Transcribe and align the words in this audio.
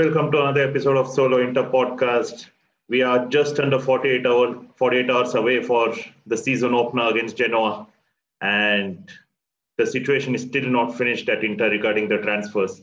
Welcome 0.00 0.32
to 0.32 0.40
another 0.40 0.62
episode 0.62 0.96
of 0.96 1.08
Solo 1.08 1.42
Inter 1.46 1.70
podcast. 1.70 2.46
We 2.88 3.02
are 3.02 3.26
just 3.28 3.60
under 3.60 3.78
48 3.78 4.26
hour 4.26 4.64
48 4.76 5.10
hours 5.10 5.34
away 5.34 5.62
for 5.62 5.94
the 6.26 6.38
season 6.38 6.72
opener 6.72 7.08
against 7.08 7.36
Genoa, 7.36 7.86
and 8.40 9.10
the 9.76 9.86
situation 9.86 10.34
is 10.34 10.40
still 10.40 10.64
not 10.64 10.96
finished 10.96 11.28
at 11.28 11.44
Inter 11.44 11.68
regarding 11.68 12.08
the 12.08 12.16
transfers. 12.16 12.80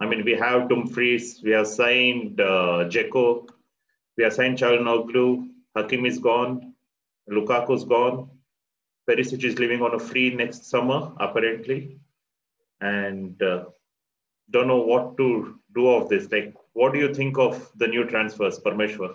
I 0.00 0.06
mean, 0.06 0.24
we 0.24 0.32
have 0.32 0.68
Dumfries, 0.68 1.40
we 1.44 1.52
have 1.52 1.68
signed 1.68 2.40
uh, 2.40 2.88
we 2.92 4.24
have 4.24 4.32
signed 4.32 4.58
Calhanoglu, 4.58 5.48
Hakim 5.76 6.04
is 6.04 6.18
gone, 6.18 6.74
Lukaku's 7.30 7.84
gone, 7.84 8.28
Perisic 9.08 9.44
is 9.44 9.60
leaving 9.60 9.82
on 9.82 9.94
a 9.94 10.00
free 10.00 10.34
next 10.34 10.64
summer 10.64 11.12
apparently, 11.20 12.00
and 12.80 13.40
uh, 13.40 13.66
don't 14.50 14.66
know 14.66 14.80
what 14.80 15.16
to 15.18 15.60
do 15.76 15.88
of 15.88 16.08
this. 16.08 16.30
Like, 16.32 16.54
what 16.72 16.92
do 16.92 16.98
you 16.98 17.14
think 17.14 17.38
of 17.38 17.70
the 17.76 17.86
new 17.86 18.04
transfers, 18.06 18.58
Parmeshwar? 18.58 19.14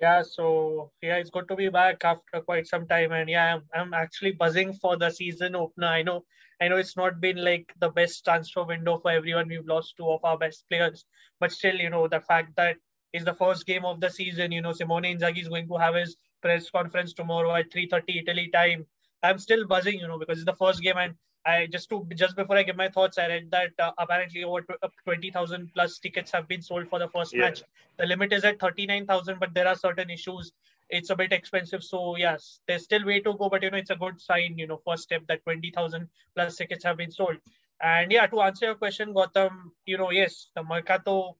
Yeah, 0.00 0.22
so 0.22 0.90
yeah, 1.02 1.16
it's 1.16 1.30
good 1.30 1.46
to 1.48 1.56
be 1.56 1.68
back 1.68 2.04
after 2.04 2.40
quite 2.40 2.66
some 2.66 2.86
time, 2.86 3.12
and 3.12 3.28
yeah, 3.28 3.54
I'm, 3.54 3.62
I'm 3.74 3.94
actually 3.94 4.32
buzzing 4.32 4.72
for 4.72 4.96
the 4.96 5.10
season 5.10 5.54
opener. 5.54 5.88
I 5.88 6.02
know, 6.02 6.24
I 6.60 6.68
know 6.68 6.78
it's 6.78 6.96
not 6.96 7.20
been 7.20 7.44
like 7.44 7.70
the 7.80 7.90
best 7.90 8.24
transfer 8.24 8.64
window 8.64 8.98
for 8.98 9.10
everyone. 9.10 9.48
We've 9.48 9.66
lost 9.66 9.94
two 9.98 10.10
of 10.10 10.24
our 10.24 10.38
best 10.38 10.64
players, 10.70 11.04
but 11.38 11.52
still, 11.52 11.76
you 11.76 11.90
know, 11.90 12.08
the 12.08 12.20
fact 12.20 12.56
that 12.56 12.76
it's 13.12 13.26
the 13.26 13.34
first 13.34 13.66
game 13.66 13.84
of 13.84 14.00
the 14.00 14.08
season, 14.08 14.52
you 14.52 14.62
know, 14.62 14.72
Simone 14.72 15.02
Inzaghi 15.02 15.42
is 15.42 15.48
going 15.48 15.68
to 15.68 15.76
have 15.76 15.94
his 15.94 16.16
press 16.40 16.70
conference 16.70 17.12
tomorrow 17.12 17.54
at 17.54 17.70
3:30 17.70 18.22
Italy 18.22 18.48
time. 18.54 18.86
I'm 19.22 19.38
still 19.38 19.66
buzzing, 19.66 19.98
you 19.98 20.08
know, 20.08 20.18
because 20.18 20.38
it's 20.38 20.46
the 20.46 20.64
first 20.64 20.82
game, 20.82 20.96
and 20.96 21.14
I 21.46 21.66
just 21.66 21.88
to 21.88 22.06
just 22.14 22.36
before 22.36 22.56
I 22.56 22.62
give 22.62 22.76
my 22.76 22.88
thoughts, 22.88 23.18
I 23.18 23.26
read 23.28 23.50
that 23.50 23.70
uh, 23.78 23.92
apparently 23.98 24.44
over 24.44 24.64
uh, 24.82 24.88
twenty 25.04 25.30
thousand 25.30 25.72
plus 25.72 25.98
tickets 25.98 26.30
have 26.32 26.46
been 26.48 26.60
sold 26.60 26.88
for 26.88 26.98
the 26.98 27.08
first 27.08 27.32
yeah. 27.32 27.40
match. 27.40 27.62
The 27.98 28.06
limit 28.06 28.32
is 28.32 28.44
at 28.44 28.60
thirty 28.60 28.86
nine 28.86 29.06
thousand, 29.06 29.40
but 29.40 29.54
there 29.54 29.66
are 29.66 29.74
certain 29.74 30.10
issues. 30.10 30.52
It's 30.90 31.10
a 31.10 31.16
bit 31.16 31.32
expensive, 31.32 31.82
so 31.82 32.16
yes, 32.16 32.60
there's 32.66 32.84
still 32.84 33.06
way 33.06 33.20
to 33.20 33.34
go. 33.34 33.48
But 33.48 33.62
you 33.62 33.70
know, 33.70 33.78
it's 33.78 33.90
a 33.90 33.96
good 33.96 34.20
sign. 34.20 34.58
You 34.58 34.66
know, 34.66 34.80
first 34.86 35.04
step 35.04 35.26
that 35.28 35.42
twenty 35.44 35.70
thousand 35.70 36.08
plus 36.34 36.56
tickets 36.56 36.84
have 36.84 36.98
been 36.98 37.10
sold. 37.10 37.36
And 37.80 38.12
yeah, 38.12 38.26
to 38.26 38.40
answer 38.42 38.66
your 38.66 38.74
question, 38.74 39.14
Gautam, 39.14 39.70
you 39.86 39.96
know, 39.96 40.10
yes, 40.10 40.48
the 40.54 40.62
Mercato, 40.62 41.36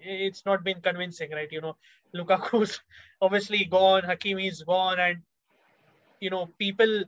it's 0.00 0.46
not 0.46 0.62
been 0.62 0.80
convincing, 0.80 1.32
right? 1.32 1.50
You 1.50 1.60
know, 1.60 1.76
Lukaku's 2.14 2.80
obviously 3.20 3.64
gone, 3.64 4.02
Hakimi 4.02 4.48
is 4.48 4.62
gone, 4.62 5.00
and 5.00 5.22
you 6.20 6.30
know, 6.30 6.48
people 6.58 7.04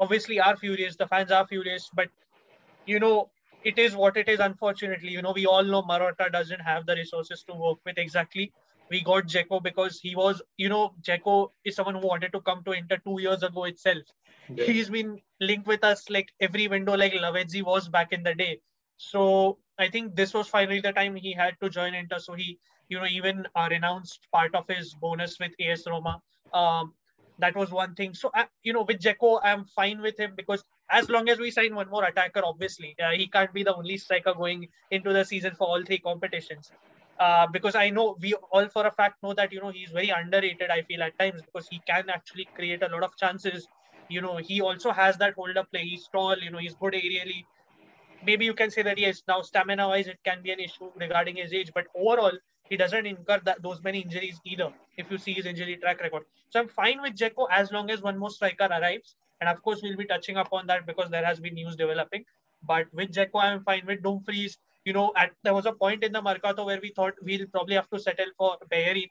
obviously 0.00 0.40
are 0.40 0.56
furious. 0.56 0.96
The 0.96 1.06
fans 1.06 1.30
are 1.30 1.46
furious, 1.46 1.90
but 1.94 2.08
you 2.86 2.98
know 2.98 3.30
it 3.62 3.78
is 3.78 3.94
what 3.94 4.16
it 4.16 4.28
is. 4.28 4.40
Unfortunately, 4.40 5.10
you 5.10 5.22
know 5.22 5.32
we 5.32 5.46
all 5.46 5.62
know 5.62 5.82
Marotta 5.82 6.32
doesn't 6.32 6.60
have 6.60 6.86
the 6.86 6.96
resources 6.96 7.44
to 7.44 7.54
work 7.54 7.78
with 7.84 7.98
exactly. 7.98 8.52
We 8.90 9.02
got 9.02 9.26
Dzeko 9.26 9.62
because 9.62 10.00
he 10.00 10.16
was, 10.16 10.42
you 10.56 10.68
know, 10.68 10.94
Dzeko 11.00 11.50
is 11.64 11.76
someone 11.76 11.94
who 11.94 12.08
wanted 12.08 12.32
to 12.32 12.40
come 12.40 12.64
to 12.64 12.72
Inter 12.72 12.96
two 13.04 13.20
years 13.20 13.44
ago 13.44 13.64
itself. 13.64 14.02
Yeah. 14.52 14.64
He's 14.64 14.90
been 14.90 15.20
linked 15.40 15.68
with 15.68 15.84
us 15.84 16.10
like 16.10 16.32
every 16.40 16.66
window, 16.66 16.96
like 16.96 17.12
Lavezzi 17.12 17.62
was 17.62 17.88
back 17.88 18.12
in 18.12 18.24
the 18.24 18.34
day. 18.34 18.60
So 18.96 19.58
I 19.78 19.88
think 19.88 20.16
this 20.16 20.34
was 20.34 20.48
finally 20.48 20.80
the 20.80 20.92
time 20.92 21.14
he 21.14 21.32
had 21.32 21.54
to 21.62 21.70
join 21.70 21.94
Inter. 21.94 22.18
So 22.18 22.34
he, 22.34 22.58
you 22.88 22.98
know, 22.98 23.06
even 23.06 23.46
uh, 23.54 23.68
renounced 23.70 24.26
part 24.32 24.56
of 24.56 24.66
his 24.68 24.92
bonus 24.94 25.38
with 25.38 25.52
AS 25.60 25.86
Roma. 25.86 26.20
Um, 26.52 26.94
that 27.40 27.56
was 27.56 27.70
one 27.70 27.94
thing. 27.94 28.14
So, 28.14 28.30
you 28.62 28.72
know, 28.72 28.82
with 28.82 29.00
Dzeko, 29.00 29.40
I'm 29.42 29.64
fine 29.64 30.00
with 30.00 30.18
him 30.18 30.34
because 30.36 30.64
as 30.90 31.08
long 31.08 31.28
as 31.28 31.38
we 31.38 31.50
sign 31.50 31.74
one 31.74 31.88
more 31.90 32.04
attacker, 32.04 32.42
obviously, 32.44 32.96
uh, 33.02 33.10
he 33.12 33.28
can't 33.28 33.52
be 33.52 33.62
the 33.62 33.74
only 33.74 33.96
striker 33.98 34.34
going 34.34 34.68
into 34.90 35.12
the 35.12 35.24
season 35.24 35.54
for 35.54 35.66
all 35.68 35.82
three 35.84 35.98
competitions. 35.98 36.72
Uh, 37.18 37.46
because 37.46 37.74
I 37.74 37.90
know 37.90 38.16
we 38.20 38.34
all 38.50 38.68
for 38.68 38.86
a 38.86 38.90
fact 38.90 39.22
know 39.22 39.34
that 39.34 39.52
you 39.52 39.60
know 39.60 39.70
he's 39.70 39.90
very 39.90 40.08
underrated. 40.08 40.70
I 40.70 40.82
feel 40.82 41.02
at 41.02 41.18
times 41.18 41.42
because 41.42 41.68
he 41.68 41.82
can 41.86 42.08
actually 42.08 42.48
create 42.54 42.82
a 42.82 42.88
lot 42.88 43.02
of 43.02 43.16
chances. 43.16 43.68
You 44.08 44.22
know, 44.22 44.38
he 44.38 44.60
also 44.60 44.90
has 44.90 45.18
that 45.18 45.34
hold 45.34 45.56
up 45.56 45.70
play. 45.70 45.84
He's 45.84 46.08
tall. 46.08 46.36
You 46.38 46.50
know, 46.50 46.58
he's 46.58 46.74
good 46.76 46.94
aerially. 46.94 47.46
Maybe 48.22 48.44
you 48.46 48.54
can 48.54 48.70
say 48.70 48.82
that 48.82 48.98
yes, 48.98 49.22
now 49.28 49.42
stamina 49.42 49.88
wise 49.88 50.06
it 50.08 50.18
can 50.24 50.42
be 50.42 50.50
an 50.52 50.60
issue 50.60 50.90
regarding 50.96 51.36
his 51.36 51.52
age, 51.52 51.70
but 51.74 51.86
overall 51.94 52.32
he 52.70 52.76
doesn't 52.76 53.04
incur 53.04 53.40
that, 53.44 53.62
those 53.62 53.82
many 53.82 54.00
injuries 54.00 54.40
either. 54.44 54.72
If 54.96 55.10
you 55.10 55.18
see 55.18 55.34
his 55.34 55.44
injury 55.44 55.76
track 55.76 56.00
record, 56.00 56.22
so 56.48 56.60
I'm 56.60 56.68
fine 56.68 57.02
with 57.02 57.14
Dzeko 57.14 57.46
as 57.50 57.72
long 57.72 57.90
as 57.90 58.00
one 58.00 58.16
more 58.16 58.30
striker 58.30 58.68
arrives, 58.70 59.16
and 59.40 59.50
of 59.50 59.62
course 59.62 59.80
we'll 59.82 59.96
be 59.96 60.04
touching 60.06 60.36
upon 60.36 60.66
that 60.68 60.86
because 60.86 61.10
there 61.10 61.24
has 61.24 61.40
been 61.40 61.54
news 61.54 61.76
developing. 61.76 62.24
But 62.62 62.86
with 62.94 63.12
Dzeko, 63.12 63.42
I'm 63.42 63.62
fine 63.64 63.84
with 63.86 64.02
Dumfries. 64.02 64.58
You 64.84 64.92
know, 64.92 65.12
at 65.16 65.32
there 65.42 65.54
was 65.54 65.66
a 65.66 65.72
point 65.72 66.04
in 66.04 66.12
the 66.12 66.22
Mercato 66.22 66.64
where 66.64 66.80
we 66.80 66.90
thought 66.90 67.14
we'll 67.22 67.46
probably 67.48 67.74
have 67.74 67.90
to 67.90 67.98
settle 67.98 68.32
for 68.38 68.56
Bellerin, 68.70 69.10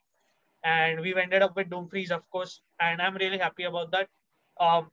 and 0.63 1.01
we've 1.01 1.17
ended 1.17 1.41
up 1.41 1.55
with 1.55 1.69
Dumfries, 1.69 2.11
of 2.11 2.27
course, 2.29 2.61
and 2.79 3.01
I'm 3.01 3.15
really 3.15 3.37
happy 3.37 3.63
about 3.63 3.91
that. 3.91 4.07
Um, 4.59 4.89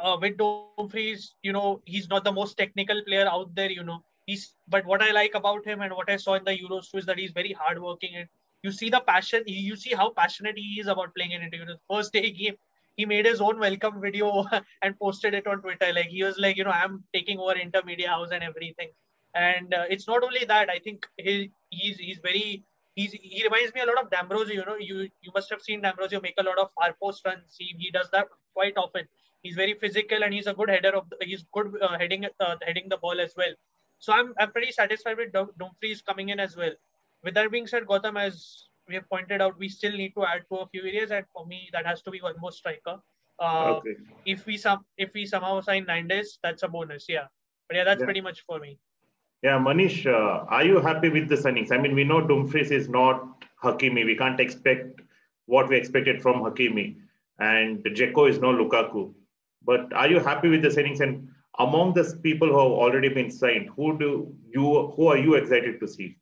uh, 0.00 0.16
with 0.20 0.36
Dumfries, 0.38 1.34
you 1.42 1.52
know, 1.52 1.80
he's 1.84 2.08
not 2.08 2.24
the 2.24 2.32
most 2.32 2.56
technical 2.56 3.02
player 3.02 3.26
out 3.28 3.54
there, 3.54 3.70
you 3.70 3.82
know, 3.82 4.02
he's 4.26 4.54
but 4.68 4.86
what 4.86 5.02
I 5.02 5.10
like 5.12 5.34
about 5.34 5.66
him 5.66 5.80
and 5.80 5.92
what 5.92 6.10
I 6.10 6.16
saw 6.16 6.34
in 6.34 6.44
the 6.44 6.56
Euros 6.56 6.90
too 6.90 6.98
is 6.98 7.06
that 7.06 7.18
he's 7.18 7.32
very 7.32 7.52
hardworking 7.52 8.16
and 8.16 8.28
you 8.62 8.70
see 8.72 8.90
the 8.90 9.00
passion. 9.00 9.42
You 9.46 9.76
see 9.76 9.94
how 9.94 10.10
passionate 10.10 10.56
he 10.56 10.80
is 10.80 10.86
about 10.86 11.14
playing 11.14 11.32
in 11.32 11.42
Inter. 11.42 11.76
First 11.90 12.12
day 12.12 12.32
he 12.32 12.52
he 12.96 13.06
made 13.06 13.26
his 13.26 13.40
own 13.40 13.58
welcome 13.58 14.00
video 14.00 14.44
and 14.82 14.98
posted 14.98 15.34
it 15.34 15.46
on 15.46 15.62
Twitter. 15.62 15.92
Like 15.92 16.06
he 16.06 16.22
was 16.22 16.38
like, 16.38 16.56
you 16.56 16.64
know, 16.64 16.70
I'm 16.70 17.02
taking 17.12 17.38
over 17.38 17.54
Intermedia 17.54 18.06
House 18.06 18.28
and 18.32 18.42
everything. 18.42 18.90
And 19.34 19.72
uh, 19.74 19.84
it's 19.88 20.06
not 20.06 20.22
only 20.22 20.44
that. 20.44 20.68
I 20.70 20.78
think 20.78 21.08
he 21.16 21.50
he's 21.70 21.96
he's 21.96 22.18
very 22.18 22.62
he's 22.94 23.12
he 23.12 23.42
reminds 23.42 23.74
me 23.74 23.80
a 23.80 23.86
lot 23.86 24.02
of 24.02 24.10
D'Ambrosio. 24.10 24.54
You 24.54 24.64
know, 24.64 24.76
you 24.76 25.08
you 25.22 25.32
must 25.34 25.50
have 25.50 25.62
seen 25.62 25.80
D'Ambrosio 25.80 26.20
make 26.20 26.34
a 26.38 26.42
lot 26.42 26.58
of 26.58 26.70
far 26.78 26.94
post 27.02 27.24
runs. 27.24 27.56
He 27.58 27.74
he 27.78 27.90
does 27.90 28.10
that 28.12 28.28
quite 28.54 28.76
often. 28.76 29.08
He's 29.42 29.56
very 29.56 29.74
physical 29.74 30.22
and 30.22 30.32
he's 30.32 30.46
a 30.46 30.54
good 30.54 30.68
header 30.68 30.94
of. 30.94 31.06
He's 31.22 31.44
good 31.52 31.72
uh, 31.82 31.98
heading 31.98 32.26
uh, 32.38 32.56
heading 32.62 32.88
the 32.88 32.98
ball 32.98 33.20
as 33.20 33.34
well. 33.36 33.54
So 34.02 34.12
I'm, 34.12 34.34
I'm 34.40 34.50
pretty 34.50 34.72
satisfied 34.72 35.16
with 35.16 35.32
Dumfries 35.32 36.02
coming 36.02 36.30
in 36.30 36.40
as 36.40 36.56
well. 36.56 36.72
With 37.22 37.34
that 37.34 37.52
being 37.52 37.68
said, 37.68 37.84
Gautam, 37.86 38.20
as 38.20 38.64
we 38.88 38.96
have 38.96 39.08
pointed 39.08 39.40
out, 39.40 39.56
we 39.60 39.68
still 39.68 39.92
need 39.92 40.12
to 40.16 40.24
add 40.24 40.42
to 40.50 40.58
a 40.58 40.66
few 40.66 40.82
areas, 40.82 41.12
and 41.12 41.24
for 41.32 41.46
me, 41.46 41.68
that 41.72 41.86
has 41.86 42.02
to 42.02 42.10
be 42.10 42.20
one 42.20 42.34
more 42.40 42.50
striker. 42.50 42.96
Uh, 43.38 43.74
okay. 43.74 43.94
If 44.26 44.44
we 44.44 44.56
some 44.56 44.84
if 44.98 45.14
we 45.14 45.24
somehow 45.24 45.60
sign 45.60 45.86
Nandez, 45.86 46.38
that's 46.42 46.64
a 46.64 46.68
bonus. 46.68 47.06
Yeah, 47.08 47.26
but 47.68 47.76
yeah, 47.76 47.84
that's 47.84 48.00
yeah. 48.00 48.04
pretty 48.04 48.20
much 48.20 48.42
for 48.44 48.58
me. 48.58 48.76
Yeah, 49.44 49.58
Manish, 49.58 50.04
uh, 50.04 50.46
are 50.48 50.64
you 50.64 50.80
happy 50.80 51.08
with 51.08 51.28
the 51.28 51.36
signings? 51.36 51.70
I 51.70 51.78
mean, 51.78 51.94
we 51.94 52.02
know 52.02 52.20
Dumfries 52.20 52.72
is 52.72 52.88
not 52.88 53.44
Hakimi. 53.62 54.04
We 54.04 54.16
can't 54.16 54.40
expect 54.40 55.00
what 55.46 55.68
we 55.68 55.76
expected 55.76 56.20
from 56.20 56.42
Hakimi, 56.42 56.96
and 57.38 57.84
Dzeko 57.84 58.28
is 58.28 58.40
no 58.40 58.52
Lukaku. 58.52 59.14
But 59.64 59.92
are 59.92 60.08
you 60.08 60.18
happy 60.18 60.48
with 60.48 60.62
the 60.62 60.70
signings? 60.70 61.00
And 61.00 61.28
among 61.58 61.94
the 61.94 62.18
people 62.22 62.48
who 62.48 62.58
have 62.58 62.72
already 62.72 63.08
been 63.08 63.30
signed, 63.30 63.70
who 63.76 63.98
do 63.98 64.34
you 64.50 64.92
who 64.96 65.06
are 65.08 65.18
you 65.18 65.34
excited 65.34 65.80
to 65.80 65.88
see? 65.88 66.16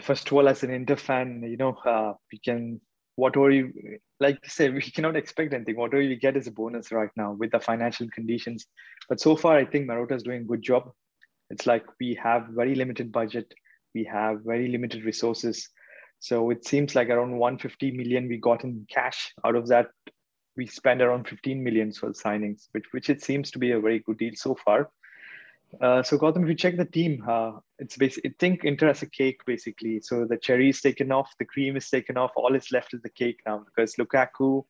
First 0.00 0.28
of 0.28 0.32
all, 0.34 0.48
as 0.48 0.62
an 0.62 0.70
Inter 0.70 0.96
fan, 0.96 1.42
you 1.42 1.56
know, 1.56 1.74
uh, 1.84 2.14
we 2.32 2.38
can 2.38 2.80
whatever 3.16 3.50
you 3.50 3.72
like 4.18 4.38
you 4.42 4.50
say, 4.50 4.68
we 4.70 4.82
cannot 4.82 5.16
expect 5.16 5.52
anything. 5.54 5.76
Whatever 5.76 6.02
you 6.02 6.16
get 6.16 6.36
is 6.36 6.46
a 6.46 6.52
bonus 6.52 6.92
right 6.92 7.10
now 7.16 7.32
with 7.32 7.50
the 7.52 7.60
financial 7.60 8.08
conditions. 8.14 8.66
But 9.08 9.20
so 9.20 9.36
far, 9.36 9.56
I 9.56 9.64
think 9.64 9.88
Marotta 9.88 10.16
is 10.16 10.22
doing 10.22 10.42
a 10.42 10.44
good 10.44 10.62
job. 10.62 10.90
It's 11.50 11.66
like 11.66 11.84
we 12.00 12.18
have 12.22 12.48
very 12.50 12.74
limited 12.74 13.10
budget, 13.10 13.52
we 13.94 14.04
have 14.04 14.42
very 14.44 14.68
limited 14.68 15.04
resources. 15.04 15.68
So 16.20 16.50
it 16.50 16.66
seems 16.66 16.94
like 16.94 17.08
around 17.08 17.38
150 17.38 17.92
million 17.92 18.28
we 18.28 18.36
got 18.36 18.62
in 18.62 18.86
cash. 18.90 19.32
Out 19.44 19.56
of 19.56 19.68
that, 19.68 19.88
we 20.56 20.66
spent 20.66 21.00
around 21.02 21.28
15 21.28 21.62
million 21.62 21.92
for 21.92 22.10
signings, 22.10 22.68
which 22.72 22.86
which 22.92 23.10
it 23.10 23.22
seems 23.22 23.50
to 23.50 23.58
be 23.58 23.72
a 23.72 23.80
very 23.80 24.00
good 24.00 24.18
deal 24.18 24.32
so 24.34 24.54
far. 24.54 24.90
Uh, 25.80 26.02
so 26.02 26.18
Gautam, 26.18 26.42
if 26.42 26.48
you 26.48 26.54
check 26.54 26.76
the 26.76 26.84
team, 26.84 27.24
uh, 27.28 27.52
it's 27.78 27.96
basically 27.96 28.34
think 28.40 28.64
Inter 28.64 28.88
as 28.88 29.02
a 29.02 29.06
cake 29.06 29.40
basically. 29.46 30.00
So 30.00 30.24
the 30.24 30.36
cherry 30.36 30.70
is 30.70 30.80
taken 30.80 31.12
off, 31.12 31.30
the 31.38 31.44
cream 31.44 31.76
is 31.76 31.88
taken 31.88 32.16
off, 32.16 32.32
all 32.34 32.54
is 32.54 32.72
left 32.72 32.92
is 32.92 33.02
the 33.02 33.10
cake 33.10 33.40
now 33.46 33.64
because 33.64 33.94
Lukaku, 33.94 34.64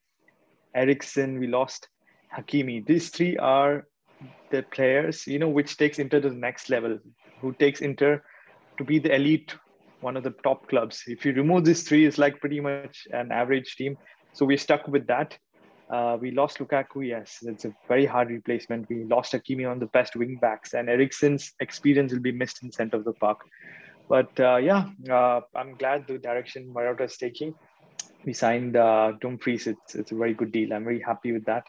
Eriksen, 0.74 1.40
we 1.40 1.46
lost 1.46 1.88
Hakimi. 2.36 2.84
These 2.86 3.08
three 3.08 3.36
are 3.38 3.86
the 4.50 4.62
players, 4.62 5.26
you 5.26 5.38
know, 5.38 5.48
which 5.48 5.78
takes 5.78 5.98
Inter 5.98 6.20
to 6.20 6.28
the 6.28 6.36
next 6.36 6.68
level, 6.68 6.98
who 7.40 7.52
takes 7.54 7.80
Inter 7.80 8.22
to 8.76 8.84
be 8.84 8.98
the 8.98 9.14
elite, 9.14 9.54
one 10.00 10.16
of 10.16 10.22
the 10.22 10.34
top 10.44 10.68
clubs. 10.68 11.02
If 11.06 11.24
you 11.24 11.32
remove 11.32 11.64
these 11.64 11.82
three, 11.82 12.04
it's 12.06 12.18
like 12.18 12.40
pretty 12.40 12.60
much 12.60 13.06
an 13.12 13.32
average 13.32 13.76
team. 13.76 13.96
So 14.32 14.44
we're 14.44 14.58
stuck 14.58 14.86
with 14.86 15.06
that. 15.06 15.36
Uh, 15.90 16.16
we 16.20 16.30
lost 16.30 16.58
Lukaku, 16.58 17.06
yes, 17.06 17.38
it's 17.42 17.64
a 17.64 17.74
very 17.88 18.06
hard 18.06 18.30
replacement. 18.30 18.88
We 18.88 19.04
lost 19.04 19.32
Hakimi 19.32 19.68
on 19.68 19.80
the 19.80 19.86
best 19.86 20.14
wing 20.14 20.38
backs, 20.40 20.72
and 20.72 20.88
Eriksen's 20.88 21.52
experience 21.58 22.12
will 22.12 22.20
be 22.20 22.30
missed 22.30 22.62
in 22.62 22.70
center 22.70 22.96
of 22.96 23.04
the 23.04 23.12
park. 23.12 23.40
But 24.08 24.38
uh, 24.38 24.56
yeah, 24.56 24.90
uh, 25.10 25.40
I'm 25.54 25.74
glad 25.74 26.06
the 26.06 26.18
direction 26.18 26.72
Marotta 26.72 27.06
is 27.06 27.16
taking. 27.16 27.54
We 28.24 28.32
signed 28.34 28.76
uh, 28.76 29.12
Dumfries. 29.20 29.66
It's, 29.66 29.94
it's 29.94 30.12
a 30.12 30.14
very 30.14 30.34
good 30.34 30.52
deal. 30.52 30.72
I'm 30.72 30.84
very 30.84 31.00
happy 31.00 31.32
with 31.32 31.44
that. 31.46 31.64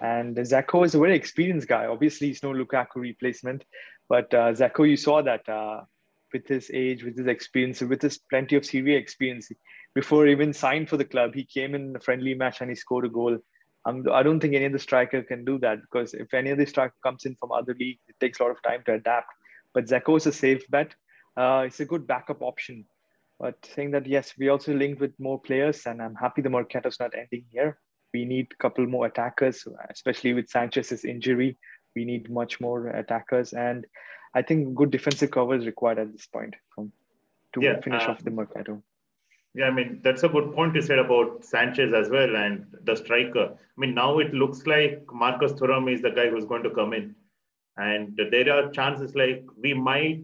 And 0.00 0.36
Dzeko 0.36 0.84
is 0.84 0.94
a 0.94 0.98
very 0.98 1.14
experienced 1.14 1.68
guy. 1.68 1.86
Obviously, 1.86 2.28
he's 2.28 2.42
no 2.42 2.52
Lukaku 2.52 2.96
replacement, 2.96 3.64
But 4.08 4.32
uh, 4.34 4.52
Dzeko, 4.52 4.88
you 4.88 4.96
saw 4.96 5.22
that 5.22 5.48
uh, 5.48 5.82
with 6.32 6.46
his 6.46 6.70
age, 6.72 7.04
with 7.04 7.16
his 7.16 7.26
experience, 7.26 7.80
with 7.80 8.02
his 8.02 8.18
plenty 8.18 8.56
of 8.56 8.66
Serie 8.66 8.96
experience, 8.96 9.50
before 9.94 10.26
even 10.26 10.52
signed 10.52 10.88
for 10.88 10.96
the 10.96 11.04
club, 11.04 11.34
he 11.34 11.44
came 11.44 11.74
in 11.74 11.94
a 11.96 12.00
friendly 12.00 12.34
match 12.34 12.60
and 12.60 12.70
he 12.70 12.76
scored 12.76 13.04
a 13.04 13.08
goal. 13.08 13.38
Um, 13.86 14.04
I 14.12 14.22
don't 14.22 14.40
think 14.40 14.54
any 14.54 14.66
other 14.66 14.78
striker 14.78 15.22
can 15.22 15.44
do 15.44 15.58
that 15.60 15.80
because 15.80 16.14
if 16.14 16.34
any 16.34 16.50
other 16.50 16.66
striker 16.66 16.94
comes 17.02 17.24
in 17.26 17.36
from 17.36 17.52
other 17.52 17.74
leagues, 17.78 18.00
it 18.08 18.16
takes 18.18 18.40
a 18.40 18.42
lot 18.42 18.50
of 18.50 18.62
time 18.62 18.82
to 18.86 18.94
adapt. 18.94 19.28
But 19.72 19.86
Dzeko 19.86 20.16
is 20.16 20.26
a 20.26 20.32
safe 20.32 20.68
bet. 20.70 20.94
Uh, 21.36 21.64
it's 21.66 21.80
a 21.80 21.84
good 21.84 22.06
backup 22.06 22.42
option. 22.42 22.84
But 23.38 23.56
saying 23.74 23.90
that, 23.92 24.06
yes, 24.06 24.34
we 24.38 24.48
also 24.48 24.72
linked 24.72 25.00
with 25.00 25.12
more 25.18 25.40
players, 25.40 25.86
and 25.86 26.00
I'm 26.00 26.14
happy 26.14 26.40
the 26.40 26.50
Mercato's 26.50 27.00
not 27.00 27.14
ending 27.16 27.44
here. 27.50 27.78
We 28.12 28.24
need 28.24 28.48
a 28.52 28.62
couple 28.62 28.86
more 28.86 29.06
attackers, 29.06 29.66
especially 29.90 30.34
with 30.34 30.48
Sanchez's 30.48 31.04
injury. 31.04 31.58
We 31.96 32.04
need 32.04 32.30
much 32.30 32.60
more 32.60 32.88
attackers, 32.88 33.52
and 33.52 33.84
I 34.34 34.42
think 34.42 34.74
good 34.74 34.90
defensive 34.90 35.32
cover 35.32 35.56
is 35.56 35.66
required 35.66 35.98
at 35.98 36.12
this 36.12 36.26
point 36.26 36.54
from 36.74 36.92
to 37.54 37.60
yeah, 37.60 37.80
finish 37.80 38.04
uh, 38.04 38.12
off 38.12 38.22
the 38.22 38.30
Mercato. 38.30 38.82
Yeah, 39.54 39.66
I 39.66 39.70
mean 39.70 40.00
that's 40.02 40.24
a 40.24 40.28
good 40.28 40.52
point 40.52 40.74
you 40.74 40.82
said 40.82 40.98
about 40.98 41.44
Sanchez 41.44 41.92
as 41.92 42.08
well 42.10 42.36
and 42.36 42.66
the 42.84 42.96
striker. 42.96 43.50
I 43.54 43.80
mean 43.80 43.94
now 43.94 44.18
it 44.18 44.34
looks 44.34 44.66
like 44.66 45.04
Marcus 45.12 45.52
Thuram 45.52 45.92
is 45.92 46.02
the 46.02 46.10
guy 46.10 46.28
who's 46.28 46.44
going 46.44 46.64
to 46.64 46.70
come 46.70 46.92
in, 46.92 47.14
and 47.76 48.18
there 48.32 48.52
are 48.52 48.70
chances 48.70 49.14
like 49.14 49.44
we 49.56 49.72
might 49.74 50.22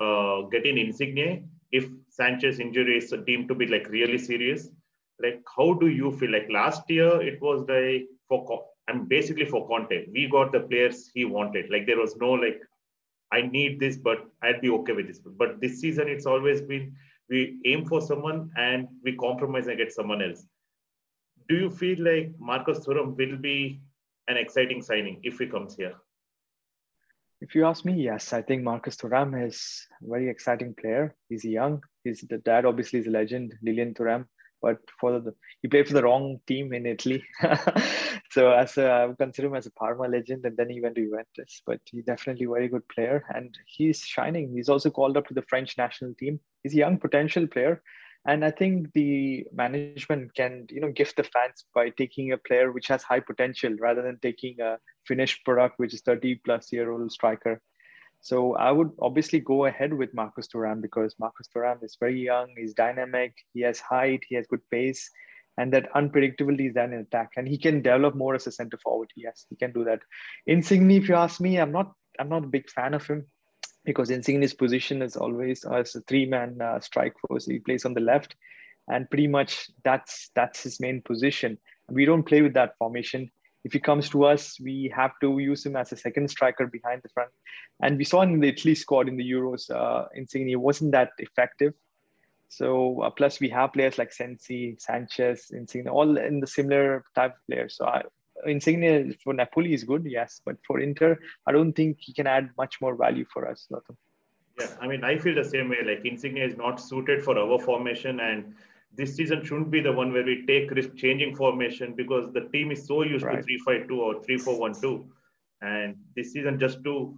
uh, 0.00 0.42
get 0.52 0.64
in 0.64 0.78
Insigne 0.78 1.48
if 1.72 1.88
Sanchez 2.08 2.58
injury 2.58 2.98
is 2.98 3.14
deemed 3.26 3.48
to 3.48 3.54
be 3.54 3.66
like 3.66 3.88
really 3.90 4.18
serious. 4.18 4.68
Like, 5.22 5.42
how 5.56 5.74
do 5.74 5.88
you 5.88 6.12
feel? 6.12 6.30
Like 6.32 6.48
last 6.50 6.88
year, 6.88 7.20
it 7.20 7.40
was 7.42 7.60
like 7.68 8.08
for 8.28 8.64
I'm 8.88 9.06
basically 9.06 9.44
for 9.44 9.68
Conte. 9.68 10.06
We 10.12 10.26
got 10.28 10.52
the 10.52 10.60
players 10.60 11.10
he 11.14 11.24
wanted. 11.26 11.70
Like 11.70 11.86
there 11.86 11.98
was 11.98 12.16
no 12.16 12.32
like, 12.32 12.60
I 13.30 13.42
need 13.42 13.78
this, 13.78 13.96
but 13.98 14.26
I'd 14.42 14.60
be 14.62 14.70
okay 14.70 14.92
with 14.92 15.06
this. 15.06 15.18
But 15.18 15.60
this 15.60 15.80
season, 15.80 16.08
it's 16.08 16.26
always 16.26 16.62
been 16.62 16.96
we 17.30 17.60
aim 17.64 17.84
for 17.86 18.00
someone 18.00 18.50
and 18.56 18.88
we 19.04 19.16
compromise 19.16 19.68
and 19.68 19.78
get 19.78 19.92
someone 19.92 20.20
else. 20.20 20.44
Do 21.48 21.56
you 21.56 21.70
feel 21.70 22.02
like 22.02 22.32
Marcus 22.38 22.80
Thuram 22.80 23.16
will 23.16 23.36
be 23.36 23.80
an 24.28 24.36
exciting 24.36 24.82
signing 24.82 25.20
if 25.22 25.38
he 25.38 25.46
comes 25.46 25.76
here? 25.76 25.94
If 27.40 27.54
you 27.54 27.64
ask 27.64 27.84
me, 27.84 27.94
yes, 27.94 28.32
I 28.32 28.42
think 28.42 28.62
Marcus 28.62 28.96
Thuram 28.96 29.46
is 29.46 29.86
a 30.02 30.10
very 30.10 30.28
exciting 30.28 30.74
player. 30.74 31.14
He's 31.28 31.44
young. 31.44 31.82
His 32.04 32.20
the 32.28 32.38
dad 32.38 32.64
obviously 32.66 32.98
is 32.98 33.06
a 33.06 33.10
legend, 33.10 33.54
Lilian 33.62 33.94
Thuram, 33.94 34.26
but 34.62 34.78
for 35.00 35.18
the 35.20 35.34
he 35.62 35.68
played 35.68 35.88
for 35.88 35.94
the 35.94 36.02
wrong 36.02 36.40
team 36.46 36.72
in 36.72 36.86
Italy. 36.86 37.22
so 38.30 38.50
as 38.52 38.76
a, 38.78 38.86
I 38.86 39.06
would 39.06 39.18
consider 39.18 39.48
him 39.48 39.54
as 39.54 39.66
a 39.66 39.72
Parma 39.72 40.08
legend, 40.08 40.44
and 40.44 40.56
then 40.56 40.70
he 40.70 40.80
went 40.80 40.94
to 40.96 41.04
Juventus. 41.04 41.62
But 41.66 41.80
he's 41.84 42.04
definitely 42.04 42.46
a 42.46 42.50
very 42.50 42.68
good 42.68 42.86
player, 42.88 43.24
and 43.34 43.56
he's 43.66 44.00
shining. 44.00 44.52
He's 44.52 44.68
also 44.68 44.90
called 44.90 45.16
up 45.16 45.26
to 45.28 45.34
the 45.34 45.42
French 45.48 45.76
national 45.78 46.14
team. 46.14 46.40
He's 46.62 46.74
a 46.74 46.78
young 46.78 46.98
potential 46.98 47.46
player, 47.46 47.82
and 48.26 48.44
i 48.44 48.50
think 48.50 48.92
the 48.92 49.46
management 49.52 50.34
can 50.34 50.66
you 50.70 50.80
know 50.80 50.92
gift 50.92 51.16
the 51.16 51.24
fans 51.24 51.64
by 51.74 51.88
taking 51.90 52.32
a 52.32 52.38
player 52.38 52.72
which 52.72 52.88
has 52.88 53.02
high 53.02 53.20
potential 53.20 53.74
rather 53.80 54.02
than 54.02 54.18
taking 54.20 54.60
a 54.60 54.78
finished 55.06 55.44
product 55.44 55.78
which 55.78 55.94
is 55.94 56.02
30 56.02 56.36
plus 56.44 56.72
year 56.72 56.90
old 56.90 57.10
striker 57.10 57.60
so 58.20 58.54
i 58.56 58.70
would 58.70 58.90
obviously 59.00 59.40
go 59.40 59.66
ahead 59.66 59.92
with 59.92 60.12
marcus 60.14 60.48
Thuram 60.48 60.80
because 60.80 61.14
marcus 61.18 61.48
Thuram 61.54 61.82
is 61.82 61.96
very 61.98 62.20
young 62.20 62.48
he's 62.56 62.74
dynamic 62.74 63.34
he 63.54 63.60
has 63.62 63.80
height 63.80 64.22
he 64.28 64.34
has 64.36 64.46
good 64.46 64.62
pace 64.70 65.10
and 65.58 65.72
that 65.72 65.92
unpredictability 65.94 66.68
is 66.68 66.74
then 66.74 66.92
in 66.92 67.00
attack 67.00 67.30
and 67.36 67.48
he 67.48 67.58
can 67.58 67.82
develop 67.82 68.14
more 68.14 68.34
as 68.34 68.46
a 68.46 68.52
center 68.52 68.78
forward 68.78 69.10
yes 69.16 69.46
he 69.48 69.56
can 69.56 69.72
do 69.72 69.84
that 69.84 70.00
insigne 70.46 70.90
if 70.90 71.08
you 71.08 71.14
ask 71.14 71.40
me 71.40 71.58
i'm 71.58 71.72
not 71.72 71.92
i'm 72.18 72.28
not 72.28 72.44
a 72.44 72.54
big 72.56 72.68
fan 72.70 72.94
of 72.94 73.06
him 73.06 73.26
because 73.84 74.10
Insigne's 74.10 74.54
position 74.54 75.02
is 75.02 75.16
always 75.16 75.64
as 75.64 75.94
a 75.94 76.00
three-man 76.02 76.60
uh, 76.60 76.80
strike 76.80 77.14
force. 77.26 77.46
He 77.46 77.58
plays 77.58 77.84
on 77.84 77.94
the 77.94 78.00
left, 78.00 78.36
and 78.88 79.08
pretty 79.08 79.26
much 79.26 79.70
that's 79.84 80.30
that's 80.34 80.62
his 80.62 80.80
main 80.80 81.02
position. 81.02 81.58
We 81.88 82.04
don't 82.04 82.22
play 82.22 82.42
with 82.42 82.54
that 82.54 82.76
formation. 82.78 83.30
If 83.64 83.72
he 83.72 83.78
comes 83.78 84.08
to 84.10 84.24
us, 84.24 84.58
we 84.60 84.92
have 84.94 85.12
to 85.20 85.38
use 85.38 85.66
him 85.66 85.76
as 85.76 85.92
a 85.92 85.96
second 85.96 86.28
striker 86.28 86.66
behind 86.66 87.02
the 87.02 87.10
front. 87.10 87.30
And 87.82 87.98
we 87.98 88.04
saw 88.04 88.22
in 88.22 88.40
the 88.40 88.48
Italy 88.48 88.74
squad 88.74 89.08
in 89.08 89.16
the 89.16 89.30
Euros, 89.30 89.70
uh, 89.70 90.06
Insigne 90.14 90.58
wasn't 90.58 90.92
that 90.92 91.10
effective. 91.18 91.74
So 92.48 93.02
uh, 93.02 93.10
plus 93.10 93.38
we 93.38 93.48
have 93.50 93.72
players 93.72 93.98
like 93.98 94.12
Sensi, 94.12 94.76
Sanchez, 94.78 95.50
Insigne, 95.52 95.88
all 95.88 96.16
in 96.16 96.40
the 96.40 96.46
similar 96.46 97.04
type 97.14 97.32
of 97.32 97.46
players. 97.46 97.76
So 97.76 97.86
I, 97.86 98.02
Insigne 98.46 99.14
for 99.22 99.34
Napoli 99.34 99.74
is 99.74 99.84
good, 99.84 100.04
yes, 100.04 100.40
but 100.44 100.56
for 100.66 100.80
Inter, 100.80 101.18
I 101.46 101.52
don't 101.52 101.72
think 101.72 101.98
he 102.00 102.12
can 102.12 102.26
add 102.26 102.50
much 102.56 102.80
more 102.80 102.96
value 102.96 103.26
for 103.32 103.46
us. 103.46 103.68
Yeah, 104.58 104.66
I 104.80 104.86
mean, 104.88 105.04
I 105.04 105.18
feel 105.18 105.34
the 105.34 105.44
same 105.44 105.68
way. 105.68 105.78
Like 105.84 106.04
Insigne 106.04 106.38
is 106.38 106.56
not 106.56 106.80
suited 106.80 107.22
for 107.22 107.38
our 107.38 107.58
formation, 107.58 108.20
and 108.20 108.54
this 108.96 109.14
season 109.14 109.44
shouldn't 109.44 109.70
be 109.70 109.80
the 109.80 109.92
one 109.92 110.12
where 110.12 110.24
we 110.24 110.44
take 110.46 110.70
risk 110.70 110.94
changing 110.96 111.34
formation 111.34 111.94
because 111.94 112.32
the 112.32 112.48
team 112.52 112.70
is 112.70 112.86
so 112.86 113.02
used 113.02 113.24
right. 113.24 113.36
to 113.36 113.42
three 113.42 113.58
five 113.64 113.88
two 113.88 114.00
or 114.00 114.22
three 114.22 114.38
four 114.38 114.58
one 114.58 114.74
two, 114.80 115.06
and 115.62 115.96
this 116.16 116.32
season 116.32 116.58
just 116.58 116.82
to 116.84 117.16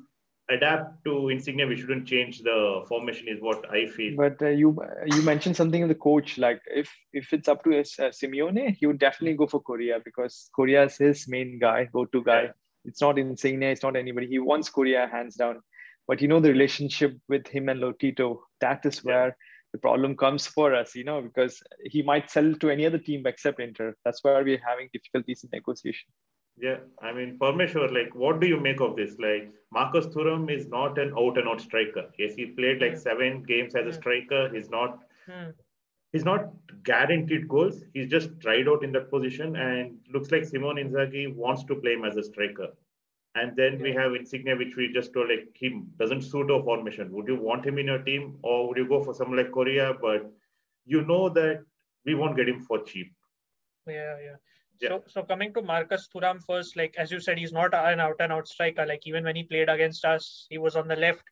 adapt 0.50 1.04
to 1.04 1.28
Insigne, 1.28 1.66
we 1.68 1.76
shouldn't 1.76 2.06
change 2.06 2.42
the 2.42 2.84
formation. 2.88 3.28
Is 3.28 3.40
what 3.40 3.64
I 3.70 3.86
feel. 3.86 4.16
But 4.16 4.40
uh, 4.42 4.48
you 4.48 4.76
you 5.06 5.22
mentioned 5.22 5.56
something 5.56 5.82
of 5.82 5.88
the 5.88 5.94
coach. 5.94 6.38
Like 6.38 6.60
if 6.66 6.90
if 7.12 7.32
it's 7.32 7.48
up 7.48 7.64
to 7.64 7.80
uh, 7.80 8.12
Simone, 8.12 8.74
he 8.78 8.86
would 8.86 8.98
definitely 8.98 9.36
go 9.36 9.46
for 9.46 9.60
Correa 9.60 9.98
because 10.04 10.50
Correa 10.54 10.84
is 10.84 10.96
his 10.96 11.28
main 11.28 11.58
guy, 11.58 11.88
go 11.92 12.04
to 12.04 12.22
guy. 12.22 12.42
Yeah. 12.42 12.52
It's 12.84 13.00
not 13.00 13.18
Insigne. 13.18 13.62
It's 13.62 13.82
not 13.82 13.96
anybody. 13.96 14.26
He 14.26 14.38
wants 14.40 14.68
Correa 14.68 15.08
hands 15.10 15.36
down. 15.36 15.60
But 16.08 16.20
you 16.20 16.26
know 16.26 16.40
the 16.40 16.50
relationship 16.50 17.16
with 17.28 17.46
him 17.46 17.68
and 17.68 17.80
Lotito. 17.80 18.40
That 18.60 18.84
is 18.84 19.04
where. 19.04 19.28
Yeah. 19.28 19.32
The 19.72 19.78
problem 19.78 20.16
comes 20.16 20.46
for 20.46 20.74
us, 20.74 20.94
you 20.94 21.04
know, 21.04 21.22
because 21.22 21.62
he 21.84 22.02
might 22.02 22.30
sell 22.30 22.54
to 22.54 22.70
any 22.70 22.84
other 22.84 22.98
team 22.98 23.26
except 23.26 23.60
Inter. 23.60 23.94
That's 24.04 24.22
why 24.22 24.42
we're 24.42 24.60
having 24.66 24.88
difficulties 24.92 25.44
in 25.44 25.50
negotiation. 25.52 26.10
Yeah, 26.60 26.76
I 27.00 27.12
mean, 27.12 27.38
Parmeshwar, 27.38 27.92
like, 27.92 28.14
what 28.14 28.40
do 28.40 28.46
you 28.46 28.60
make 28.60 28.80
of 28.80 28.96
this? 28.96 29.16
Like, 29.18 29.50
Marcus 29.72 30.06
Thuram 30.06 30.54
is 30.54 30.68
not 30.68 30.98
an 30.98 31.14
out 31.18 31.38
and 31.38 31.48
out 31.48 31.60
striker. 31.60 32.04
Yes, 32.18 32.34
he 32.34 32.46
played 32.46 32.82
like 32.82 32.92
hmm. 32.92 32.98
seven 32.98 33.42
games 33.42 33.74
as 33.74 33.86
a 33.86 33.90
hmm. 33.90 34.00
striker. 34.00 34.50
He's 34.54 34.70
not. 34.70 34.98
Hmm. 35.26 35.50
He's 36.12 36.26
not 36.26 36.50
guaranteed 36.84 37.48
goals. 37.48 37.84
He's 37.94 38.06
just 38.06 38.38
tried 38.42 38.68
out 38.68 38.84
in 38.84 38.92
that 38.92 39.08
position, 39.08 39.56
and 39.56 39.96
looks 40.12 40.30
like 40.30 40.44
Simone 40.44 40.76
Inzaghi 40.76 41.34
wants 41.34 41.64
to 41.64 41.76
play 41.76 41.94
him 41.94 42.04
as 42.04 42.18
a 42.18 42.22
striker. 42.22 42.68
And 43.34 43.56
then 43.56 43.80
we 43.80 43.92
have 43.92 44.14
Insigne, 44.14 44.58
which 44.58 44.76
we 44.76 44.92
just 44.92 45.14
told 45.14 45.30
like 45.30 45.48
he 45.54 45.80
doesn't 45.98 46.22
suit 46.22 46.50
our 46.50 46.62
formation. 46.62 47.10
Would 47.12 47.28
you 47.28 47.36
want 47.36 47.66
him 47.66 47.78
in 47.78 47.86
your 47.86 48.02
team, 48.02 48.38
or 48.42 48.68
would 48.68 48.76
you 48.76 48.86
go 48.86 49.02
for 49.02 49.14
someone 49.14 49.38
like 49.38 49.52
Correa? 49.52 49.94
But 50.00 50.30
you 50.84 51.02
know 51.02 51.28
that 51.30 51.64
we 52.04 52.14
won't 52.14 52.36
get 52.36 52.48
him 52.48 52.60
for 52.60 52.82
cheap. 52.82 53.12
Yeah, 53.86 54.16
yeah. 54.22 54.36
Yeah. 54.80 54.88
So, 54.88 55.04
so 55.06 55.22
coming 55.22 55.54
to 55.54 55.62
Marcus 55.62 56.08
Thuram 56.14 56.42
first, 56.44 56.76
like 56.76 56.94
as 56.98 57.10
you 57.10 57.20
said, 57.20 57.38
he's 57.38 57.52
not 57.52 57.72
an 57.72 58.00
out 58.00 58.16
and 58.20 58.32
out 58.32 58.48
striker. 58.48 58.84
Like 58.84 59.06
even 59.06 59.24
when 59.24 59.36
he 59.36 59.44
played 59.44 59.68
against 59.68 60.04
us, 60.04 60.46
he 60.50 60.58
was 60.58 60.76
on 60.76 60.88
the 60.88 60.96
left. 60.96 61.22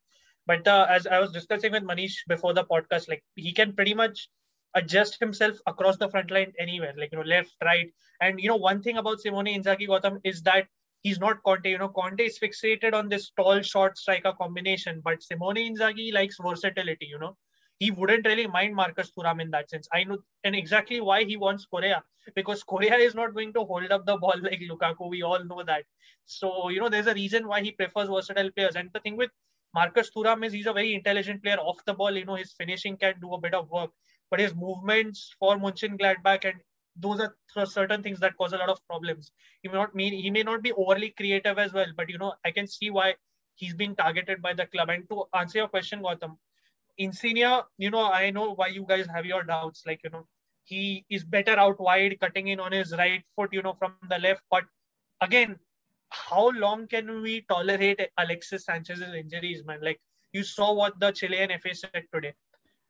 But 0.46 0.66
uh, 0.66 0.86
as 0.88 1.06
I 1.06 1.18
was 1.18 1.32
discussing 1.32 1.72
with 1.72 1.82
Manish 1.82 2.14
before 2.28 2.54
the 2.54 2.64
podcast, 2.64 3.08
like 3.08 3.22
he 3.36 3.52
can 3.52 3.72
pretty 3.74 3.94
much 3.94 4.28
adjust 4.74 5.18
himself 5.20 5.56
across 5.66 5.96
the 5.96 6.08
front 6.08 6.30
line 6.30 6.52
anywhere, 6.58 6.94
like 6.96 7.10
you 7.12 7.18
know, 7.18 7.24
left, 7.24 7.54
right. 7.62 7.92
And 8.20 8.40
you 8.40 8.48
know, 8.48 8.56
one 8.56 8.82
thing 8.82 8.96
about 8.96 9.20
Simone 9.20 9.46
Inzaghi 9.46 9.88
Gautam 9.88 10.20
is 10.24 10.42
that 10.42 10.66
he's 11.02 11.18
not 11.18 11.42
Conte. 11.42 11.68
You 11.68 11.78
know, 11.78 11.88
Conte 11.88 12.20
is 12.20 12.38
fixated 12.38 12.94
on 12.94 13.08
this 13.08 13.30
tall, 13.30 13.62
short 13.62 13.98
striker 13.98 14.32
combination, 14.32 15.00
but 15.04 15.22
Simone 15.22 15.56
Inzaghi 15.56 16.12
likes 16.12 16.36
versatility. 16.40 17.06
You 17.06 17.18
know, 17.18 17.36
he 17.78 17.90
wouldn't 17.90 18.26
really 18.26 18.46
mind 18.46 18.74
Marcus 18.74 19.10
Thuram 19.16 19.40
in 19.40 19.50
that 19.50 19.70
sense. 19.70 19.88
I 19.92 20.04
know, 20.04 20.18
and 20.44 20.54
exactly 20.54 21.00
why 21.00 21.24
he 21.24 21.36
wants 21.36 21.66
Correa 21.66 22.02
because 22.34 22.62
Correa 22.62 22.96
is 22.96 23.14
not 23.14 23.34
going 23.34 23.52
to 23.54 23.64
hold 23.64 23.90
up 23.90 24.06
the 24.06 24.16
ball 24.16 24.34
like 24.42 24.60
Lukaku. 24.60 25.10
We 25.10 25.22
all 25.22 25.42
know 25.44 25.62
that. 25.64 25.84
So 26.26 26.68
you 26.68 26.80
know, 26.80 26.88
there's 26.88 27.06
a 27.06 27.14
reason 27.14 27.48
why 27.48 27.62
he 27.62 27.72
prefers 27.72 28.08
versatile 28.08 28.50
players. 28.50 28.76
And 28.76 28.90
the 28.92 29.00
thing 29.00 29.16
with 29.16 29.30
Marcus 29.74 30.10
Thuram 30.14 30.44
is 30.44 30.52
he's 30.52 30.66
a 30.66 30.72
very 30.72 30.94
intelligent 30.94 31.42
player 31.42 31.58
off 31.58 31.84
the 31.86 31.94
ball. 31.94 32.16
You 32.16 32.24
know, 32.24 32.34
his 32.34 32.52
finishing 32.52 32.96
can 32.96 33.14
do 33.20 33.32
a 33.34 33.40
bit 33.40 33.54
of 33.54 33.70
work, 33.70 33.90
but 34.30 34.40
his 34.40 34.54
movements 34.54 35.34
for 35.38 35.56
Mönchengladbach 35.56 36.44
and 36.44 36.60
those 36.96 37.20
are 37.20 37.66
certain 37.66 38.02
things 38.02 38.20
that 38.20 38.36
cause 38.36 38.52
a 38.52 38.56
lot 38.56 38.68
of 38.68 38.84
problems. 38.86 39.30
He 39.62 39.68
may 39.68 39.74
not 39.74 39.94
mean 39.94 40.12
he 40.12 40.30
may 40.30 40.42
not 40.42 40.62
be 40.62 40.72
overly 40.72 41.10
creative 41.10 41.58
as 41.58 41.72
well, 41.72 41.86
but 41.96 42.08
you 42.10 42.18
know, 42.18 42.34
I 42.44 42.50
can 42.50 42.66
see 42.66 42.90
why 42.90 43.14
he's 43.54 43.74
been 43.74 43.94
targeted 43.94 44.42
by 44.42 44.54
the 44.54 44.66
club. 44.66 44.90
And 44.90 45.08
to 45.08 45.24
answer 45.34 45.58
your 45.58 45.68
question, 45.68 46.02
Gautam, 46.02 46.36
Insigne, 46.98 47.62
you 47.78 47.90
know, 47.90 48.10
I 48.10 48.30
know 48.30 48.54
why 48.54 48.68
you 48.68 48.84
guys 48.88 49.06
have 49.06 49.24
your 49.24 49.42
doubts. 49.42 49.84
Like, 49.86 50.00
you 50.04 50.10
know, 50.10 50.26
he 50.64 51.04
is 51.08 51.24
better 51.24 51.58
out 51.58 51.80
wide, 51.80 52.18
cutting 52.20 52.48
in 52.48 52.60
on 52.60 52.72
his 52.72 52.92
right 52.96 53.22
foot, 53.36 53.50
you 53.52 53.62
know, 53.62 53.74
from 53.74 53.94
the 54.08 54.18
left. 54.18 54.42
But 54.50 54.64
again, 55.20 55.58
how 56.10 56.50
long 56.50 56.86
can 56.86 57.22
we 57.22 57.42
tolerate 57.42 58.00
Alexis 58.18 58.64
Sanchez's 58.64 59.14
injuries, 59.14 59.64
man? 59.64 59.78
Like, 59.82 60.00
you 60.32 60.42
saw 60.42 60.72
what 60.72 60.98
the 61.00 61.12
Chilean 61.12 61.50
FA 61.60 61.74
said 61.74 62.04
today. 62.12 62.34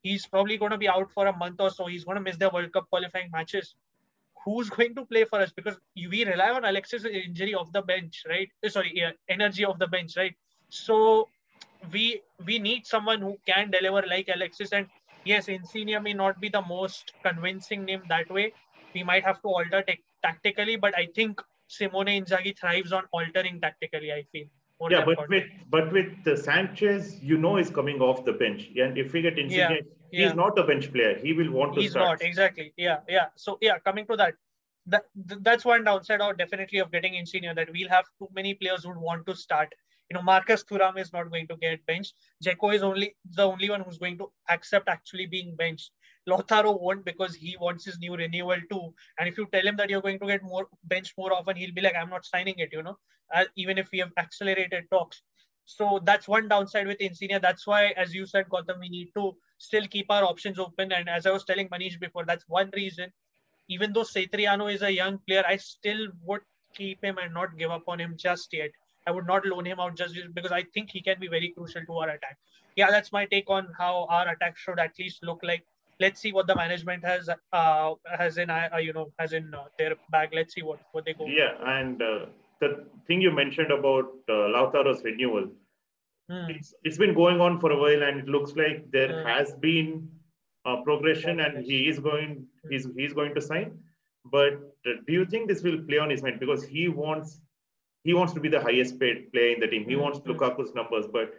He's 0.03 0.27
probably 0.27 0.57
going 0.57 0.73
to 0.73 0.79
be 0.79 0.89
out 0.89 1.11
for 1.13 1.27
a 1.27 1.37
month 1.37 1.61
or 1.61 1.71
so. 1.71 1.87
He's 1.87 2.05
going 2.05 2.17
to 2.17 2.23
miss 2.23 2.37
the 2.37 2.49
World 2.49 2.73
Cup 2.73 2.89
qualifying 2.89 3.31
matches. 3.31 3.75
Who's 4.45 4.71
going 4.71 4.95
to 4.95 5.05
play 5.05 5.25
for 5.25 5.41
us? 5.41 5.53
Because 5.53 5.77
we 5.95 6.25
rely 6.25 6.51
on 6.51 6.65
Alexis' 6.65 7.05
injury 7.05 7.55
off 7.55 7.73
the 7.73 7.83
bench, 7.83 8.23
right? 8.29 8.49
Sorry, 8.69 8.93
yeah, 8.95 9.11
energy 9.29 9.65
off 9.65 9.79
the 9.79 9.87
bench, 9.87 10.17
right? 10.17 10.35
So 10.71 11.29
we 11.93 12.23
we 12.47 12.59
need 12.59 12.87
someone 12.87 13.21
who 13.21 13.39
can 13.47 13.71
deliver 13.71 14.07
like 14.07 14.29
Alexis. 14.35 14.73
And 14.73 14.87
yes, 15.25 15.49
Insigne 15.49 16.03
may 16.03 16.15
not 16.15 16.41
be 16.41 16.49
the 16.49 16.63
most 16.63 17.13
convincing 17.25 17.85
name 17.85 18.03
that 18.09 18.31
way. 18.31 18.53
We 18.95 19.03
might 19.03 19.25
have 19.25 19.41
to 19.43 19.49
alter 19.49 19.83
t- 19.83 20.03
tactically, 20.23 20.77
but 20.77 20.97
I 20.97 21.07
think 21.15 21.41
Simone 21.69 22.07
Inzaghi 22.07 22.59
thrives 22.59 22.93
on 22.93 23.05
altering 23.13 23.61
tactically. 23.61 24.13
I 24.13 24.25
feel. 24.33 24.47
Yeah, 24.89 25.05
but 25.05 25.29
with 25.29 25.45
but 25.69 25.93
with 25.93 26.27
uh, 26.27 26.37
Sanchez, 26.37 27.23
you 27.23 27.37
know, 27.37 27.59
is 27.59 27.69
coming 27.69 28.01
off 28.01 28.25
the 28.25 28.33
bench, 28.33 28.71
and 28.77 28.97
if 28.97 29.13
we 29.13 29.21
get 29.21 29.39
Insigne, 29.39 29.59
yeah, 29.59 29.81
yeah. 30.13 30.27
he's 30.27 30.37
not 30.37 30.59
a 30.59 30.65
bench 30.65 30.93
player. 30.93 31.19
He 31.19 31.33
will 31.33 31.51
want 31.51 31.75
to. 31.75 31.81
Start. 31.81 31.83
He's 31.83 31.91
start. 31.93 32.21
not 32.21 32.23
exactly. 32.23 32.73
Yeah, 32.77 32.99
yeah. 33.09 33.27
So 33.37 33.59
yeah, 33.61 33.79
coming 33.79 34.07
to 34.07 34.17
that, 34.17 34.35
that 34.87 35.05
that's 35.15 35.65
one 35.65 35.85
downside 35.85 36.21
or 36.21 36.35
definitely 36.35 36.79
of 36.81 36.91
getting 36.91 37.15
Insigne 37.15 37.55
that 37.55 37.69
we'll 37.73 37.89
have 37.89 38.05
too 38.19 38.29
many 38.35 38.55
players 38.55 38.85
who 38.85 38.99
want 38.99 39.27
to 39.27 39.37
start 39.37 39.75
you 40.11 40.17
know, 40.17 40.23
Marcus 40.23 40.65
Thuram 40.65 40.99
is 40.99 41.13
not 41.13 41.31
going 41.31 41.47
to 41.47 41.57
get 41.57 41.87
benched. 41.87 42.15
Dzeko 42.45 42.75
is 42.75 42.83
only 42.83 43.15
the 43.31 43.45
only 43.45 43.71
one 43.71 43.83
who's 43.83 43.99
going 43.99 44.19
to 44.19 44.31
accept 44.49 44.89
actually 44.89 45.27
being 45.27 45.55
benched. 45.55 45.93
Lautaro 46.29 46.81
won't 46.81 47.05
because 47.05 47.35
he 47.35 47.57
wants 47.61 47.85
his 47.85 47.99
new 48.01 48.17
renewal 48.17 48.57
too. 48.71 48.93
And 49.19 49.29
if 49.29 49.39
you 49.39 49.47
tell 49.53 49.65
him 49.65 49.77
that 49.77 49.89
you're 49.89 50.03
going 50.03 50.19
to 50.19 50.27
get 50.27 50.43
more 50.43 50.67
benched 50.85 51.15
more 51.17 51.33
often, 51.33 51.57
he'll 51.57 51.75
be 51.75 51.81
like, 51.81 51.95
I'm 51.95 52.11
not 52.11 52.27
signing 52.27 52.59
it, 52.59 52.71
you 52.73 52.83
know, 52.83 52.99
uh, 53.35 53.45
even 53.57 53.79
if 53.79 53.89
we 53.93 54.01
have 54.01 54.11
accelerated 54.19 54.85
talks. 54.91 55.23
So 55.65 56.01
that's 56.05 56.27
one 56.27 56.49
downside 56.49 56.87
with 56.87 57.01
Insigne. 57.01 57.39
That's 57.41 57.67
why, 57.67 57.95
as 57.97 58.15
you 58.15 58.27
said, 58.27 58.49
Gautam, 58.49 58.81
we 58.81 58.89
need 58.89 59.11
to 59.17 59.37
still 59.59 59.87
keep 59.87 60.11
our 60.11 60.25
options 60.25 60.59
open. 60.59 60.93
And 60.93 61.09
as 61.09 61.27
I 61.27 61.31
was 61.31 61.45
telling 61.45 61.69
Manish 61.69 61.99
before, 62.01 62.25
that's 62.25 62.45
one 62.49 62.71
reason. 62.75 63.13
Even 63.69 63.93
though 63.93 64.03
Satriano 64.03 64.73
is 64.73 64.83
a 64.83 64.91
young 64.93 65.19
player, 65.29 65.45
I 65.47 65.57
still 65.57 66.09
would 66.25 66.41
keep 66.75 67.03
him 67.05 67.19
and 67.19 67.33
not 67.33 67.57
give 67.57 67.71
up 67.71 67.85
on 67.87 68.01
him 68.01 68.15
just 68.17 68.53
yet. 68.53 68.71
I 69.07 69.13
would 69.13 69.27
not 69.27 69.47
loan 69.47 69.65
him 69.65 69.81
out 69.81 69.97
just 69.97 70.17
because 70.35 70.53
I 70.53 70.65
think 70.75 70.91
he 70.91 71.01
can 71.01 71.19
be 71.19 71.29
very 71.29 71.53
crucial 71.57 71.85
to 71.85 71.93
our 71.99 72.11
attack. 72.11 72.39
Yeah, 72.77 72.91
that's 72.91 73.13
my 73.13 73.27
take 73.27 73.49
on 73.49 73.69
how 73.79 74.07
our 74.11 74.29
attack 74.29 74.57
should 74.57 74.79
at 74.79 74.93
least 74.99 75.23
look 75.23 75.41
like. 75.43 75.65
Let's 75.99 76.21
see 76.21 76.33
what 76.33 76.47
the 76.47 76.55
management 76.55 77.05
has 77.05 77.29
uh, 77.53 77.95
has 78.19 78.39
in 78.39 78.51
uh, 78.51 78.69
you 78.81 78.93
know 78.93 79.13
has 79.19 79.33
in 79.33 79.53
uh, 79.55 79.65
their 79.79 79.97
bag. 80.11 80.31
Let's 80.33 80.55
see 80.55 80.63
what 80.63 80.81
what 80.93 81.05
they 81.05 81.13
go. 81.13 81.27
Yeah, 81.27 81.53
and 81.63 82.01
uh, 82.01 82.27
the 82.61 82.87
thing 83.07 83.21
you 83.21 83.31
mentioned 83.31 83.71
about 83.71 84.07
uh, 84.29 84.49
Lautaro's 84.55 85.03
renewal, 85.03 85.51
hmm. 86.31 86.51
it's 86.51 86.75
it's 86.85 86.99
been 86.99 87.15
going 87.15 87.41
on 87.41 87.61
for 87.61 87.73
a 87.73 87.79
while, 87.79 88.03
and 88.03 88.21
it 88.21 88.29
looks 88.29 88.55
like 88.57 88.91
there 88.91 89.21
hmm. 89.21 89.29
has 89.29 89.55
been 89.55 90.09
a 90.67 90.83
progression, 90.83 91.41
and 91.41 91.65
he 91.65 91.89
is 91.89 91.99
going 91.99 92.47
he's 92.71 92.89
he's 92.97 93.13
going 93.13 93.35
to 93.35 93.41
sign. 93.41 93.79
But 94.25 94.55
uh, 94.87 95.01
do 95.07 95.13
you 95.13 95.25
think 95.25 95.49
this 95.49 95.63
will 95.63 95.83
play 95.89 95.99
on 95.99 96.11
his 96.11 96.23
mind 96.23 96.41
because 96.41 96.65
he 96.65 96.89
wants 96.89 97.41
he 98.05 98.15
wants 98.15 98.33
to 98.33 98.41
be 98.41 98.49
the 98.49 98.61
highest 98.61 98.99
paid 98.99 99.33
player 99.33 99.55
in 99.55 99.61
the 99.61 99.67
team. 99.67 99.85
He 99.85 99.93
mm-hmm. 99.93 100.03
wants 100.03 100.21
Lukaku's 100.21 100.75
numbers, 100.75 101.07
but 101.13 101.35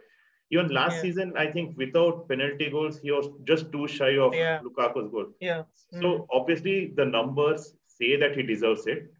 even 0.50 0.68
last 0.68 0.96
yeah. 0.96 1.02
season, 1.02 1.32
I 1.36 1.50
think 1.50 1.76
without 1.76 2.28
penalty 2.28 2.70
goals, 2.70 2.98
he 2.98 3.10
was 3.10 3.28
just 3.44 3.72
too 3.72 3.88
shy 3.88 4.18
of 4.18 4.34
yeah. 4.34 4.60
Lukaku's 4.60 5.10
goal. 5.10 5.26
Yeah. 5.40 5.62
So 5.92 6.00
mm. 6.00 6.26
obviously 6.30 6.92
the 6.94 7.06
numbers 7.06 7.74
say 7.86 8.16
that 8.16 8.36
he 8.36 8.42
deserves 8.42 8.86
it, 8.86 9.10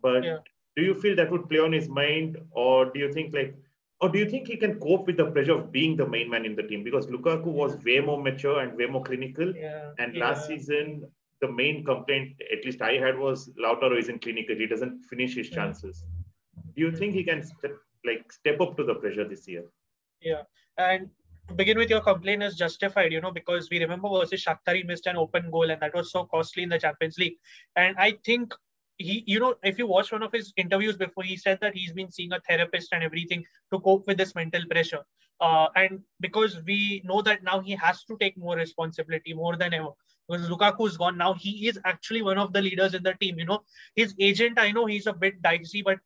but 0.00 0.22
yeah. 0.24 0.38
Do 0.76 0.82
you 0.82 0.94
feel 0.94 1.16
that 1.16 1.30
would 1.30 1.48
play 1.48 1.58
on 1.58 1.72
his 1.72 1.88
mind, 1.88 2.38
or 2.50 2.86
do 2.86 2.98
you 2.98 3.12
think 3.12 3.34
like, 3.34 3.54
or 4.00 4.08
do 4.08 4.18
you 4.18 4.28
think 4.28 4.48
he 4.48 4.56
can 4.56 4.80
cope 4.80 5.06
with 5.06 5.16
the 5.16 5.30
pressure 5.30 5.52
of 5.52 5.70
being 5.70 5.96
the 5.96 6.06
main 6.06 6.28
man 6.28 6.44
in 6.44 6.56
the 6.56 6.62
team? 6.62 6.82
Because 6.82 7.06
Lukaku 7.06 7.46
was 7.46 7.76
way 7.84 8.00
more 8.00 8.20
mature 8.20 8.60
and 8.60 8.76
way 8.76 8.86
more 8.86 9.02
clinical, 9.02 9.54
yeah. 9.54 9.92
and 9.98 10.16
last 10.16 10.46
season 10.46 11.04
the 11.40 11.50
main 11.50 11.84
complaint, 11.84 12.40
at 12.52 12.64
least 12.64 12.80
I 12.80 12.92
had, 12.92 13.18
was 13.18 13.50
Lautaro 13.60 13.98
isn't 13.98 14.22
clinical. 14.22 14.54
He 14.54 14.68
doesn't 14.68 15.02
finish 15.10 15.34
his 15.34 15.50
chances 15.50 16.04
do 16.74 16.82
you 16.82 16.92
think 16.92 17.14
he 17.14 17.24
can 17.24 17.42
step, 17.42 17.72
like 18.04 18.32
step 18.32 18.60
up 18.60 18.76
to 18.76 18.84
the 18.84 18.94
pressure 18.94 19.28
this 19.28 19.46
year? 19.48 19.64
Yeah, 20.20 20.42
and 20.78 21.08
to 21.48 21.54
begin 21.54 21.78
with, 21.78 21.90
your 21.90 22.00
complaint 22.00 22.42
is 22.42 22.56
justified, 22.56 23.12
you 23.12 23.20
know, 23.20 23.32
because 23.32 23.68
we 23.70 23.80
remember 23.80 24.08
versus 24.08 24.44
Shakhtar 24.44 24.76
he 24.76 24.82
missed 24.82 25.06
an 25.06 25.16
open 25.16 25.50
goal, 25.50 25.70
and 25.70 25.80
that 25.82 25.94
was 25.94 26.12
so 26.12 26.24
costly 26.24 26.62
in 26.62 26.68
the 26.68 26.78
Champions 26.78 27.18
League. 27.18 27.36
And 27.76 27.96
I 27.98 28.18
think 28.24 28.54
he, 29.02 29.24
you 29.26 29.40
know, 29.40 29.54
if 29.62 29.78
you 29.78 29.86
watch 29.86 30.12
one 30.12 30.22
of 30.22 30.32
his 30.32 30.52
interviews 30.56 30.96
before, 30.96 31.24
he 31.24 31.36
said 31.36 31.58
that 31.60 31.74
he's 31.74 31.92
been 31.92 32.10
seeing 32.10 32.32
a 32.32 32.40
therapist 32.40 32.92
and 32.92 33.02
everything 33.02 33.44
to 33.72 33.80
cope 33.80 34.06
with 34.06 34.18
this 34.18 34.34
mental 34.34 34.62
pressure. 34.70 35.02
Uh, 35.40 35.66
and 35.76 36.00
because 36.20 36.62
we 36.66 37.02
know 37.04 37.20
that 37.22 37.42
now 37.42 37.60
he 37.60 37.72
has 37.72 38.04
to 38.04 38.16
take 38.18 38.36
more 38.36 38.56
responsibility 38.56 39.34
more 39.34 39.56
than 39.56 39.74
ever. 39.74 39.90
Because 40.28 40.48
Lukaku 40.48 40.86
is 40.86 40.96
gone 40.96 41.18
now, 41.18 41.34
he 41.34 41.68
is 41.68 41.78
actually 41.84 42.22
one 42.22 42.38
of 42.38 42.52
the 42.52 42.62
leaders 42.62 42.94
in 42.94 43.02
the 43.02 43.14
team. 43.14 43.38
You 43.38 43.46
know, 43.46 43.62
his 43.96 44.14
agent, 44.20 44.58
I 44.58 44.70
know 44.70 44.86
he's 44.86 45.06
a 45.06 45.12
bit 45.12 45.42
dicey, 45.42 45.82
but 45.82 45.98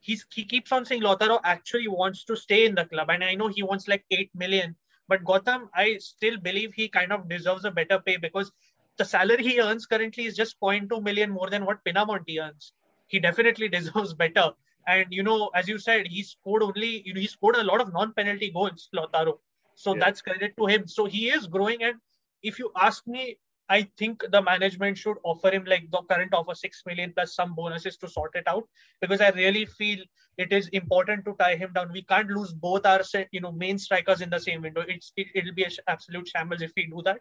he's 0.00 0.24
he 0.34 0.44
keeps 0.44 0.72
on 0.72 0.84
saying 0.84 1.02
Lautaro 1.02 1.40
actually 1.44 1.88
wants 1.88 2.24
to 2.24 2.36
stay 2.36 2.64
in 2.64 2.74
the 2.74 2.86
club, 2.86 3.10
and 3.10 3.22
I 3.22 3.34
know 3.34 3.48
he 3.48 3.62
wants 3.62 3.86
like 3.86 4.04
eight 4.10 4.30
million. 4.34 4.74
But 5.08 5.24
Gautam 5.24 5.68
I 5.74 5.98
still 5.98 6.38
believe 6.38 6.72
he 6.72 6.88
kind 6.88 7.12
of 7.12 7.28
deserves 7.28 7.64
a 7.64 7.70
better 7.70 7.98
pay 8.00 8.16
because 8.16 8.50
the 8.96 9.04
salary 9.04 9.42
he 9.42 9.60
earns 9.60 9.86
currently 9.86 10.26
is 10.26 10.36
just 10.36 10.60
0.2 10.60 11.02
million 11.02 11.30
more 11.30 11.48
than 11.50 11.64
what 11.64 11.84
Pinamonti 11.84 12.42
earns. 12.42 12.72
He 13.06 13.18
definitely 13.18 13.68
deserves 13.76 14.14
better. 14.14 14.50
And 14.86 15.06
you 15.10 15.22
know, 15.22 15.50
as 15.54 15.68
you 15.68 15.78
said, 15.78 16.06
he 16.06 16.22
scored 16.22 16.62
only 16.62 17.02
you 17.06 17.14
know 17.14 17.20
he 17.20 17.26
scored 17.26 17.56
a 17.56 17.64
lot 17.64 17.80
of 17.80 17.92
non-penalty 17.92 18.50
goals, 18.50 18.88
Lautaro. 18.94 19.38
So 19.74 19.94
yeah. 19.94 20.00
that's 20.04 20.22
credit 20.22 20.56
to 20.58 20.66
him. 20.66 20.86
So 20.86 21.06
he 21.06 21.30
is 21.30 21.46
growing. 21.46 21.82
And 21.82 21.96
if 22.42 22.58
you 22.58 22.70
ask 22.76 23.06
me, 23.06 23.38
I 23.70 23.88
think 23.96 24.24
the 24.32 24.42
management 24.42 24.98
should 24.98 25.18
offer 25.22 25.48
him 25.50 25.64
like 25.64 25.88
the 25.92 26.02
current 26.10 26.34
offer 26.34 26.54
six 26.54 26.82
million 26.84 27.12
plus 27.14 27.34
some 27.34 27.54
bonuses 27.54 27.96
to 27.98 28.08
sort 28.08 28.32
it 28.34 28.48
out 28.48 28.68
because 29.00 29.20
I 29.20 29.30
really 29.30 29.64
feel 29.64 29.98
it 30.38 30.52
is 30.52 30.68
important 30.68 31.24
to 31.26 31.36
tie 31.38 31.54
him 31.54 31.72
down. 31.72 31.92
We 31.92 32.02
can't 32.02 32.28
lose 32.28 32.52
both 32.52 32.84
our 32.84 33.02
you 33.30 33.40
know 33.40 33.52
main 33.52 33.78
strikers 33.78 34.22
in 34.22 34.30
the 34.30 34.40
same 34.40 34.62
window. 34.62 34.84
It's 34.88 35.12
it, 35.16 35.28
it'll 35.34 35.54
be 35.54 35.64
an 35.64 35.70
absolute 35.86 36.26
shambles 36.26 36.62
if 36.62 36.72
we 36.76 36.86
do 36.86 37.00
that. 37.04 37.20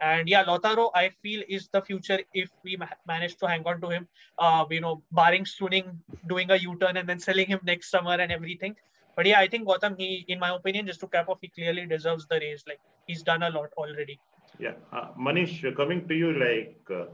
And 0.00 0.28
yeah, 0.28 0.44
Lautaro, 0.44 0.90
I 0.94 1.10
feel 1.22 1.42
is 1.48 1.68
the 1.72 1.82
future 1.82 2.20
if 2.32 2.50
we 2.64 2.76
ma- 2.76 2.86
manage 3.06 3.36
to 3.38 3.48
hang 3.48 3.64
on 3.66 3.80
to 3.80 3.88
him. 3.88 4.06
Uh, 4.38 4.64
you 4.70 4.80
know, 4.80 5.02
barring 5.10 5.44
Suning 5.44 5.96
doing 6.28 6.50
a 6.50 6.56
U-turn 6.56 6.96
and 6.96 7.08
then 7.08 7.18
selling 7.18 7.46
him 7.46 7.60
next 7.64 7.90
summer 7.90 8.12
and 8.12 8.30
everything. 8.30 8.76
But 9.16 9.26
yeah, 9.26 9.40
I 9.40 9.48
think 9.48 9.66
Gautam, 9.66 9.98
he, 9.98 10.24
in 10.28 10.38
my 10.38 10.54
opinion, 10.54 10.86
just 10.86 11.00
to 11.00 11.08
cap 11.08 11.28
off, 11.28 11.38
he 11.40 11.48
clearly 11.48 11.86
deserves 11.86 12.26
the 12.28 12.38
raise. 12.38 12.62
Like 12.68 12.78
he's 13.08 13.22
done 13.22 13.42
a 13.42 13.50
lot 13.50 13.70
already. 13.76 14.20
Yeah. 14.60 14.74
Uh, 14.92 15.08
Manish, 15.18 15.74
coming 15.76 16.06
to 16.06 16.14
you, 16.14 16.32
like, 16.32 16.78
uh, 16.90 17.06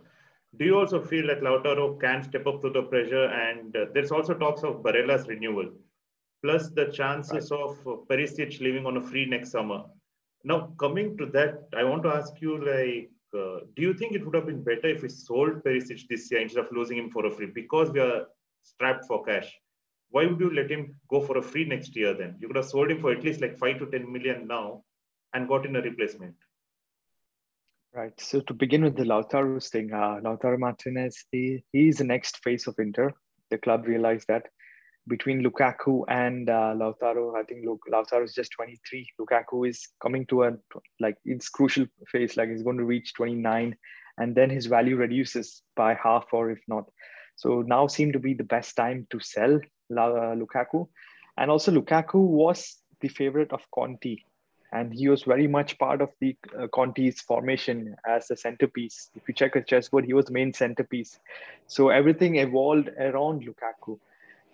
do 0.58 0.66
you 0.66 0.78
also 0.78 1.00
feel 1.00 1.26
that 1.28 1.40
Lautaro 1.40 1.98
can 1.98 2.22
step 2.22 2.46
up 2.46 2.60
to 2.60 2.70
the 2.70 2.82
pressure? 2.82 3.24
And 3.24 3.74
uh, 3.74 3.86
there's 3.94 4.12
also 4.12 4.34
talks 4.34 4.62
of 4.62 4.82
Barella's 4.82 5.26
renewal, 5.26 5.70
plus 6.42 6.68
the 6.70 6.86
chances 6.86 7.50
right. 7.50 7.60
of 7.60 7.78
uh, 7.86 7.96
Perisic 8.10 8.60
leaving 8.60 8.84
on 8.84 8.98
a 8.98 9.00
free 9.00 9.24
next 9.24 9.50
summer. 9.50 9.84
Now, 10.44 10.74
coming 10.78 11.16
to 11.16 11.26
that, 11.26 11.68
I 11.74 11.84
want 11.84 12.02
to 12.02 12.10
ask 12.10 12.34
you, 12.40 12.58
like, 12.58 13.10
uh, 13.34 13.60
do 13.74 13.82
you 13.82 13.94
think 13.94 14.12
it 14.12 14.24
would 14.24 14.34
have 14.34 14.46
been 14.46 14.62
better 14.62 14.88
if 14.88 15.02
we 15.02 15.08
sold 15.08 15.64
Perisic 15.64 16.06
this 16.08 16.30
year 16.30 16.42
instead 16.42 16.64
of 16.64 16.70
losing 16.70 16.98
him 16.98 17.10
for 17.10 17.24
a 17.26 17.30
free? 17.30 17.46
Because 17.46 17.90
we 17.90 18.00
are 18.00 18.26
strapped 18.62 19.06
for 19.06 19.24
cash. 19.24 19.50
Why 20.10 20.26
would 20.26 20.38
you 20.38 20.54
let 20.54 20.70
him 20.70 20.94
go 21.10 21.20
for 21.22 21.38
a 21.38 21.42
free 21.42 21.64
next 21.64 21.96
year 21.96 22.14
then? 22.14 22.36
You 22.38 22.46
could 22.46 22.56
have 22.56 22.66
sold 22.66 22.90
him 22.90 23.00
for 23.00 23.10
at 23.10 23.24
least 23.24 23.40
like 23.40 23.58
5 23.58 23.78
to 23.80 23.86
10 23.86 24.12
million 24.12 24.46
now 24.46 24.84
and 25.32 25.48
got 25.48 25.66
in 25.66 25.74
a 25.76 25.80
replacement. 25.80 26.34
Right. 27.94 28.12
So 28.20 28.40
to 28.40 28.54
begin 28.54 28.82
with 28.84 28.96
the 28.96 29.04
Lautaro 29.04 29.66
thing, 29.70 29.92
uh, 29.92 30.20
Lautaro 30.20 30.58
Martinez, 30.58 31.24
he, 31.30 31.64
is 31.72 31.98
the 31.98 32.04
next 32.04 32.42
face 32.44 32.66
of 32.66 32.74
Inter. 32.78 33.12
The 33.50 33.58
club 33.58 33.86
realized 33.86 34.26
that 34.28 34.46
between 35.08 35.42
Lukaku 35.42 36.04
and 36.08 36.48
uh, 36.48 36.74
Lautaro, 36.74 37.36
I 37.36 37.42
think 37.42 37.64
Lautaro 37.64 38.24
is 38.24 38.34
just 38.34 38.52
23. 38.52 39.06
Lukaku 39.20 39.68
is 39.68 39.88
coming 40.02 40.26
to 40.26 40.44
a 40.44 40.52
like 41.00 41.16
it's 41.24 41.48
crucial 41.48 41.86
phase, 42.08 42.36
like 42.36 42.50
he's 42.50 42.62
going 42.62 42.78
to 42.78 42.84
reach 42.84 43.14
29, 43.14 43.76
and 44.18 44.34
then 44.34 44.50
his 44.50 44.66
value 44.66 44.96
reduces 44.96 45.62
by 45.76 45.94
half 45.94 46.26
or 46.32 46.50
if 46.50 46.60
not. 46.68 46.84
So 47.36 47.62
now 47.62 47.86
seem 47.86 48.12
to 48.12 48.18
be 48.18 48.34
the 48.34 48.44
best 48.44 48.76
time 48.76 49.06
to 49.10 49.20
sell 49.20 49.56
uh, 49.56 50.34
Lukaku, 50.36 50.88
and 51.36 51.50
also 51.50 51.72
Lukaku 51.72 52.14
was 52.14 52.76
the 53.00 53.08
favorite 53.08 53.52
of 53.52 53.60
Conte 53.74 54.16
and 54.74 54.92
he 54.92 55.08
was 55.08 55.22
very 55.22 55.46
much 55.46 55.78
part 55.78 56.02
of 56.02 56.10
the 56.20 56.36
uh, 56.58 56.66
Conte's 56.74 57.20
formation 57.20 57.94
as 58.06 58.30
a 58.32 58.36
centerpiece. 58.36 59.08
If 59.14 59.22
you 59.28 59.34
check 59.34 59.54
his 59.54 59.64
chessboard, 59.66 60.04
he 60.04 60.14
was 60.14 60.26
the 60.26 60.32
main 60.32 60.52
centerpiece. 60.52 61.20
So 61.68 61.90
everything 61.90 62.36
evolved 62.36 62.88
around 62.98 63.46
Lukaku. 63.46 64.00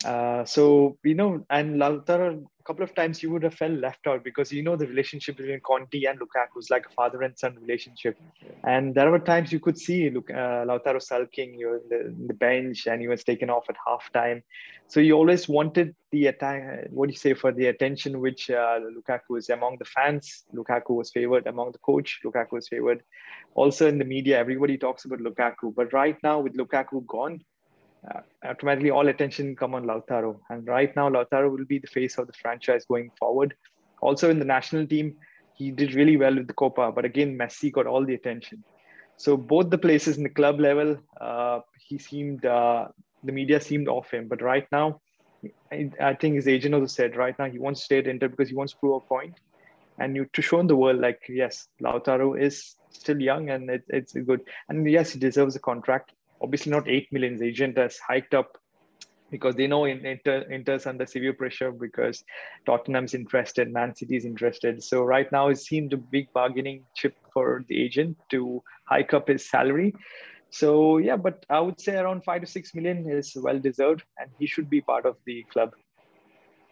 Uh, 0.05 0.45
so 0.47 0.97
you 1.05 1.15
know, 1.15 1.45
and 1.51 1.77
Lautaro, 1.77 2.43
a 2.43 2.63
couple 2.65 2.83
of 2.83 2.95
times 2.95 3.23
you 3.23 3.31
would 3.31 3.43
have 3.43 3.53
felt 3.53 3.73
left 3.73 4.07
out 4.07 4.25
because 4.25 4.51
you 4.51 4.63
know 4.63 4.75
the 4.75 4.87
relationship 4.87 5.37
between 5.37 5.61
Conte 5.61 6.05
and 6.05 6.19
Lukaku 6.19 6.59
is 6.59 6.71
like 6.71 6.87
a 6.87 6.95
father 6.95 7.21
and 7.21 7.39
son 7.39 7.59
relationship, 7.61 8.19
and 8.65 8.95
there 8.95 9.11
were 9.11 9.19
times 9.19 9.53
you 9.53 9.61
could 9.61 9.79
see 9.79 10.09
Luke, 10.09 10.31
uh, 10.31 10.65
Lautaro 10.65 11.03
sulking, 11.03 11.53
you 11.53 11.75
in 11.75 11.89
the, 11.91 12.01
in 12.07 12.27
the, 12.29 12.35
bench, 12.35 12.87
and 12.87 13.03
he 13.03 13.09
was 13.09 13.25
taken 13.25 13.51
off 13.51 13.65
at 13.69 13.77
halftime. 13.87 14.43
So 14.89 15.01
you 15.01 15.13
always 15.15 15.49
wanted 15.51 15.95
the 16.13 16.29
attack. 16.29 16.89
What 16.91 17.09
do 17.09 17.13
you 17.13 17.19
say 17.19 17.35
for 17.35 17.53
the 17.53 17.67
attention 17.67 18.21
which 18.21 18.51
uh, 18.51 18.81
Lukaku 18.81 19.37
is 19.37 19.51
among 19.51 19.77
the 19.79 19.85
fans? 19.85 20.45
Lukaku 20.55 20.97
was 20.97 21.11
favored 21.11 21.47
among 21.47 21.73
the 21.73 21.79
coach. 21.79 22.21
Lukaku 22.25 22.53
was 22.53 22.69
favored. 22.69 23.03
Also 23.55 23.87
in 23.87 23.99
the 23.99 24.05
media, 24.05 24.39
everybody 24.39 24.79
talks 24.79 25.05
about 25.05 25.19
Lukaku, 25.19 25.75
but 25.75 25.93
right 25.93 26.17
now 26.23 26.41
with 26.41 26.57
Lukaku 26.57 27.07
gone 27.07 27.45
uh, 28.09 28.21
automatically 28.45 28.91
all 28.91 29.09
attention 29.09 29.55
come 29.57 29.75
on 29.75 29.85
Lautaro. 29.85 30.39
And 30.49 30.67
right 30.67 30.95
now, 30.97 31.09
Lautaro 31.11 31.51
will 31.51 31.65
be 31.65 31.79
the 31.79 31.87
face 31.87 32.19
of 32.19 32.27
the 32.27 32.33
franchise 32.33 32.85
going 32.87 33.11
forward. 33.19 33.55
Also 34.01 34.31
in 34.31 34.39
the 34.39 34.45
national 34.45 34.87
team, 34.87 35.17
he 35.55 35.71
did 35.71 35.95
really 35.95 36.17
well 36.17 36.35
with 36.35 36.47
the 36.47 36.55
Copa, 36.55 36.91
but 36.91 37.05
again, 37.05 37.37
Messi 37.37 37.71
got 37.71 37.87
all 37.87 38.05
the 38.05 38.15
attention. 38.15 38.65
So 39.19 39.37
both 39.37 39.69
the 39.69 39.77
places 39.77 40.17
in 40.17 40.23
the 40.23 40.31
club 40.31 40.59
level, 40.59 40.97
uh, 41.21 41.61
he 41.87 41.99
seemed 41.99 42.47
uh, 42.47 42.89
the 43.23 43.33
media 43.33 43.61
seemed 43.61 43.87
off 43.87 44.11
him. 44.11 44.29
But 44.29 44.41
right 44.41 44.67
now, 44.73 45.03
I, 45.71 45.91
I, 46.01 46.15
think 46.15 46.37
his 46.37 46.49
agent 46.49 46.75
also 46.75 46.87
said 46.87 47.17
right 47.17 47.39
now 47.39 47.45
he 47.45 47.59
wants 47.59 47.81
to 47.81 47.85
stay 47.85 47.99
at 47.99 48.07
Inter 48.07 48.29
because 48.29 48.49
he 48.49 48.55
wants 48.55 48.73
to 48.73 48.79
prove 48.79 49.03
a 49.03 49.07
point, 49.07 49.35
and 49.99 50.17
you 50.17 50.25
to 50.33 50.41
show 50.41 50.61
in 50.61 50.67
the 50.67 50.77
world 50.77 51.01
like 51.01 51.21
yes, 51.29 51.69
Lautaro 51.83 52.41
is 52.41 52.77
still 52.91 53.21
young 53.21 53.51
and 53.51 53.69
it, 53.69 53.85
it's 53.89 54.15
good, 54.15 54.41
and 54.71 54.91
yes, 54.91 55.11
he 55.11 55.19
deserves 55.19 55.55
a 55.57 55.61
contract. 55.61 56.13
Obviously, 56.43 56.73
not 56.73 56.89
eight 56.89 57.09
million. 57.13 57.35
His 57.35 57.43
agent 57.43 57.79
has 57.79 57.99
hiked 57.99 58.35
up 58.35 58.57
because 59.31 59.55
they 59.55 59.67
know 59.67 59.85
Inter 59.85 60.45
Inter's 60.51 60.87
under 60.87 61.07
severe 61.07 61.33
pressure 61.33 61.71
because 61.71 62.25
Tottenham's 62.67 63.15
interested, 63.15 63.73
Man 63.73 63.95
City's 63.95 64.25
interested. 64.25 64.83
So 64.83 65.03
right 65.03 65.31
now 65.31 65.49
it 65.49 65.59
seemed 65.59 65.93
a 65.93 65.97
big 65.97 66.33
bargaining 66.33 66.85
chip 66.97 67.15
for 67.33 67.65
the 67.69 67.83
agent 67.83 68.17
to 68.31 68.63
hike 68.85 69.15
up 69.15 69.29
his 69.29 69.49
salary. 69.49 69.95
So 70.51 70.99
yeah, 70.99 71.17
but 71.17 71.47
I 71.49 71.61
would 71.61 71.81
say 71.81 71.97
around 71.97 72.25
five 72.25 72.41
to 72.41 72.47
six 72.47 72.75
million 72.75 73.09
is 73.09 73.37
well 73.37 73.59
deserved, 73.59 74.03
and 74.19 74.31
he 74.39 74.47
should 74.47 74.69
be 74.69 74.81
part 74.81 75.07
of 75.07 75.17
the 75.25 75.45
club. 75.53 75.71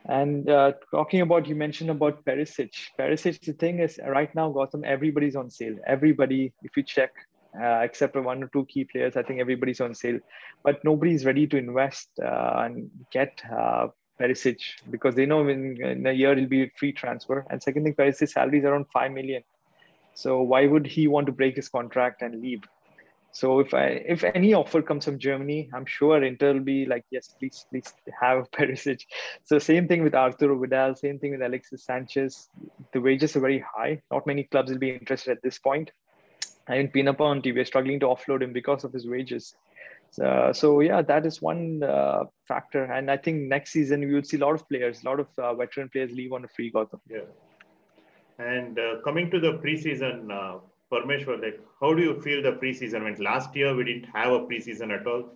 And 0.06 0.48
uh, 0.48 0.72
talking 0.90 1.20
about 1.20 1.46
you 1.46 1.54
mentioned 1.54 1.90
about 1.90 2.24
Perisic. 2.24 2.70
Perisic, 2.98 3.40
the 3.40 3.52
thing 3.52 3.78
is 3.78 4.00
right 4.06 4.34
now, 4.34 4.50
Gautam, 4.50 4.84
everybody's 4.84 5.36
on 5.36 5.50
sale. 5.50 5.76
Everybody, 5.86 6.52
if 6.62 6.76
you 6.76 6.82
check 6.82 7.10
uh, 7.54 7.80
except 7.82 8.12
for 8.12 8.22
one 8.22 8.42
or 8.42 8.48
two 8.48 8.64
key 8.66 8.84
players. 8.84 9.16
I 9.16 9.22
think 9.22 9.40
everybody's 9.40 9.80
on 9.80 9.94
sale, 9.94 10.18
but 10.62 10.84
nobody's 10.84 11.24
ready 11.24 11.46
to 11.46 11.56
invest 11.56 12.08
uh, 12.22 12.62
and 12.64 12.90
get 13.12 13.40
uh, 13.50 13.88
Perisic 14.20 14.60
because 14.90 15.14
they 15.14 15.26
know 15.26 15.46
in, 15.48 15.80
in, 15.82 16.06
a 16.06 16.12
year 16.12 16.32
it'll 16.32 16.46
be 16.46 16.64
a 16.64 16.70
free 16.76 16.92
transfer. 16.92 17.46
And 17.50 17.62
second 17.62 17.84
thing, 17.84 17.94
Perisic's 17.94 18.34
salary 18.34 18.58
is 18.58 18.64
around 18.64 18.86
five 18.92 19.12
million. 19.12 19.42
So 20.14 20.42
why 20.42 20.66
would 20.66 20.86
he 20.86 21.06
want 21.06 21.26
to 21.26 21.32
break 21.32 21.56
his 21.56 21.68
contract 21.68 22.22
and 22.22 22.40
leave? 22.40 22.62
So 23.30 23.60
if 23.60 23.74
I 23.74 24.02
if 24.14 24.24
any 24.24 24.54
offer 24.54 24.82
comes 24.82 25.04
from 25.04 25.18
Germany, 25.18 25.70
I'm 25.72 25.86
sure 25.86 26.22
Inter 26.24 26.54
will 26.54 26.60
be 26.60 26.86
like, 26.86 27.04
yes, 27.10 27.34
please, 27.38 27.66
please 27.70 27.92
have 28.20 28.50
Perisic. 28.52 29.02
So 29.44 29.58
same 29.58 29.86
thing 29.86 30.02
with 30.02 30.14
Arturo 30.14 30.58
Vidal, 30.58 30.96
same 30.96 31.18
thing 31.18 31.32
with 31.32 31.42
Alexis 31.42 31.84
Sanchez. 31.84 32.48
The 32.92 33.00
wages 33.00 33.36
are 33.36 33.40
very 33.40 33.64
high. 33.76 34.02
Not 34.10 34.26
many 34.26 34.44
clubs 34.44 34.72
will 34.72 34.78
be 34.78 34.90
interested 34.90 35.32
at 35.32 35.42
this 35.42 35.58
point. 35.58 35.92
I 36.68 36.78
mean, 36.78 36.88
Pinamonti, 36.88 37.54
we're 37.54 37.64
struggling 37.64 38.00
to 38.00 38.06
offload 38.06 38.42
him 38.42 38.52
because 38.52 38.84
of 38.84 38.92
his 38.92 39.06
wages. 39.06 39.54
Uh, 40.22 40.52
so 40.52 40.80
yeah, 40.80 41.02
that 41.02 41.26
is 41.26 41.42
one 41.42 41.82
uh, 41.82 42.24
factor, 42.46 42.84
and 42.84 43.10
I 43.10 43.16
think 43.16 43.42
next 43.42 43.72
season 43.72 44.00
we 44.00 44.14
will 44.14 44.22
see 44.22 44.38
a 44.38 44.40
lot 44.40 44.54
of 44.54 44.66
players, 44.68 45.02
a 45.02 45.08
lot 45.08 45.20
of 45.20 45.28
uh, 45.38 45.54
veteran 45.54 45.90
players 45.90 46.10
leave 46.12 46.32
on 46.32 46.44
a 46.44 46.48
free 46.48 46.72
Gautam. 46.72 47.00
Yeah. 47.08 47.20
And 48.38 48.78
uh, 48.78 49.02
coming 49.04 49.30
to 49.30 49.38
the 49.38 49.54
preseason, 49.54 50.30
uh, 50.30 50.60
Parmeshwar, 50.90 51.42
like 51.42 51.60
how 51.80 51.92
do 51.92 52.02
you 52.02 52.20
feel 52.22 52.42
the 52.42 52.52
preseason 52.52 53.04
went? 53.04 53.20
Last 53.20 53.54
year 53.54 53.74
we 53.74 53.84
didn't 53.84 54.06
have 54.14 54.32
a 54.32 54.40
preseason 54.40 54.98
at 54.98 55.06
all. 55.06 55.30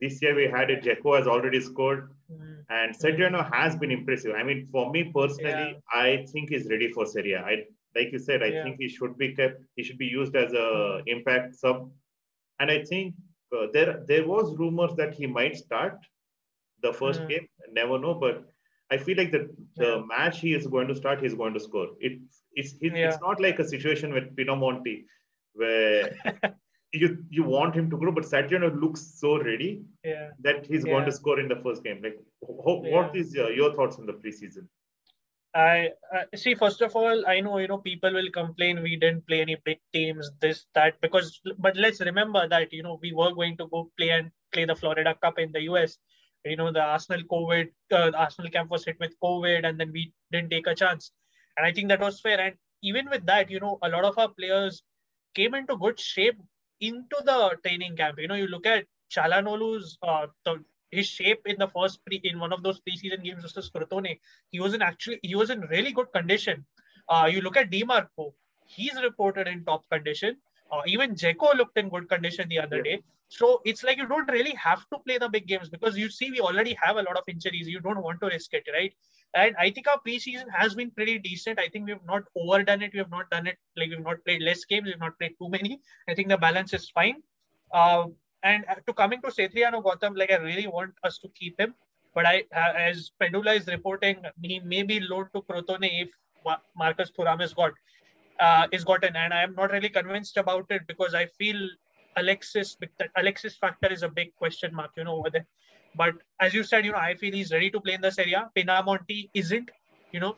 This 0.00 0.20
year 0.20 0.34
we 0.34 0.46
had 0.46 0.70
it. 0.70 0.82
Dzeko 0.82 1.16
has 1.18 1.28
already 1.28 1.60
scored, 1.60 2.10
mm. 2.32 2.64
and 2.70 2.96
Satriano 2.96 3.48
has 3.54 3.76
been 3.76 3.92
impressive. 3.92 4.34
I 4.34 4.42
mean, 4.42 4.66
for 4.72 4.90
me 4.90 5.12
personally, 5.14 5.76
yeah. 5.76 6.00
I 6.00 6.26
think 6.32 6.50
he's 6.50 6.68
ready 6.68 6.90
for 6.90 7.06
Serie 7.06 7.34
A. 7.34 7.42
I 7.42 7.64
like 7.96 8.12
you 8.12 8.18
said, 8.18 8.42
I 8.42 8.46
yeah. 8.46 8.62
think 8.62 8.76
he 8.78 8.88
should 8.88 9.16
be 9.18 9.34
kept. 9.34 9.62
He 9.76 9.82
should 9.82 9.98
be 9.98 10.06
used 10.06 10.36
as 10.36 10.52
a 10.52 11.02
impact 11.06 11.56
sub. 11.56 11.90
And 12.60 12.70
I 12.70 12.84
think 12.84 13.14
uh, 13.56 13.66
there 13.72 14.02
there 14.06 14.26
was 14.26 14.56
rumors 14.56 14.94
that 14.96 15.14
he 15.14 15.26
might 15.26 15.56
start 15.56 15.98
the 16.82 16.92
first 16.92 17.20
mm. 17.22 17.28
game. 17.28 17.48
Never 17.72 17.98
know, 17.98 18.14
but 18.14 18.44
I 18.90 18.96
feel 18.96 19.16
like 19.16 19.32
the 19.32 19.50
the 19.76 19.96
yeah. 19.96 20.02
match 20.06 20.40
he 20.40 20.54
is 20.54 20.66
going 20.66 20.88
to 20.88 20.94
start, 20.94 21.20
he's 21.20 21.34
going 21.34 21.54
to 21.54 21.60
score. 21.60 21.88
It 22.00 22.20
it's 22.54 22.74
it, 22.80 22.96
yeah. 22.96 23.08
it's 23.08 23.20
not 23.20 23.40
like 23.40 23.58
a 23.58 23.68
situation 23.68 24.12
with 24.12 24.34
Pinamonti 24.36 25.04
where 25.54 26.14
you 26.92 27.18
you 27.30 27.44
want 27.44 27.74
him 27.74 27.90
to 27.90 27.96
grow, 27.96 28.12
but 28.12 28.24
Satriano 28.24 28.68
looks 28.80 29.00
so 29.20 29.38
ready 29.42 29.82
that 30.40 30.66
he's 30.66 30.84
going 30.84 31.04
to 31.06 31.12
score 31.12 31.38
in 31.40 31.48
the 31.48 31.56
first 31.56 31.84
game. 31.84 32.00
Like, 32.02 32.18
ho- 32.44 32.82
what 32.86 33.16
is 33.16 33.34
your, 33.34 33.50
your 33.52 33.74
thoughts 33.74 33.96
on 33.96 34.06
the 34.06 34.12
preseason? 34.12 34.66
I 35.54 35.90
uh, 36.14 36.36
see. 36.36 36.54
First 36.54 36.80
of 36.80 36.94
all, 36.94 37.26
I 37.26 37.40
know 37.40 37.58
you 37.58 37.66
know 37.66 37.78
people 37.78 38.12
will 38.12 38.30
complain 38.30 38.82
we 38.82 38.96
didn't 38.96 39.26
play 39.26 39.40
any 39.40 39.56
big 39.64 39.80
teams, 39.92 40.30
this 40.40 40.66
that 40.74 41.00
because. 41.00 41.40
But 41.58 41.76
let's 41.76 42.00
remember 42.00 42.46
that 42.48 42.72
you 42.72 42.84
know 42.84 42.98
we 43.02 43.12
were 43.12 43.32
going 43.32 43.56
to 43.56 43.66
go 43.66 43.90
play 43.96 44.10
and 44.10 44.30
play 44.52 44.64
the 44.64 44.76
Florida 44.76 45.14
Cup 45.20 45.38
in 45.38 45.50
the 45.50 45.62
US. 45.62 45.98
You 46.44 46.56
know 46.56 46.70
the 46.70 46.80
Arsenal 46.80 47.22
COVID, 47.24 47.68
uh, 47.92 48.12
Arsenal 48.14 48.50
camp 48.50 48.70
was 48.70 48.84
hit 48.84 49.00
with 49.00 49.18
COVID, 49.22 49.66
and 49.66 49.78
then 49.78 49.90
we 49.92 50.12
didn't 50.30 50.50
take 50.50 50.68
a 50.68 50.74
chance. 50.74 51.10
And 51.56 51.66
I 51.66 51.72
think 51.72 51.88
that 51.88 52.00
was 52.00 52.20
fair. 52.20 52.40
And 52.40 52.54
even 52.82 53.10
with 53.10 53.26
that, 53.26 53.50
you 53.50 53.58
know, 53.58 53.78
a 53.82 53.88
lot 53.88 54.04
of 54.04 54.18
our 54.18 54.28
players 54.28 54.82
came 55.34 55.54
into 55.54 55.76
good 55.76 55.98
shape 55.98 56.38
into 56.80 57.16
the 57.24 57.56
training 57.64 57.96
camp. 57.96 58.18
You 58.18 58.28
know, 58.28 58.36
you 58.36 58.46
look 58.46 58.66
at 58.66 58.86
Calhanoglu's 59.12 59.98
uh, 60.02 60.26
the 60.44 60.64
his 60.90 61.06
shape 61.06 61.42
in 61.46 61.56
the 61.58 61.68
first 61.68 62.04
pre 62.04 62.20
in 62.24 62.38
one 62.38 62.52
of 62.52 62.62
those 62.62 62.80
preseason 62.80 63.22
games 63.24 63.42
versus 63.42 63.70
Crotone, 63.70 64.18
he 64.50 64.60
was 64.60 64.74
in 64.74 64.82
actually 64.82 65.20
he 65.22 65.34
was 65.34 65.50
in 65.50 65.60
really 65.62 65.92
good 65.92 66.12
condition. 66.12 66.64
Uh, 67.08 67.28
you 67.30 67.40
look 67.40 67.56
at 67.56 67.70
Dimarco, 67.70 68.32
he's 68.66 68.94
reported 69.02 69.48
in 69.48 69.64
top 69.64 69.88
condition. 69.90 70.36
Uh, 70.72 70.82
even 70.86 71.14
Dzeko 71.14 71.56
looked 71.56 71.76
in 71.76 71.88
good 71.88 72.08
condition 72.08 72.48
the 72.48 72.60
other 72.60 72.76
yeah. 72.76 72.82
day. 72.82 73.02
So 73.28 73.60
it's 73.64 73.84
like 73.84 73.96
you 73.96 74.06
don't 74.06 74.30
really 74.30 74.54
have 74.54 74.80
to 74.92 74.98
play 75.06 75.18
the 75.18 75.28
big 75.28 75.46
games 75.46 75.68
because 75.68 75.96
you 75.96 76.10
see 76.10 76.30
we 76.30 76.40
already 76.40 76.76
have 76.82 76.96
a 76.96 77.02
lot 77.02 77.16
of 77.16 77.24
injuries. 77.28 77.68
You 77.68 77.80
don't 77.80 78.02
want 78.02 78.20
to 78.20 78.26
risk 78.26 78.52
it, 78.54 78.64
right? 78.72 78.92
And 79.34 79.54
I 79.56 79.70
think 79.70 79.86
our 79.88 80.00
preseason 80.06 80.46
has 80.52 80.74
been 80.74 80.90
pretty 80.90 81.20
decent. 81.20 81.60
I 81.60 81.68
think 81.68 81.86
we've 81.86 82.04
not 82.06 82.24
overdone 82.36 82.82
it. 82.82 82.92
We 82.92 82.98
have 82.98 83.10
not 83.10 83.30
done 83.30 83.46
it 83.46 83.56
like 83.76 83.90
we've 83.90 84.02
not 84.02 84.24
played 84.24 84.42
less 84.42 84.64
games. 84.64 84.86
We've 84.86 84.98
not 84.98 85.16
played 85.18 85.34
too 85.40 85.48
many. 85.48 85.80
I 86.08 86.14
think 86.14 86.28
the 86.28 86.38
balance 86.38 86.74
is 86.74 86.90
fine. 86.90 87.22
Uh, 87.72 88.06
and 88.42 88.64
uh, 88.68 88.76
to 88.86 88.92
coming 88.92 89.20
to 89.22 89.28
Satriano 89.28 89.82
Gautam, 89.82 90.16
like 90.16 90.30
I 90.32 90.36
really 90.36 90.66
want 90.66 90.92
us 91.04 91.18
to 91.18 91.28
keep 91.28 91.60
him. 91.60 91.74
But 92.14 92.26
I, 92.26 92.44
uh, 92.54 92.72
as 92.76 93.12
Pedullà 93.20 93.56
is 93.56 93.66
reporting, 93.66 94.16
he 94.42 94.58
may 94.60 94.82
be 94.82 95.00
loaned 95.00 95.28
to 95.34 95.42
Crotone 95.42 95.88
if 96.02 96.08
Marcus 96.76 97.12
Thuram 97.16 97.40
is 97.40 97.54
got 97.54 97.72
uh, 98.40 98.66
is 98.72 98.84
gotten, 98.84 99.14
and 99.14 99.32
I 99.32 99.42
am 99.42 99.54
not 99.54 99.70
really 99.70 99.90
convinced 99.90 100.36
about 100.36 100.66
it 100.70 100.86
because 100.88 101.14
I 101.14 101.26
feel 101.26 101.68
Alexis 102.16 102.76
Alexis 103.16 103.56
factor 103.56 103.92
is 103.92 104.02
a 104.02 104.08
big 104.08 104.34
question 104.36 104.74
mark, 104.74 104.90
you 104.96 105.04
know, 105.04 105.16
over 105.16 105.30
there. 105.30 105.46
But 105.94 106.14
as 106.40 106.54
you 106.54 106.64
said, 106.64 106.84
you 106.84 106.92
know, 106.92 106.98
I 106.98 107.14
feel 107.14 107.32
he's 107.32 107.52
ready 107.52 107.70
to 107.70 107.80
play 107.80 107.94
in 107.94 108.00
this 108.00 108.18
area. 108.18 108.48
Pinamonti 108.56 109.28
isn't, 109.34 109.70
you 110.12 110.20
know, 110.20 110.36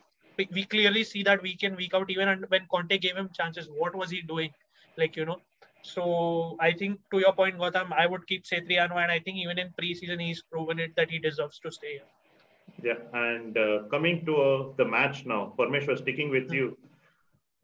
we 0.51 0.65
clearly 0.65 1.05
see 1.05 1.23
that 1.25 1.43
week 1.43 1.63
in 1.63 1.77
week 1.77 1.95
out. 1.95 2.11
Even 2.11 2.45
when 2.49 2.67
Conte 2.71 2.99
gave 2.99 3.17
him 3.17 3.31
chances, 3.35 3.69
what 3.79 3.95
was 3.95 4.11
he 4.11 4.23
doing? 4.23 4.51
Like 4.97 5.17
you 5.17 5.25
know, 5.25 5.41
so 5.83 6.57
I 6.61 6.73
think 6.73 7.01
to 7.11 7.19
your 7.19 7.33
point, 7.33 7.59
Gautam, 7.59 7.93
I 7.93 8.07
would 8.07 8.27
keep 8.27 8.45
Satriano, 8.45 8.97
and 8.97 9.11
I 9.11 9.19
think 9.19 9.39
even 9.39 9.59
in 9.59 9.73
preseason 9.81 10.21
he's 10.21 10.43
proven 10.43 10.79
it 10.79 10.95
that 10.97 11.11
he 11.11 11.19
deserves 11.19 11.59
to 11.61 11.73
stay 11.73 11.93
here. 11.93 12.11
Yeah, 12.83 12.99
and 13.13 13.57
uh, 13.57 13.83
coming 13.91 14.25
to 14.27 14.37
uh, 14.37 14.73
the 14.77 14.85
match 14.85 15.27
now, 15.27 15.55
Parmeshwar, 15.59 15.99
sticking 15.99 16.31
with 16.31 16.45
mm-hmm. 16.45 16.55
you, 16.55 16.79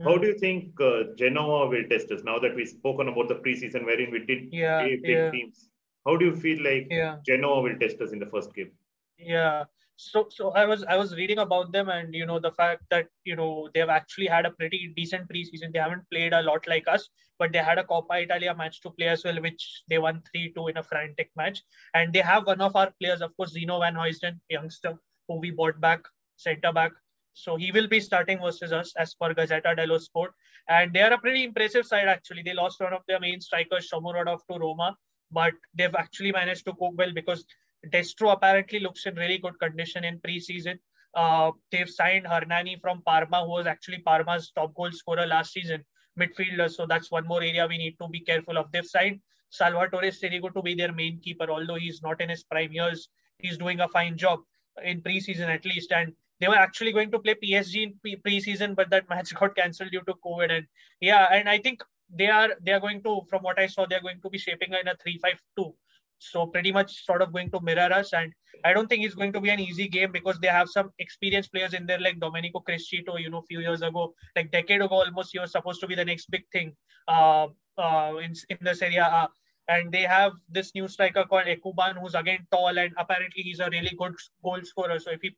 how 0.05 0.17
do 0.17 0.29
you 0.29 0.39
think 0.39 0.81
uh, 0.81 1.15
Genoa 1.17 1.69
will 1.69 1.85
test 1.91 2.11
us 2.13 2.23
now 2.23 2.39
that 2.39 2.55
we've 2.55 2.69
spoken 2.69 3.09
about 3.09 3.29
the 3.29 3.35
preseason 3.35 3.85
wherein 3.85 4.13
we 4.13 4.25
did 4.25 4.49
yeah, 4.53 4.85
big 4.85 5.01
yeah. 5.05 5.31
teams? 5.31 5.69
How 6.07 6.17
do 6.17 6.25
you 6.25 6.37
feel 6.37 6.63
like 6.63 6.87
yeah. 6.91 7.17
Genoa 7.27 7.63
will 7.63 7.77
test 7.79 8.01
us 8.01 8.13
in 8.13 8.19
the 8.19 8.27
first 8.27 8.55
game? 8.55 8.71
Yeah, 9.19 9.65
so 10.01 10.27
so 10.31 10.51
i 10.51 10.65
was 10.65 10.85
i 10.85 10.97
was 10.97 11.15
reading 11.17 11.39
about 11.39 11.73
them 11.73 11.89
and 11.89 12.15
you 12.15 12.25
know 12.25 12.39
the 12.39 12.53
fact 12.53 12.83
that 12.89 13.09
you 13.25 13.35
know 13.35 13.69
they've 13.75 13.89
actually 13.89 14.27
had 14.27 14.47
a 14.47 14.51
pretty 14.53 14.93
decent 14.97 15.29
preseason 15.29 15.73
they 15.73 15.81
haven't 15.81 16.05
played 16.13 16.33
a 16.33 16.43
lot 16.43 16.65
like 16.69 16.87
us 16.87 17.09
but 17.41 17.51
they 17.53 17.59
had 17.59 17.79
a 17.79 17.83
coppa 17.83 18.23
italia 18.23 18.55
match 18.55 18.81
to 18.81 18.91
play 18.91 19.09
as 19.09 19.25
well 19.25 19.43
which 19.43 19.83
they 19.91 19.99
won 19.99 20.23
3-2 20.37 20.71
in 20.71 20.77
a 20.77 20.83
frantic 20.85 21.33
match 21.37 21.63
and 21.95 22.13
they 22.13 22.21
have 22.21 22.47
one 22.47 22.61
of 22.61 22.77
our 22.77 22.93
players 23.01 23.21
of 23.21 23.37
course 23.37 23.55
Zinho 23.55 23.81
Vanheusden, 23.81 24.39
youngster 24.49 24.95
who 25.27 25.41
we 25.41 25.51
bought 25.51 25.81
back 25.81 26.01
center 26.37 26.73
back 26.73 26.93
so 27.35 27.57
he 27.57 27.73
will 27.73 27.89
be 27.89 27.99
starting 27.99 28.39
versus 28.41 28.73
us 28.73 28.93
as 28.97 29.15
per 29.15 29.33
Gazzetta 29.33 29.77
dello 29.77 29.99
Sport. 29.99 30.33
And 30.69 30.93
they 30.93 31.03
are 31.03 31.13
a 31.13 31.19
pretty 31.19 31.45
impressive 31.45 31.87
side, 31.87 32.09
actually. 32.09 32.43
They 32.43 32.53
lost 32.53 32.81
one 32.81 32.93
of 32.93 33.03
their 33.07 33.21
main 33.21 33.41
strikers, 33.41 33.89
Shomurodov, 33.89 34.41
to 34.51 34.59
Roma, 34.59 34.97
but 35.31 35.55
they've 35.73 35.95
actually 35.95 36.33
managed 36.33 36.65
to 36.67 36.73
cope 36.73 36.97
well 36.97 37.13
because 37.15 37.45
Destro 37.87 38.33
apparently 38.33 38.81
looks 38.81 39.07
in 39.07 39.15
really 39.15 39.39
good 39.39 39.59
condition 39.59 40.05
in 40.05 40.19
preseason. 40.19 40.79
Uh, 41.15 41.53
they've 41.71 41.89
signed 41.89 42.27
Hernani 42.27 42.77
from 42.81 43.03
Parma, 43.03 43.45
who 43.45 43.51
was 43.51 43.67
actually 43.67 43.99
Parma's 43.99 44.51
top 44.55 44.75
goal 44.75 44.91
scorer 44.93 45.27
last 45.27 45.53
season, 45.53 45.85
midfielder. 46.19 46.71
So 46.71 46.87
that's 46.87 47.11
one 47.11 47.27
more 47.27 47.43
area 47.43 47.67
we 47.67 47.79
need 47.79 47.97
to 48.01 48.09
be 48.09 48.21
careful 48.21 48.59
of. 48.59 48.71
They've 48.73 48.87
signed 48.87 49.21
Salvatore 49.51 50.11
Sirigu 50.11 50.53
to 50.53 50.63
be 50.63 50.75
their 50.75 50.93
main 50.93 51.21
keeper, 51.21 51.51
although 51.51 51.77
he's 51.77 52.03
not 52.03 52.21
in 52.21 52.29
his 52.29 52.45
prime 52.45 52.73
years. 52.73 53.09
He's 53.39 53.57
doing 53.57 53.81
a 53.81 53.89
fine 53.89 54.17
job 54.17 54.41
in 54.85 55.01
preseason 55.01 55.49
at 55.49 55.65
least. 55.65 55.93
And 55.93 56.13
they 56.41 56.49
were 56.49 56.57
actually 56.57 56.93
going 56.93 57.11
to 57.13 57.19
play 57.19 57.35
PSG 57.35 57.83
in 57.83 58.21
preseason, 58.21 58.77
but 58.77 58.91
that 58.91 59.09
match 59.09 59.35
got 59.41 59.57
cancelled 59.57 59.91
due 59.93 60.03
to 60.03 60.15
COVID. 60.25 60.51
And 60.51 60.67
yeah, 61.01 61.27
and 61.33 61.49
I 61.49 61.59
think 61.59 61.83
they 62.11 62.29
are 62.29 62.51
they 62.63 62.73
are 62.73 62.81
going 62.81 63.03
to, 63.05 63.23
from 63.29 63.43
what 63.43 63.59
I 63.59 63.67
saw, 63.67 63.87
they 63.87 63.97
are 63.97 64.03
going 64.03 64.21
to 64.23 64.31
be 64.31 64.39
shaping 64.39 64.73
in 64.73 64.89
a 64.89 64.97
three-five-two 64.97 65.75
so 66.19 66.47
pretty 66.47 66.73
much 66.73 67.05
sort 67.05 67.23
of 67.23 67.33
going 67.33 67.51
to 67.51 67.61
mirror 67.61 67.93
us. 67.93 68.13
And 68.13 68.33
I 68.65 68.73
don't 68.73 68.89
think 68.89 69.05
it's 69.05 69.15
going 69.15 69.33
to 69.33 69.41
be 69.41 69.51
an 69.51 69.61
easy 69.61 69.89
game 69.89 70.13
because 70.13 70.39
they 70.39 70.49
have 70.49 70.69
some 70.69 70.91
experienced 70.99 71.53
players 71.53 71.75
in 71.75 71.87
there 71.87 72.01
like 72.01 72.21
Domenico 72.21 72.63
Criscito, 72.69 73.21
you 73.21 73.31
know, 73.31 73.39
a 73.39 73.47
few 73.47 73.61
years 73.61 73.83
ago, 73.83 74.15
like 74.37 74.51
decade 74.51 74.83
ago 74.83 74.97
almost, 74.97 75.31
he 75.33 75.39
was 75.39 75.53
supposed 75.53 75.81
to 75.81 75.87
be 75.87 75.95
the 75.95 76.05
next 76.05 76.31
big 76.31 76.45
thing 76.53 76.75
uh, 77.07 77.47
uh, 77.77 78.15
in, 78.23 78.35
in 78.51 78.59
the 78.61 78.75
Serie 78.75 78.97
A. 78.97 79.29
And 79.69 79.93
they 79.93 80.03
have 80.03 80.33
this 80.49 80.75
new 80.75 80.89
striker 80.89 81.25
called 81.25 81.45
Ekuban, 81.45 82.01
who's 82.01 82.15
again 82.15 82.47
tall 82.51 82.79
and 82.79 82.93
apparently 82.97 83.43
he's 83.43 83.61
a 83.61 83.69
really 83.71 83.95
good 83.99 84.15
goal 84.43 84.61
scorer. 84.63 84.99
So 84.99 85.11
if 85.11 85.21
he 85.21 85.37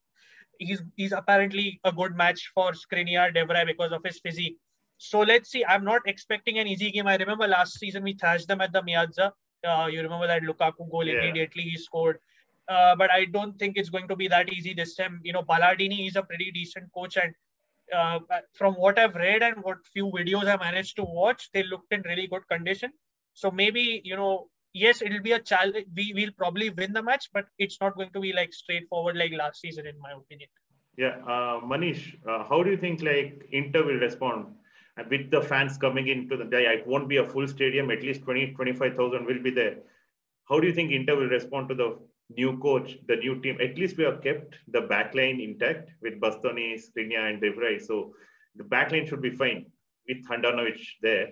he's 0.59 0.83
he's 0.95 1.13
apparently 1.13 1.81
a 1.85 1.91
good 1.91 2.17
match 2.17 2.53
for 2.55 2.73
Skriniar 2.73 3.35
de 3.35 3.45
Vrij 3.45 3.67
because 3.67 3.91
of 3.91 4.03
his 4.05 4.21
physique. 4.21 4.57
So 4.99 5.21
let's 5.21 5.51
see. 5.51 5.65
I'm 5.65 5.85
not 5.85 6.03
expecting 6.07 6.59
an 6.59 6.69
easy 6.69 6.91
game. 6.91 7.07
I 7.07 7.17
remember 7.17 7.49
last 7.49 7.79
season 7.79 8.05
we 8.05 8.13
thrashed 8.13 8.47
them 8.49 8.61
at 8.61 8.73
the 8.73 8.83
Meazza. 8.83 9.33
Uh, 9.67 9.89
you 9.91 10.03
remember 10.03 10.27
that 10.27 10.43
Lukaku 10.43 10.91
goal 10.91 11.07
yeah. 11.07 11.19
immediately 11.19 11.63
he 11.63 11.77
scored. 11.77 12.19
Uh, 12.69 12.95
but 12.95 13.11
I 13.11 13.25
don't 13.25 13.59
think 13.59 13.77
it's 13.77 13.91
going 13.91 14.09
to 14.09 14.17
be 14.17 14.29
that 14.29 14.53
easy 14.53 14.75
this 14.75 14.95
time. 14.95 15.21
You 15.25 15.33
know, 15.33 15.43
Ballardini 15.43 16.07
is 16.07 16.17
a 16.17 16.23
pretty 16.23 16.51
decent 16.53 16.93
coach, 16.95 17.17
and 17.17 17.35
uh, 17.93 18.21
from 18.55 18.75
what 18.75 18.99
I've 18.99 19.17
read 19.17 19.43
and 19.43 19.57
what 19.63 19.79
few 19.93 20.07
videos 20.07 20.47
I 20.47 20.57
managed 20.57 20.97
to 20.97 21.05
watch, 21.05 21.51
they 21.53 21.65
looked 21.65 21.93
in 21.93 22.03
really 22.03 22.29
good 22.29 22.47
condition. 22.49 22.93
So 23.35 23.51
maybe 23.51 24.03
you 24.05 24.15
know, 24.15 24.51
yes, 24.73 25.03
it'll 25.03 25.21
be 25.21 25.33
a 25.33 25.41
challenge. 25.41 25.87
We 25.97 26.13
will 26.15 26.31
probably 26.37 26.71
win 26.71 26.93
the 26.93 27.03
match, 27.03 27.29
but 27.33 27.47
it's 27.59 27.81
not 27.81 27.97
going 27.97 28.11
to 28.13 28.21
be 28.21 28.33
like 28.33 28.53
straightforward 28.53 29.17
like 29.17 29.33
last 29.33 29.61
season, 29.61 29.87
in 29.87 29.99
my 30.01 30.13
opinion. 30.13 30.49
Yeah, 30.97 31.17
uh, 31.27 31.61
Manish, 31.61 32.17
uh, 32.29 32.45
how 32.45 32.63
do 32.63 32.71
you 32.71 32.77
think 32.77 33.03
like 33.03 33.49
Inter 33.53 33.85
will 33.85 33.99
respond? 33.99 34.47
With 35.09 35.31
the 35.31 35.41
fans 35.41 35.79
coming 35.79 36.09
into 36.09 36.37
the 36.37 36.45
day, 36.45 36.67
it 36.67 36.87
won't 36.87 37.09
be 37.09 37.19
a 37.19 37.29
full 37.29 37.47
stadium, 37.47 37.91
at 37.91 38.03
least 38.03 38.23
20, 38.23 38.53
25,000 38.53 39.25
will 39.25 39.43
be 39.43 39.51
there. 39.51 39.79
How 40.49 40.59
do 40.59 40.67
you 40.67 40.75
think 40.75 40.91
Inter 40.91 41.17
will 41.17 41.29
respond 41.29 41.69
to 41.69 41.75
the 41.75 41.99
new 42.37 42.59
coach, 42.59 42.99
the 43.07 43.17
new 43.17 43.41
team? 43.41 43.59
At 43.61 43.79
least 43.79 43.97
we 43.97 44.05
have 44.05 44.23
kept 44.23 44.57
the 44.69 44.83
backline 44.83 45.43
intact 45.43 45.91
with 46.03 46.21
Bastoni, 46.21 46.75
Skriniar, 46.75 47.31
and 47.31 47.41
de 47.41 47.53
Vrij. 47.53 47.81
So 47.81 48.15
the 48.57 48.65
backline 48.65 49.09
should 49.09 49.23
be 49.23 49.31
fine 49.31 49.67
with 50.09 50.27
Handanovic 50.27 50.81
there. 51.03 51.29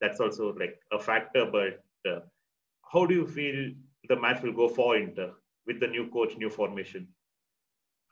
That's 0.00 0.20
also 0.20 0.54
like 0.54 0.78
a 0.90 0.98
factor. 0.98 1.46
But 1.46 1.84
uh, 2.10 2.20
how 2.90 3.04
do 3.04 3.14
you 3.14 3.26
feel 3.26 3.72
the 4.08 4.16
match 4.16 4.42
will 4.42 4.52
go 4.52 4.68
for 4.68 4.96
Inter 4.96 5.32
with 5.66 5.80
the 5.80 5.86
new 5.86 6.08
coach, 6.08 6.36
new 6.38 6.50
formation? 6.50 7.08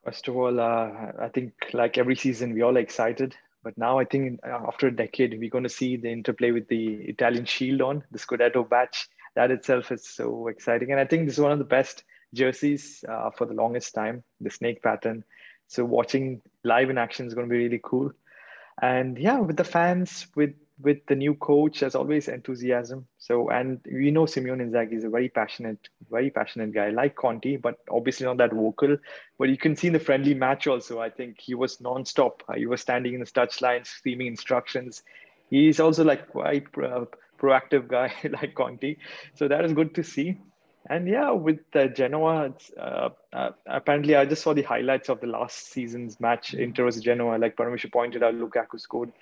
First 0.04 0.28
of 0.28 0.36
all, 0.36 0.60
uh, 0.60 1.12
I 1.18 1.28
think 1.32 1.52
like 1.72 1.98
every 1.98 2.16
season, 2.16 2.54
we 2.54 2.62
all 2.62 2.76
excited 2.76 3.34
but 3.62 3.76
now 3.76 3.98
I 3.98 4.04
think 4.04 4.40
uh, 4.46 4.66
after 4.66 4.86
a 4.86 4.96
decade, 4.96 5.38
we're 5.38 5.50
going 5.50 5.64
to 5.64 5.70
see 5.70 5.96
the 5.96 6.10
interplay 6.10 6.50
with 6.50 6.68
the 6.68 6.94
Italian 6.94 7.44
shield 7.44 7.82
on 7.82 8.04
the 8.10 8.18
Scudetto 8.18 8.68
badge. 8.68 9.08
That 9.34 9.50
itself 9.50 9.92
is 9.92 10.06
so 10.06 10.48
exciting. 10.48 10.90
And 10.90 11.00
I 11.00 11.04
think 11.04 11.26
this 11.26 11.34
is 11.34 11.40
one 11.40 11.52
of 11.52 11.58
the 11.58 11.64
best 11.64 12.04
jerseys 12.34 13.04
uh, 13.08 13.30
for 13.30 13.46
the 13.46 13.54
longest 13.54 13.94
time, 13.94 14.24
the 14.40 14.50
snake 14.50 14.82
pattern. 14.82 15.24
So 15.68 15.84
watching 15.84 16.40
live 16.64 16.90
in 16.90 16.98
action 16.98 17.26
is 17.26 17.34
going 17.34 17.48
to 17.48 17.52
be 17.52 17.62
really 17.62 17.80
cool. 17.82 18.12
And 18.80 19.18
yeah, 19.18 19.38
with 19.38 19.56
the 19.56 19.64
fans, 19.64 20.26
with 20.34 20.54
with 20.82 21.04
the 21.06 21.14
new 21.14 21.34
coach, 21.34 21.80
there's 21.80 21.94
always 21.94 22.28
enthusiasm. 22.28 23.06
So, 23.18 23.50
and 23.50 23.80
we 23.84 24.10
know 24.10 24.26
Simone 24.26 24.58
Inzaghi 24.58 24.94
is 24.94 25.04
a 25.04 25.10
very 25.10 25.28
passionate, 25.28 25.88
very 26.10 26.30
passionate 26.30 26.72
guy, 26.72 26.90
like 26.90 27.16
Conte, 27.16 27.56
but 27.56 27.78
obviously 27.90 28.26
not 28.26 28.38
that 28.38 28.52
vocal. 28.52 28.96
But 29.38 29.48
you 29.48 29.56
can 29.56 29.76
see 29.76 29.88
in 29.88 29.92
the 29.92 30.00
friendly 30.00 30.34
match 30.34 30.66
also, 30.66 31.00
I 31.00 31.10
think 31.10 31.40
he 31.40 31.54
was 31.54 31.78
nonstop. 31.78 32.40
Uh, 32.48 32.54
he 32.54 32.66
was 32.66 32.80
standing 32.80 33.14
in 33.14 33.20
the 33.20 33.26
touchline, 33.26 33.86
screaming 33.86 34.28
instructions. 34.28 35.02
He's 35.50 35.80
also 35.80 36.04
like 36.04 36.28
quite 36.28 36.66
uh, 36.78 37.06
proactive 37.38 37.88
guy, 37.88 38.12
like 38.30 38.54
Conte. 38.54 38.96
So 39.34 39.48
that 39.48 39.64
is 39.64 39.72
good 39.72 39.94
to 39.96 40.04
see. 40.04 40.38
And 40.88 41.06
yeah, 41.06 41.30
with 41.30 41.60
uh, 41.74 41.88
Genoa, 41.88 42.54
uh, 42.78 43.10
uh, 43.32 43.50
apparently 43.66 44.16
I 44.16 44.24
just 44.24 44.42
saw 44.42 44.54
the 44.54 44.62
highlights 44.62 45.08
of 45.10 45.20
the 45.20 45.26
last 45.26 45.70
season's 45.70 46.18
match, 46.20 46.54
Inter 46.54 46.84
versus 46.84 47.02
Genoa. 47.02 47.36
Like 47.36 47.56
Parmeshwar 47.56 47.92
pointed 47.92 48.22
out, 48.22 48.34
Lukaku 48.34 48.80
scored. 48.80 49.12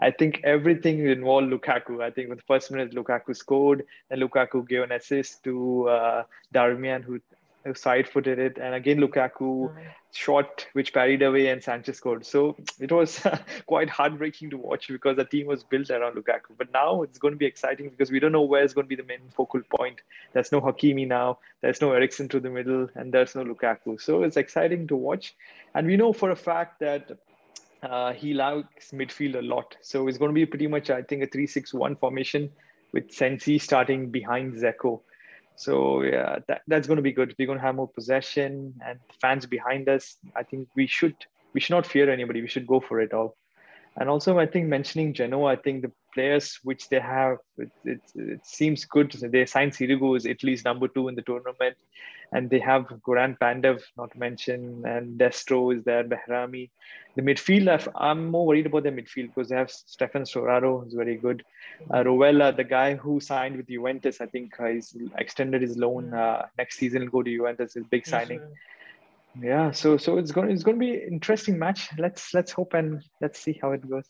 I 0.00 0.10
think 0.10 0.40
everything 0.44 1.06
involved 1.06 1.48
Lukaku. 1.48 2.02
I 2.02 2.10
think 2.10 2.28
with 2.28 2.38
the 2.38 2.44
first 2.44 2.70
minute, 2.70 2.94
Lukaku 2.94 3.36
scored, 3.36 3.84
and 4.10 4.22
Lukaku 4.22 4.66
gave 4.66 4.82
an 4.82 4.92
assist 4.92 5.42
to 5.44 5.88
uh, 5.88 6.22
Darmian, 6.54 7.02
who, 7.02 7.20
who 7.64 7.74
side 7.74 8.08
footed 8.08 8.38
it, 8.38 8.58
and 8.58 8.74
again 8.74 8.98
Lukaku 8.98 9.32
mm-hmm. 9.40 9.78
shot 10.12 10.66
which 10.72 10.94
parried 10.94 11.22
away, 11.22 11.48
and 11.48 11.62
Sanchez 11.62 11.96
scored. 11.96 12.24
So 12.24 12.56
it 12.78 12.92
was 12.92 13.26
quite 13.66 13.90
heartbreaking 13.90 14.50
to 14.50 14.56
watch 14.56 14.86
because 14.86 15.16
the 15.16 15.24
team 15.24 15.48
was 15.48 15.64
built 15.64 15.90
around 15.90 16.14
Lukaku. 16.14 16.56
But 16.56 16.72
now 16.72 17.02
it's 17.02 17.18
going 17.18 17.34
to 17.34 17.38
be 17.38 17.46
exciting 17.46 17.90
because 17.90 18.12
we 18.12 18.20
don't 18.20 18.32
know 18.32 18.42
where 18.42 18.62
is 18.62 18.74
going 18.74 18.84
to 18.84 18.88
be 18.88 19.02
the 19.02 19.02
main 19.02 19.22
focal 19.34 19.62
point. 19.76 20.00
There's 20.32 20.52
no 20.52 20.60
Hakimi 20.60 21.08
now. 21.08 21.38
There's 21.60 21.80
no 21.80 21.90
Eriksen 21.90 22.28
to 22.28 22.38
the 22.38 22.50
middle, 22.50 22.88
and 22.94 23.12
there's 23.12 23.34
no 23.34 23.42
Lukaku. 23.42 24.00
So 24.00 24.22
it's 24.22 24.36
exciting 24.36 24.86
to 24.88 24.96
watch, 24.96 25.34
and 25.74 25.88
we 25.88 25.96
know 25.96 26.12
for 26.12 26.30
a 26.30 26.36
fact 26.36 26.78
that 26.78 27.18
uh, 27.82 28.12
he 28.12 28.34
likes 28.34 28.90
midfield 28.90 29.38
a 29.38 29.42
lot. 29.42 29.76
So 29.82 30.08
it's 30.08 30.18
going 30.18 30.30
to 30.30 30.34
be 30.34 30.46
pretty 30.46 30.66
much, 30.66 30.90
I 30.90 31.02
think, 31.02 31.22
a 31.22 31.26
3 31.26 31.46
6 31.46 31.74
1 31.74 31.96
formation 31.96 32.50
with 32.92 33.12
Sensi 33.12 33.58
starting 33.58 34.10
behind 34.10 34.54
Dzeko. 34.54 35.00
So 35.56 36.02
yeah, 36.02 36.38
that, 36.46 36.62
that's 36.68 36.86
going 36.86 36.96
to 36.96 37.02
be 37.02 37.12
good. 37.12 37.34
We're 37.38 37.46
going 37.46 37.58
to 37.58 37.64
have 37.64 37.74
more 37.74 37.88
possession 37.88 38.74
and 38.86 38.98
fans 39.20 39.46
behind 39.46 39.88
us. 39.88 40.16
I 40.36 40.42
think 40.42 40.68
we 40.76 40.86
should 40.86 41.16
we 41.52 41.60
should 41.60 41.74
not 41.74 41.86
fear 41.86 42.10
anybody. 42.10 42.40
We 42.40 42.48
should 42.48 42.66
go 42.66 42.80
for 42.80 43.00
it 43.00 43.12
all. 43.12 43.36
And 44.00 44.08
also, 44.08 44.38
I 44.38 44.46
think 44.46 44.68
mentioning 44.68 45.12
Genoa, 45.12 45.52
I 45.52 45.56
think 45.56 45.82
the 45.82 45.90
players 46.14 46.58
which 46.62 46.88
they 46.88 47.00
have, 47.00 47.38
it, 47.56 47.70
it, 47.84 48.00
it 48.14 48.46
seems 48.46 48.84
good. 48.84 49.10
They 49.12 49.44
signed 49.44 49.72
Sirigu 49.72 50.16
is 50.16 50.24
Italy's 50.24 50.64
number 50.64 50.86
two 50.86 51.08
in 51.08 51.16
the 51.16 51.22
tournament, 51.22 51.76
and 52.32 52.48
they 52.48 52.60
have 52.60 52.84
Goran 53.06 53.36
Pandev, 53.38 53.82
not 53.96 54.12
to 54.12 54.18
mention, 54.18 54.84
and 54.86 55.18
Destro 55.18 55.76
is 55.76 55.82
there, 55.82 56.04
Behrami. 56.04 56.70
The 57.16 57.22
midfield, 57.22 57.88
I'm 57.96 58.26
more 58.26 58.46
worried 58.46 58.66
about 58.66 58.84
the 58.84 58.90
midfield 58.90 59.34
because 59.34 59.48
they 59.48 59.56
have 59.56 59.70
Stefan 59.70 60.22
Sturaro, 60.22 60.84
who's 60.84 60.94
very 60.94 61.16
good. 61.16 61.44
Uh, 61.90 62.04
Rovella, 62.04 62.56
the 62.56 62.64
guy 62.64 62.94
who 62.94 63.18
signed 63.18 63.56
with 63.56 63.66
Juventus, 63.66 64.20
I 64.20 64.26
think 64.26 64.60
uh, 64.60 64.66
he's 64.66 64.96
extended 65.16 65.62
his 65.62 65.76
loan. 65.76 66.14
Uh, 66.14 66.46
next 66.56 66.78
season, 66.78 67.02
he'll 67.02 67.10
go 67.10 67.22
to 67.24 67.30
Juventus, 67.30 67.74
his 67.74 67.84
big 67.84 68.06
signing. 68.06 68.42
Yeah, 69.40 69.70
so 69.70 69.96
so 69.96 70.18
it's 70.18 70.32
going 70.32 70.50
it's 70.50 70.62
going 70.62 70.78
to 70.78 70.84
be 70.84 70.94
interesting 70.94 71.58
match. 71.58 71.88
Let's 71.98 72.34
let's 72.34 72.52
hope 72.52 72.74
and 72.74 73.02
let's 73.20 73.38
see 73.38 73.58
how 73.60 73.72
it 73.72 73.88
goes. 73.88 74.08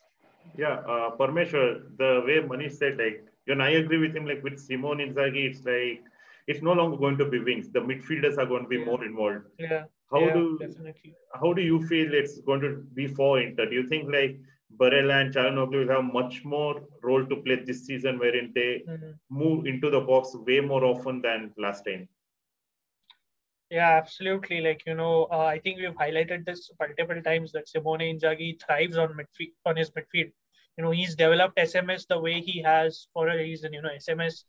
Yeah, 0.56 0.80
uh, 0.88 1.16
Parmeshwar, 1.16 1.96
the 1.98 2.22
way 2.26 2.40
Manish 2.40 2.72
said, 2.72 2.96
like, 2.98 3.24
you 3.46 3.54
know, 3.54 3.64
I 3.64 3.70
agree 3.70 3.98
with 3.98 4.16
him. 4.16 4.26
Like 4.26 4.42
with 4.42 4.58
Simone 4.58 4.98
Inzaghi, 4.98 5.50
it's 5.50 5.64
like 5.64 6.02
it's 6.46 6.62
no 6.62 6.72
longer 6.72 6.96
going 6.96 7.18
to 7.18 7.26
be 7.26 7.38
wings. 7.38 7.68
The 7.70 7.80
midfielders 7.80 8.38
are 8.38 8.46
going 8.46 8.62
to 8.62 8.68
be 8.68 8.78
yeah. 8.78 8.84
more 8.84 9.04
involved. 9.04 9.44
Yeah. 9.58 9.84
How 10.10 10.20
yeah, 10.20 10.32
do 10.32 10.58
definitely. 10.58 11.14
how 11.34 11.52
do 11.52 11.60
you 11.62 11.86
feel 11.86 12.14
it's 12.14 12.40
going 12.40 12.62
to 12.62 12.76
be 12.94 13.06
for 13.06 13.40
Inter? 13.40 13.66
Do 13.66 13.74
you 13.74 13.86
think 13.86 14.10
like 14.10 14.40
Barella 14.80 15.20
and 15.22 15.34
Calhanoglu 15.34 15.86
will 15.86 15.94
have 15.94 16.12
much 16.12 16.44
more 16.44 16.82
role 17.02 17.26
to 17.26 17.36
play 17.36 17.56
this 17.56 17.84
season, 17.84 18.18
wherein 18.18 18.52
they 18.54 18.84
mm-hmm. 18.88 19.10
move 19.30 19.66
into 19.66 19.90
the 19.90 20.00
box 20.00 20.34
way 20.46 20.60
more 20.60 20.84
often 20.84 21.20
than 21.20 21.52
last 21.58 21.84
time? 21.84 22.08
Yeah, 23.70 23.98
absolutely. 23.98 24.60
Like 24.60 24.82
you 24.86 24.94
know, 24.94 25.28
uh, 25.30 25.44
I 25.44 25.58
think 25.58 25.78
we've 25.78 25.94
highlighted 25.94 26.44
this 26.46 26.70
multiple 26.80 27.20
times 27.22 27.52
that 27.52 27.68
Simone 27.68 28.00
Inzaghi 28.00 28.60
thrives 28.62 28.96
on 28.96 29.08
midfield 29.10 29.52
on 29.66 29.76
his 29.76 29.90
midfield. 29.90 30.32
You 30.76 30.84
know, 30.84 30.90
he's 30.90 31.14
developed 31.16 31.58
SMS 31.58 32.06
the 32.06 32.18
way 32.18 32.40
he 32.40 32.62
has 32.62 33.08
for 33.12 33.28
a 33.28 33.36
reason. 33.36 33.72
You 33.74 33.82
know, 33.82 33.90
SMS 33.90 34.44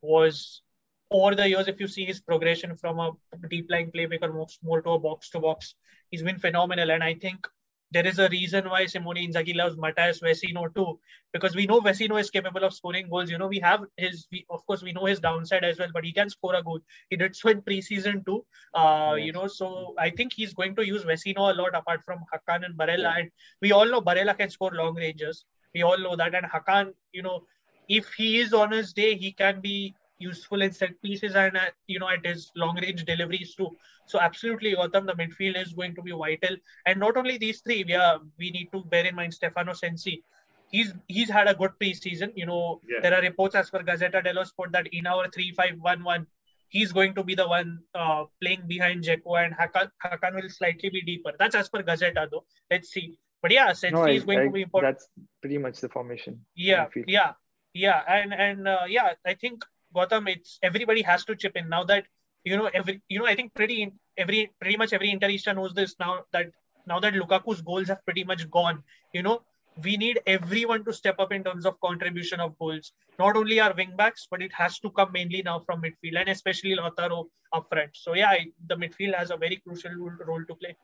was 0.00 0.62
over 1.10 1.34
the 1.34 1.48
years, 1.48 1.68
if 1.68 1.80
you 1.80 1.86
see 1.88 2.06
his 2.06 2.20
progression 2.20 2.74
from 2.76 2.98
a 2.98 3.10
deep 3.50 3.66
lying 3.70 3.90
playmaker 3.92 4.32
moves 4.32 4.58
more 4.62 4.80
to 4.80 4.90
a 4.90 4.98
box 4.98 5.28
to 5.30 5.40
box, 5.40 5.74
he's 6.10 6.22
been 6.22 6.38
phenomenal. 6.38 6.90
And 6.90 7.04
I 7.04 7.14
think 7.14 7.46
there 7.92 8.06
is 8.06 8.18
a 8.18 8.28
reason 8.30 8.68
why 8.68 8.86
Simone 8.86 9.16
Inzaghi 9.16 9.54
loves 9.54 9.76
Matías 9.76 10.22
Vecino 10.22 10.74
too, 10.74 10.98
because 11.32 11.54
we 11.54 11.66
know 11.66 11.80
Vecino 11.80 12.18
is 12.18 12.30
capable 12.30 12.64
of 12.64 12.72
scoring 12.72 13.08
goals. 13.08 13.30
You 13.30 13.38
know, 13.38 13.48
we 13.48 13.58
have 13.60 13.84
his, 13.96 14.26
we, 14.32 14.46
of 14.50 14.64
course, 14.66 14.82
we 14.82 14.92
know 14.92 15.04
his 15.04 15.20
downside 15.20 15.64
as 15.64 15.78
well, 15.78 15.88
but 15.92 16.04
he 16.04 16.12
can 16.12 16.30
score 16.30 16.54
a 16.54 16.62
goal. 16.62 16.80
He 17.10 17.16
did 17.16 17.36
so 17.36 17.50
in 17.50 17.62
preseason 17.62 18.24
too. 18.24 18.44
Uh, 18.74 19.14
yes. 19.16 19.26
You 19.26 19.32
know, 19.32 19.46
so 19.46 19.94
I 19.98 20.10
think 20.10 20.32
he's 20.32 20.54
going 20.54 20.74
to 20.76 20.86
use 20.86 21.04
Vecino 21.04 21.52
a 21.52 21.54
lot 21.54 21.74
apart 21.74 22.02
from 22.04 22.20
Hakan 22.32 22.64
and 22.64 22.78
Barella. 22.78 23.18
And 23.18 23.30
we 23.60 23.72
all 23.72 23.86
know 23.86 24.00
Barella 24.00 24.36
can 24.36 24.50
score 24.50 24.70
long 24.72 24.94
ranges. 24.94 25.44
We 25.74 25.82
all 25.82 25.98
know 25.98 26.16
that. 26.16 26.34
And 26.34 26.46
Hakan, 26.46 26.92
you 27.12 27.22
know, 27.22 27.44
if 27.88 28.12
he 28.14 28.40
is 28.40 28.54
on 28.54 28.70
his 28.70 28.92
day, 28.92 29.16
he 29.16 29.32
can 29.32 29.60
be 29.60 29.94
useful 30.22 30.62
in 30.62 30.72
set 30.72 31.00
pieces 31.02 31.34
and 31.34 31.56
uh, 31.56 31.70
you 31.86 31.98
know 31.98 32.08
at 32.08 32.24
his 32.24 32.50
long 32.56 32.76
range 32.84 33.04
deliveries 33.04 33.54
too. 33.54 33.70
So 34.06 34.20
absolutely, 34.20 34.74
Gautam, 34.74 35.06
the 35.06 35.14
midfield 35.14 35.60
is 35.62 35.72
going 35.72 35.94
to 35.94 36.02
be 36.02 36.12
vital. 36.12 36.56
And 36.86 37.00
not 37.00 37.16
only 37.16 37.38
these 37.38 37.60
three, 37.60 37.84
we 37.84 37.94
are 37.94 38.20
we 38.38 38.50
need 38.50 38.70
to 38.72 38.84
bear 38.84 39.06
in 39.06 39.14
mind 39.14 39.34
Stefano 39.34 39.72
Sensi. 39.72 40.22
He's 40.70 40.92
he's 41.08 41.30
had 41.30 41.48
a 41.48 41.54
good 41.54 41.72
preseason. 41.80 42.32
You 42.34 42.46
know, 42.46 42.80
yeah. 42.88 43.00
there 43.02 43.14
are 43.18 43.22
reports 43.22 43.54
as 43.54 43.70
per 43.70 43.82
Gazzetta 43.82 44.24
dello 44.24 44.44
Sport 44.44 44.72
that 44.72 44.88
in 44.92 45.06
our 45.06 45.28
three 45.28 45.52
five 45.52 45.74
one 45.78 46.02
one, 46.04 46.26
he's 46.68 46.92
going 46.92 47.14
to 47.14 47.22
be 47.22 47.34
the 47.34 47.46
one 47.46 47.80
uh, 47.94 48.24
playing 48.40 48.62
behind 48.66 49.04
Dzeko 49.04 49.44
and 49.44 49.54
Hakan, 49.54 49.90
Hakan 50.04 50.34
will 50.34 50.48
slightly 50.48 50.90
be 50.90 51.02
deeper. 51.02 51.32
That's 51.38 51.54
as 51.54 51.68
per 51.68 51.82
Gazzetta 51.82 52.30
though. 52.30 52.44
Let's 52.70 52.90
see. 52.90 53.18
But 53.42 53.52
yeah, 53.52 53.72
Sensi 53.72 53.94
no, 53.94 54.04
I, 54.04 54.10
is 54.10 54.24
going 54.24 54.38
I, 54.38 54.44
to 54.44 54.50
be 54.50 54.62
important. 54.62 54.94
That's 54.94 55.08
pretty 55.40 55.58
much 55.58 55.80
the 55.80 55.88
formation. 55.88 56.40
Yeah, 56.54 56.86
yeah, 57.06 57.32
yeah, 57.74 58.02
and 58.08 58.32
and 58.32 58.68
uh, 58.68 58.84
yeah, 58.88 59.14
I 59.26 59.34
think 59.34 59.64
Gautam, 59.94 60.28
it's 60.28 60.58
everybody 60.62 61.02
has 61.02 61.24
to 61.26 61.36
chip 61.36 61.56
in 61.56 61.68
now 61.68 61.84
that 61.84 62.04
you 62.44 62.56
know 62.56 62.70
every 62.72 63.02
you 63.08 63.18
know 63.18 63.26
I 63.26 63.34
think 63.34 63.54
pretty 63.54 63.92
every 64.16 64.50
pretty 64.60 64.76
much 64.76 64.92
every 64.92 65.12
Interista 65.12 65.54
knows 65.54 65.74
this 65.74 65.94
now 66.00 66.24
that 66.32 66.50
now 66.86 66.98
that 67.00 67.14
Lukaku's 67.14 67.60
goals 67.60 67.88
have 67.88 68.04
pretty 68.04 68.24
much 68.24 68.50
gone. 68.50 68.82
You 69.12 69.22
know 69.22 69.42
we 69.82 69.96
need 69.96 70.20
everyone 70.26 70.84
to 70.84 70.92
step 70.92 71.16
up 71.18 71.32
in 71.32 71.42
terms 71.44 71.64
of 71.64 71.80
contribution 71.80 72.40
of 72.40 72.58
goals. 72.58 72.92
Not 73.18 73.36
only 73.36 73.60
our 73.60 73.72
wing 73.74 73.94
backs, 73.96 74.26
but 74.30 74.42
it 74.42 74.52
has 74.52 74.78
to 74.80 74.90
come 74.90 75.12
mainly 75.12 75.42
now 75.42 75.60
from 75.60 75.82
midfield 75.82 76.20
and 76.20 76.28
especially 76.28 76.76
Lautaro 76.76 77.26
up 77.52 77.68
front. 77.70 77.90
So 77.94 78.14
yeah, 78.14 78.36
the 78.66 78.76
midfield 78.76 79.14
has 79.16 79.30
a 79.30 79.36
very 79.36 79.56
crucial 79.56 79.92
role 79.94 80.44
to 80.46 80.54
play. 80.54 80.76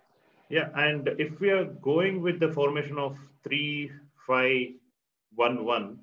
Yeah, 0.48 0.70
and 0.74 1.08
if 1.18 1.38
we 1.40 1.50
are 1.50 1.64
going 1.64 2.22
with 2.22 2.40
the 2.40 2.50
formation 2.50 2.98
of 2.98 3.18
three, 3.44 3.90
five, 4.26 4.68
one, 5.34 5.64
one. 5.64 5.98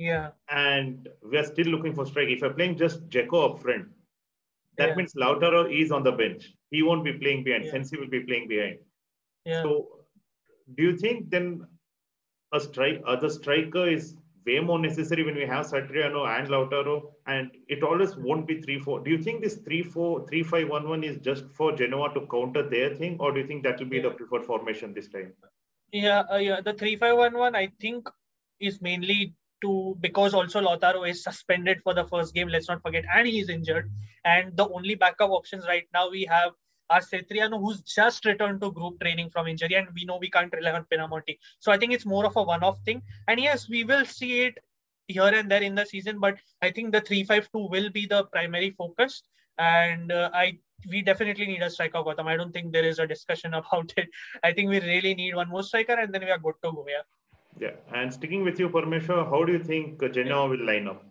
Yeah. 0.00 0.30
And 0.48 1.08
we 1.22 1.36
are 1.36 1.44
still 1.44 1.66
looking 1.66 1.94
for 1.94 2.06
strike. 2.06 2.28
If 2.28 2.40
we're 2.40 2.54
playing 2.54 2.78
just 2.78 3.06
Dzeko 3.10 3.50
up 3.50 3.60
front, 3.60 3.86
that 4.78 4.88
yeah. 4.88 4.94
means 4.94 5.12
Lautaro 5.12 5.70
is 5.70 5.92
on 5.92 6.02
the 6.02 6.12
bench. 6.12 6.54
He 6.70 6.82
won't 6.82 7.04
be 7.04 7.12
playing 7.12 7.44
behind. 7.44 7.66
Yeah. 7.66 7.72
Sensi 7.72 7.98
will 7.98 8.08
be 8.08 8.20
playing 8.20 8.48
behind. 8.48 8.78
Yeah. 9.44 9.62
So, 9.62 9.88
do 10.74 10.84
you 10.84 10.96
think 10.96 11.28
then 11.28 11.66
a 12.54 12.60
strike, 12.60 13.02
other 13.06 13.28
striker 13.28 13.86
is 13.86 14.16
way 14.46 14.58
more 14.60 14.78
necessary 14.78 15.22
when 15.22 15.34
we 15.34 15.44
have 15.44 15.66
Satriano 15.66 16.26
and 16.26 16.48
Lautaro, 16.48 17.12
and 17.26 17.50
it 17.68 17.82
always 17.82 18.16
won't 18.16 18.46
be 18.46 18.62
three 18.62 18.78
four. 18.78 19.00
Do 19.00 19.10
you 19.10 19.18
think 19.22 19.42
this 19.42 19.56
three 19.56 19.82
four 19.82 20.26
three 20.28 20.42
five 20.42 20.70
one 20.70 20.88
one 20.88 21.04
is 21.04 21.18
just 21.18 21.44
for 21.50 21.72
Genoa 21.72 22.14
to 22.14 22.26
counter 22.30 22.62
their 22.62 22.94
thing, 22.94 23.18
or 23.20 23.32
do 23.32 23.40
you 23.40 23.46
think 23.46 23.64
that 23.64 23.78
will 23.78 23.86
be 23.86 23.98
yeah. 23.98 24.04
the 24.04 24.10
preferred 24.12 24.46
formation 24.46 24.94
this 24.94 25.08
time? 25.08 25.34
Yeah, 25.92 26.20
uh, 26.32 26.38
yeah. 26.38 26.62
The 26.62 26.72
three 26.72 26.96
five 26.96 27.18
one 27.18 27.36
one, 27.36 27.54
I 27.54 27.70
think, 27.78 28.08
is 28.60 28.80
mainly 28.80 29.34
to 29.62 29.96
because 30.00 30.34
also 30.34 30.60
Lautaro 30.60 31.08
is 31.08 31.22
suspended 31.22 31.80
for 31.82 31.94
the 31.94 32.04
first 32.04 32.34
game. 32.34 32.48
Let's 32.48 32.68
not 32.68 32.82
forget, 32.82 33.04
and 33.12 33.26
he 33.26 33.40
is 33.40 33.48
injured. 33.48 33.90
And 34.24 34.56
the 34.56 34.68
only 34.68 34.94
backup 34.94 35.30
options 35.30 35.66
right 35.66 35.86
now 35.92 36.10
we 36.10 36.24
have 36.24 36.52
are 36.90 37.00
Satriano, 37.00 37.60
who's 37.60 37.82
just 37.82 38.24
returned 38.24 38.60
to 38.60 38.72
group 38.72 39.00
training 39.00 39.30
from 39.30 39.46
injury, 39.46 39.74
and 39.74 39.88
we 39.94 40.04
know 40.04 40.18
we 40.18 40.30
can't 40.30 40.52
rely 40.52 40.72
on 40.72 40.84
Pinamonti. 40.92 41.38
So 41.60 41.70
I 41.72 41.78
think 41.78 41.92
it's 41.92 42.04
more 42.04 42.26
of 42.26 42.36
a 42.36 42.42
one-off 42.42 42.80
thing. 42.84 43.02
And 43.28 43.38
yes, 43.40 43.68
we 43.68 43.84
will 43.84 44.04
see 44.04 44.40
it 44.40 44.58
here 45.06 45.32
and 45.40 45.50
there 45.50 45.62
in 45.62 45.74
the 45.74 45.86
season, 45.86 46.18
but 46.18 46.38
I 46.62 46.70
think 46.70 46.92
the 46.92 47.00
three-five-two 47.00 47.68
will 47.68 47.90
be 47.90 48.06
the 48.06 48.24
primary 48.24 48.70
focus. 48.70 49.22
And 49.58 50.10
uh, 50.10 50.30
I 50.34 50.58
we 50.88 51.02
definitely 51.02 51.46
need 51.46 51.62
a 51.62 51.70
striker, 51.70 51.98
Gautam. 51.98 52.26
I 52.26 52.36
don't 52.36 52.52
think 52.52 52.72
there 52.72 52.84
is 52.84 52.98
a 52.98 53.06
discussion 53.06 53.54
about 53.62 53.92
it. 53.96 54.08
I 54.42 54.52
think 54.52 54.70
we 54.70 54.80
really 54.80 55.14
need 55.14 55.34
one 55.34 55.48
more 55.48 55.62
striker, 55.62 55.94
and 55.94 56.12
then 56.12 56.24
we 56.24 56.30
are 56.30 56.38
good 56.38 56.54
to 56.64 56.72
go. 56.72 56.86
Yeah. 56.88 57.02
Yeah, 57.58 57.72
and 57.92 58.12
sticking 58.12 58.44
with 58.44 58.58
you, 58.58 58.68
Parmeshwar, 58.68 59.28
how 59.28 59.44
do 59.44 59.52
you 59.52 59.62
think 59.62 60.00
Genoa 60.12 60.48
will 60.48 60.64
line 60.64 60.88
up? 60.88 61.04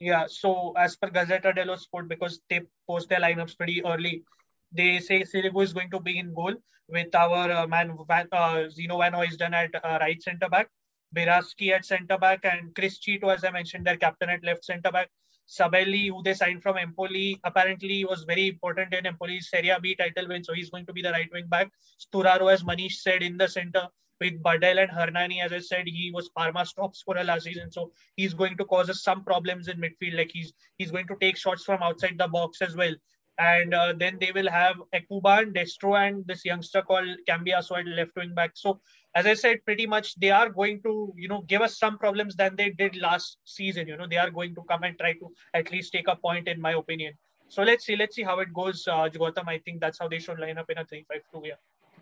Yeah, 0.00 0.24
so 0.28 0.72
as 0.76 0.96
per 0.96 1.10
Gazzetta 1.10 1.54
dello 1.54 1.76
Sport, 1.76 2.08
because 2.08 2.40
they 2.48 2.62
post 2.86 3.08
their 3.08 3.20
lineups 3.20 3.56
pretty 3.56 3.84
early, 3.84 4.24
they 4.72 4.98
say 4.98 5.22
Sirigu 5.22 5.62
is 5.62 5.72
going 5.72 5.90
to 5.90 6.00
be 6.00 6.18
in 6.18 6.32
goal 6.34 6.54
with 6.88 7.14
our 7.14 7.50
uh, 7.50 7.66
man 7.66 7.96
Van, 8.08 8.26
uh, 8.32 8.68
Zinho 8.68 8.98
Vanheusden 8.98 9.52
at 9.52 9.74
uh, 9.84 9.98
right 10.00 10.20
centre 10.22 10.48
back, 10.48 10.68
Biraschi 11.14 11.72
at 11.72 11.84
centre 11.84 12.18
back, 12.18 12.44
and 12.44 12.74
Criscito, 12.74 13.34
as 13.34 13.44
I 13.44 13.50
mentioned, 13.50 13.86
their 13.86 13.96
captain 13.96 14.30
at 14.30 14.42
left 14.42 14.64
centre 14.64 14.90
back. 14.90 15.08
Sabelli, 15.48 16.08
who 16.08 16.22
they 16.22 16.34
signed 16.34 16.62
from 16.62 16.78
Empoli, 16.78 17.38
apparently 17.44 18.04
was 18.04 18.24
very 18.24 18.48
important 18.48 18.94
in 18.94 19.04
Empoli's 19.04 19.50
Serie 19.50 19.74
B 19.82 19.96
title 19.96 20.28
win, 20.28 20.44
so 20.44 20.54
he's 20.54 20.70
going 20.70 20.86
to 20.86 20.92
be 20.92 21.02
the 21.02 21.10
right 21.10 21.28
wing 21.32 21.46
back. 21.48 21.70
Sturaro, 21.98 22.52
as 22.52 22.62
Manish 22.62 23.00
said, 23.02 23.22
in 23.22 23.36
the 23.36 23.48
center 23.48 23.88
with 24.20 24.42
Badel 24.42 24.82
and 24.82 24.90
Hernani. 24.90 25.40
As 25.40 25.52
I 25.52 25.60
said, 25.60 25.86
he 25.86 26.10
was 26.12 26.28
Parma's 26.30 26.72
top 26.72 26.94
scorer 26.94 27.24
last 27.24 27.44
season, 27.44 27.70
so 27.72 27.92
he's 28.16 28.34
going 28.34 28.56
to 28.58 28.64
cause 28.64 28.90
us 28.90 29.02
some 29.02 29.24
problems 29.24 29.68
in 29.68 29.78
midfield. 29.78 30.16
Like 30.16 30.30
he's 30.32 30.52
he's 30.78 30.90
going 30.90 31.06
to 31.08 31.16
take 31.20 31.36
shots 31.36 31.64
from 31.64 31.82
outside 31.82 32.18
the 32.18 32.28
box 32.28 32.62
as 32.62 32.76
well. 32.76 32.94
And 33.38 33.72
uh, 33.72 33.94
then 33.96 34.18
they 34.20 34.32
will 34.32 34.50
have 34.50 34.76
Ekuban, 34.94 35.54
Destro, 35.54 35.96
and 35.98 36.26
this 36.26 36.44
youngster 36.44 36.82
called 36.82 37.08
Cambiaso 37.26 37.78
at 37.78 37.86
left 37.86 38.10
wing 38.14 38.34
back. 38.34 38.50
So 38.54 38.80
as 39.14 39.24
I 39.24 39.32
said, 39.32 39.64
pretty 39.64 39.86
much 39.86 40.14
they 40.16 40.30
are 40.30 40.50
going 40.50 40.82
to, 40.82 41.14
you 41.16 41.26
know, 41.26 41.40
give 41.48 41.62
us 41.62 41.78
some 41.78 41.96
problems 41.96 42.36
than 42.36 42.54
they 42.56 42.68
did 42.68 42.96
last 42.96 43.38
season. 43.46 43.88
You 43.88 43.96
know, 43.96 44.06
they 44.06 44.18
are 44.18 44.30
going 44.30 44.54
to 44.56 44.62
come 44.68 44.82
and 44.82 44.98
try 44.98 45.14
to 45.14 45.32
at 45.54 45.72
least 45.72 45.92
take 45.92 46.08
a 46.08 46.16
point, 46.16 46.48
in 46.48 46.60
my 46.60 46.72
opinion. 46.72 47.14
So 47.48 47.62
let's 47.62 47.86
see, 47.86 47.96
let's 47.96 48.14
see 48.14 48.22
how 48.22 48.40
it 48.40 48.52
goes, 48.52 48.86
uh, 48.86 49.08
Gautam. 49.08 49.48
I 49.48 49.58
think 49.58 49.80
that's 49.80 49.98
how 49.98 50.08
they 50.08 50.18
should 50.18 50.38
line 50.38 50.58
up 50.58 50.68
in 50.68 50.76
a 50.76 50.84
three-five-two. 50.84 51.42
Yeah. 51.44 51.54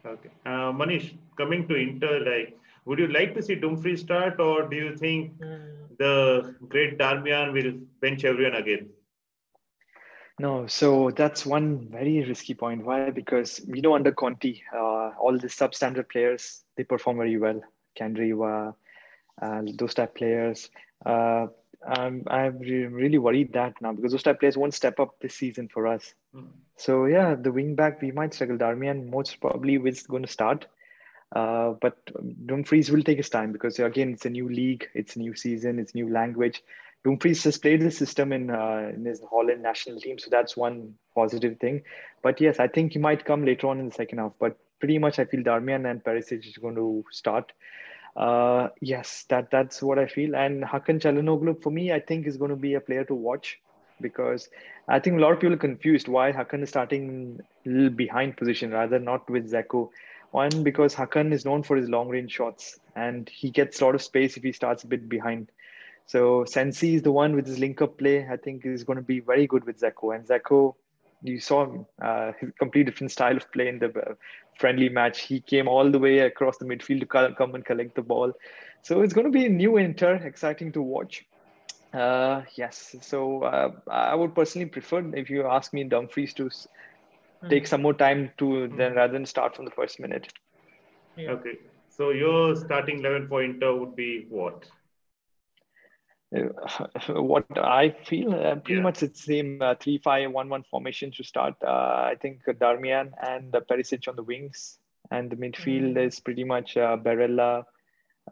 Okay, 0.04 0.30
uh, 0.46 0.72
Manish, 0.72 1.14
coming 1.36 1.66
to 1.68 1.74
Inter, 1.74 2.20
like, 2.20 2.58
would 2.84 2.98
you 2.98 3.08
like 3.08 3.34
to 3.34 3.42
see 3.42 3.54
Dumfries 3.54 4.00
start, 4.00 4.40
or 4.40 4.68
do 4.68 4.76
you 4.76 4.96
think 4.96 5.38
mm. 5.38 5.98
the 5.98 6.54
great 6.68 6.98
Darmian 6.98 7.52
will 7.52 7.72
bench 8.00 8.24
everyone 8.24 8.54
again? 8.54 8.88
No, 10.40 10.66
so 10.68 11.10
that's 11.10 11.44
one 11.44 11.88
very 11.90 12.24
risky 12.24 12.54
point. 12.54 12.84
Why? 12.84 13.10
Because 13.10 13.60
we 13.66 13.80
know 13.80 13.94
under 13.94 14.12
Conte, 14.12 14.60
uh, 14.72 15.10
all 15.18 15.36
the 15.36 15.48
substandard 15.48 16.08
players 16.08 16.62
they 16.76 16.84
perform 16.84 17.16
very 17.16 17.36
well. 17.36 17.60
Candreva, 17.98 18.74
uh, 19.42 19.62
those 19.74 19.94
type 19.94 20.14
players. 20.14 20.70
Uh, 21.04 21.48
I'm 21.86 22.24
I'm 22.26 22.58
really 22.58 23.18
worried 23.18 23.52
that 23.54 23.74
now 23.80 23.92
because 23.92 24.12
those 24.12 24.22
type 24.22 24.40
players 24.40 24.56
won't 24.56 24.74
step 24.74 25.00
up 25.00 25.18
this 25.20 25.34
season 25.34 25.68
for 25.68 25.86
us. 25.86 26.14
Mm. 26.34 26.48
So 26.78 27.06
yeah, 27.06 27.34
the 27.34 27.52
wing 27.52 27.74
back 27.74 28.00
we 28.00 28.12
might 28.12 28.32
struggle. 28.32 28.56
Darmian 28.56 29.10
most 29.10 29.40
probably 29.40 29.74
is 29.74 30.04
going 30.04 30.22
to 30.22 30.28
start, 30.28 30.66
uh, 31.34 31.72
but 31.80 31.96
Dumfries 32.46 32.90
will 32.90 33.02
take 33.02 33.16
his 33.18 33.28
time 33.28 33.52
because 33.52 33.78
again 33.80 34.12
it's 34.12 34.26
a 34.26 34.30
new 34.30 34.48
league, 34.48 34.88
it's 34.94 35.16
a 35.16 35.18
new 35.18 35.34
season, 35.34 35.78
it's 35.80 35.94
new 35.94 36.08
language. 36.08 36.62
Dumfries 37.04 37.42
has 37.44 37.58
played 37.58 37.80
the 37.80 37.90
system 37.90 38.32
in 38.32 38.50
uh, 38.50 38.92
in 38.94 39.04
his 39.04 39.20
Holland 39.28 39.62
national 39.62 40.00
team, 40.00 40.18
so 40.20 40.30
that's 40.30 40.56
one 40.56 40.94
positive 41.16 41.58
thing. 41.58 41.82
But 42.22 42.40
yes, 42.40 42.60
I 42.60 42.68
think 42.68 42.92
he 42.92 43.00
might 43.00 43.24
come 43.24 43.44
later 43.44 43.66
on 43.66 43.80
in 43.80 43.88
the 43.88 43.94
second 43.94 44.18
half. 44.18 44.32
But 44.38 44.56
pretty 44.78 44.98
much, 44.98 45.18
I 45.18 45.24
feel 45.24 45.42
Darmian 45.42 45.90
and 45.90 46.02
Perisic 46.02 46.46
is 46.46 46.56
going 46.56 46.76
to 46.76 47.04
start. 47.10 47.52
Uh, 48.16 48.68
yes, 48.80 49.24
that 49.30 49.50
that's 49.50 49.82
what 49.82 49.98
I 49.98 50.06
feel. 50.06 50.36
And 50.36 50.62
Hakan 50.64 51.00
Calhanoglu, 51.00 51.60
for 51.62 51.70
me, 51.70 51.92
I 51.92 52.00
think 52.00 52.26
is 52.26 52.36
going 52.36 52.50
to 52.50 52.56
be 52.56 52.74
a 52.74 52.80
player 52.80 53.04
to 53.04 53.14
watch 53.14 53.58
because 54.00 54.48
I 54.88 54.98
think 54.98 55.18
a 55.18 55.20
lot 55.20 55.32
of 55.32 55.40
people 55.40 55.54
are 55.54 55.58
confused 55.58 56.08
why 56.08 56.32
Hakan 56.32 56.62
is 56.62 56.70
starting 56.70 57.40
behind 57.96 58.36
position 58.36 58.70
rather 58.70 58.98
not 58.98 59.28
with 59.28 59.50
Dzeko. 59.50 59.90
One 60.30 60.62
because 60.62 60.94
Hakan 60.94 61.32
is 61.32 61.44
known 61.44 61.62
for 61.62 61.76
his 61.76 61.88
long 61.88 62.08
range 62.08 62.32
shots 62.32 62.78
and 62.94 63.28
he 63.28 63.50
gets 63.50 63.80
a 63.80 63.84
lot 63.84 63.94
of 63.94 64.02
space 64.02 64.36
if 64.36 64.42
he 64.42 64.52
starts 64.52 64.84
a 64.84 64.86
bit 64.86 65.08
behind. 65.08 65.50
So 66.06 66.44
Sensi 66.44 66.94
is 66.94 67.02
the 67.02 67.12
one 67.12 67.34
with 67.34 67.46
his 67.46 67.58
link 67.58 67.82
up 67.82 67.98
play. 67.98 68.26
I 68.26 68.36
think 68.36 68.64
is 68.64 68.84
going 68.84 68.96
to 68.96 69.02
be 69.02 69.20
very 69.20 69.46
good 69.46 69.64
with 69.64 69.80
Dzeko. 69.80 70.14
And 70.14 70.26
Dzeko, 70.26 70.74
you 71.22 71.38
saw 71.40 71.64
him, 71.64 71.86
uh, 72.00 72.32
complete 72.58 72.84
different 72.84 73.12
style 73.12 73.36
of 73.36 73.50
play 73.52 73.68
in 73.68 73.78
the 73.78 73.88
uh, 73.88 74.14
friendly 74.58 74.88
match. 74.88 75.20
He 75.20 75.40
came 75.40 75.68
all 75.68 75.90
the 75.90 75.98
way 75.98 76.20
across 76.20 76.56
the 76.56 76.64
midfield 76.64 77.00
to 77.00 77.34
come 77.34 77.54
and 77.54 77.64
collect 77.64 77.94
the 77.94 78.02
ball. 78.02 78.32
So 78.82 79.02
it's 79.02 79.12
going 79.12 79.26
to 79.26 79.30
be 79.30 79.46
a 79.46 79.50
new 79.50 79.76
Inter, 79.76 80.14
exciting 80.14 80.72
to 80.72 80.82
watch. 80.82 81.24
Uh, 81.92 82.42
yes, 82.54 82.94
so 83.00 83.44
uh, 83.44 83.70
I 83.90 84.14
would 84.14 84.34
personally 84.34 84.66
prefer 84.66 85.00
if 85.14 85.30
you 85.30 85.46
ask 85.46 85.72
me 85.72 85.84
Dumfries 85.84 86.34
to 86.34 86.44
mm. 86.44 87.48
take 87.48 87.66
some 87.66 87.82
more 87.82 87.94
time 87.94 88.30
to 88.38 88.44
mm. 88.44 88.76
then 88.76 88.94
rather 88.94 89.14
than 89.14 89.24
start 89.24 89.56
from 89.56 89.64
the 89.64 89.70
first 89.70 89.98
minute. 89.98 90.28
Yeah. 91.16 91.30
Okay, 91.30 91.58
so 91.88 92.10
your 92.10 92.54
starting 92.56 92.98
eleven 92.98 93.26
pointer 93.26 93.74
would 93.74 93.96
be 93.96 94.26
what? 94.28 94.66
what 97.08 97.46
I 97.56 97.96
feel 98.04 98.34
uh, 98.34 98.56
pretty 98.56 98.74
yeah. 98.74 98.82
much 98.82 99.02
it's 99.02 99.24
same 99.24 99.62
uh, 99.62 99.74
three 99.80 99.96
five 99.96 100.30
one 100.30 100.50
one 100.50 100.64
formation 100.70 101.10
to 101.12 101.24
start. 101.24 101.54
Uh, 101.66 102.10
I 102.12 102.16
think 102.20 102.44
Darmian 102.44 103.12
and 103.26 103.54
uh, 103.56 103.60
Perisic 103.60 104.08
on 104.08 104.16
the 104.16 104.22
wings, 104.22 104.78
and 105.10 105.30
the 105.30 105.36
midfield 105.36 105.94
mm. 105.94 106.06
is 106.06 106.20
pretty 106.20 106.44
much 106.44 106.76
uh, 106.76 106.98
Barella, 106.98 107.64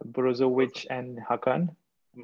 Brozovic, 0.05 0.85
and 0.91 1.17
Hakan. 1.27 1.69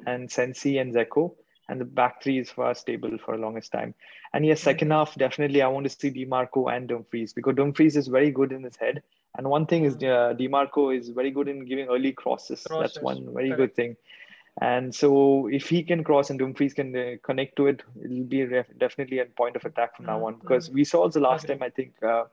And 0.06 0.30
Sensi 0.30 0.78
and 0.78 0.94
Dzeko. 0.94 1.34
And 1.66 1.80
the 1.80 1.86
back 1.86 2.22
three 2.22 2.38
is 2.38 2.50
far 2.50 2.74
stable 2.74 3.16
for 3.24 3.36
the 3.36 3.42
longest 3.42 3.72
time. 3.72 3.94
And 4.34 4.44
yes, 4.44 4.60
second 4.60 4.88
mm. 4.88 4.92
half 4.92 5.14
definitely 5.14 5.62
I 5.62 5.68
want 5.68 5.84
to 5.84 5.90
see 5.90 6.10
Dimarco 6.10 6.70
and 6.70 6.86
Dumfries 6.88 7.32
because 7.32 7.54
Dumfries 7.54 7.96
is 7.96 8.06
very 8.06 8.30
good 8.30 8.52
in 8.52 8.64
his 8.64 8.76
head. 8.76 9.02
And 9.36 9.48
one 9.48 9.64
thing 9.64 9.84
is 9.84 9.94
uh, 9.96 10.34
Dimarco 10.38 10.96
is 10.96 11.08
very 11.08 11.30
good 11.30 11.48
in 11.48 11.64
giving 11.64 11.88
early 11.88 12.12
crosses. 12.12 12.62
crosses. 12.64 12.94
That's 12.94 13.02
one 13.02 13.32
very 13.32 13.48
Correct. 13.48 13.58
good 13.58 13.74
thing. 13.74 13.96
And 14.60 14.94
so 14.94 15.48
if 15.48 15.68
he 15.68 15.82
can 15.82 16.04
cross 16.04 16.30
and 16.30 16.38
Dumfries 16.38 16.74
can 16.74 16.94
uh, 16.96 17.12
connect 17.22 17.56
to 17.56 17.66
it, 17.66 17.82
it'll 18.04 18.24
be 18.24 18.44
ref- 18.44 18.66
definitely 18.78 19.18
a 19.18 19.24
point 19.24 19.56
of 19.56 19.64
attack 19.64 19.96
from 19.96 20.06
mm-hmm. 20.06 20.20
now 20.20 20.26
on. 20.26 20.34
Because 20.38 20.70
we 20.70 20.84
saw 20.84 21.08
the 21.08 21.20
last 21.20 21.44
okay. 21.44 21.54
time, 21.54 21.62
I 21.62 21.70
think, 21.70 21.94
uh, 22.02 22.24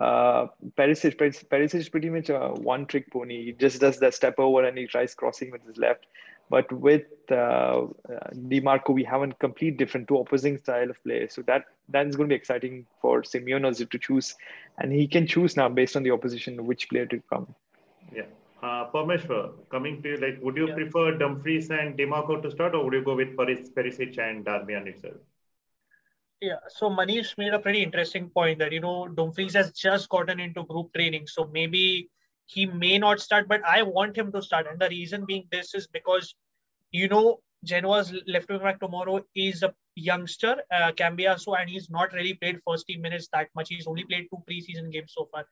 uh, 0.00 0.48
Perisic, 0.76 1.16
Perisic 1.16 1.74
is 1.76 1.88
pretty 1.88 2.10
much 2.10 2.28
a 2.28 2.48
one-trick 2.48 3.10
pony. 3.10 3.46
He 3.46 3.52
just 3.52 3.80
does 3.80 3.98
the 3.98 4.10
step 4.10 4.34
over 4.38 4.64
and 4.64 4.76
he 4.76 4.86
tries 4.86 5.14
crossing 5.14 5.50
with 5.50 5.64
his 5.66 5.78
left. 5.78 6.06
But 6.48 6.70
with 6.72 7.06
uh, 7.30 7.34
uh, 7.34 7.86
Dimarco, 8.34 8.94
we 8.94 9.04
have 9.04 9.22
a 9.22 9.28
complete 9.34 9.76
different, 9.78 10.08
two 10.08 10.18
opposing 10.18 10.58
style 10.58 10.90
of 10.90 11.02
play. 11.02 11.26
So 11.28 11.42
that 11.42 11.64
that 11.88 12.06
is 12.06 12.16
going 12.16 12.28
to 12.28 12.32
be 12.32 12.36
exciting 12.36 12.86
for 13.00 13.24
Simone 13.24 13.64
also 13.64 13.84
to 13.84 13.98
choose, 13.98 14.34
and 14.78 14.92
he 14.92 15.06
can 15.06 15.26
choose 15.26 15.56
now 15.56 15.68
based 15.68 15.96
on 15.96 16.02
the 16.02 16.10
opposition 16.12 16.64
which 16.66 16.88
player 16.88 17.06
to 17.06 17.20
come. 17.28 17.54
Yeah. 18.14 18.26
Uh, 18.62 18.90
Parmeshwar, 18.90 19.52
coming 19.70 20.02
to 20.02 20.10
you, 20.10 20.16
like, 20.16 20.38
would 20.42 20.56
you 20.56 20.68
Yeah. 20.68 20.74
prefer 20.74 21.18
Dumfries 21.18 21.70
and 21.70 21.96
Dimarco 21.98 22.42
to 22.42 22.50
start, 22.50 22.74
or 22.74 22.84
would 22.84 22.94
you 22.94 23.02
go 23.02 23.14
with 23.14 23.36
Paris, 23.36 23.70
Perisic 23.70 24.18
and 24.18 24.44
Darmian 24.44 24.86
itself? 24.86 25.16
Yeah, 26.40 26.58
so 26.68 26.90
Manish 26.90 27.36
made 27.38 27.54
a 27.54 27.58
pretty 27.58 27.82
interesting 27.82 28.28
point 28.30 28.58
that 28.58 28.72
you 28.72 28.80
know 28.80 29.08
Dumfries 29.08 29.54
has 29.54 29.72
just 29.72 30.08
gotten 30.08 30.38
into 30.40 30.64
group 30.64 30.92
training, 30.94 31.26
so 31.26 31.48
maybe 31.52 32.10
he 32.46 32.66
may 32.66 32.98
not 32.98 33.20
start, 33.20 33.48
but 33.48 33.64
I 33.64 33.82
want 33.82 34.16
him 34.16 34.32
to 34.32 34.42
start, 34.42 34.66
and 34.70 34.80
the 34.80 34.88
reason 34.88 35.24
being 35.26 35.46
this 35.50 35.74
is 35.74 35.86
because 35.86 36.34
you 36.90 37.08
know 37.08 37.40
Genoa's 37.64 38.14
left 38.26 38.48
wing 38.48 38.60
back 38.60 38.80
tomorrow 38.80 39.24
is 39.34 39.62
a 39.62 39.74
youngster, 39.96 40.56
uh, 40.70 40.92
Cambiaso, 40.92 41.58
and 41.58 41.68
he's 41.68 41.90
not 41.90 42.12
really 42.12 42.34
played 42.34 42.60
first 42.66 42.86
team 42.86 43.00
minutes 43.00 43.28
that 43.32 43.48
much. 43.54 43.68
He's 43.68 43.86
only 43.86 44.04
played 44.04 44.28
two 44.30 44.42
preseason 44.48 44.92
games 44.92 45.12
so 45.16 45.28
far. 45.32 45.46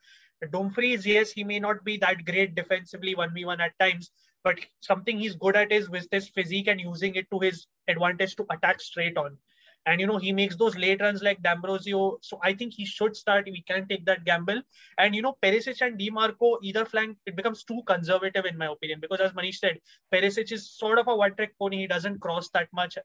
Dumfries, 0.52 1.06
yes, 1.06 1.32
he 1.32 1.42
may 1.42 1.58
not 1.58 1.82
be 1.84 1.96
that 1.98 2.24
great 2.24 2.54
defensively 2.54 3.14
1v1 3.14 3.60
at 3.60 3.78
times, 3.78 4.10
but 4.42 4.58
something 4.80 5.18
he's 5.18 5.36
good 5.36 5.56
at 5.56 5.72
is 5.72 5.88
with 5.88 6.06
his 6.10 6.28
physique 6.28 6.68
and 6.68 6.80
using 6.80 7.14
it 7.14 7.30
to 7.30 7.40
his 7.40 7.66
advantage 7.88 8.36
to 8.36 8.46
attack 8.50 8.80
straight 8.80 9.16
on. 9.16 9.38
And 9.86 10.00
you 10.00 10.06
know, 10.06 10.16
he 10.16 10.32
makes 10.32 10.56
those 10.56 10.76
late 10.76 11.00
runs 11.00 11.22
like 11.22 11.42
D'Ambrosio. 11.42 12.18
So 12.22 12.40
I 12.42 12.54
think 12.54 12.72
he 12.72 12.86
should 12.86 13.14
start. 13.14 13.44
We 13.44 13.62
can 13.62 13.86
take 13.86 14.06
that 14.06 14.24
gamble. 14.24 14.62
And 14.96 15.14
you 15.14 15.20
know, 15.20 15.36
Perisic 15.42 15.82
and 15.82 15.98
Dimarco, 15.98 16.56
either 16.62 16.86
flank, 16.86 17.18
it 17.26 17.36
becomes 17.36 17.64
too 17.64 17.82
conservative 17.86 18.46
in 18.46 18.56
my 18.56 18.66
opinion. 18.66 19.00
Because 19.00 19.20
as 19.20 19.32
Manish 19.32 19.56
said, 19.56 19.80
Perisic 20.12 20.52
is 20.52 20.70
sort 20.70 20.98
of 20.98 21.08
a 21.08 21.14
one-trick 21.14 21.58
pony. 21.58 21.78
He 21.78 21.86
doesn't 21.86 22.20
cross 22.20 22.48
that 22.50 22.68
much 22.72 22.96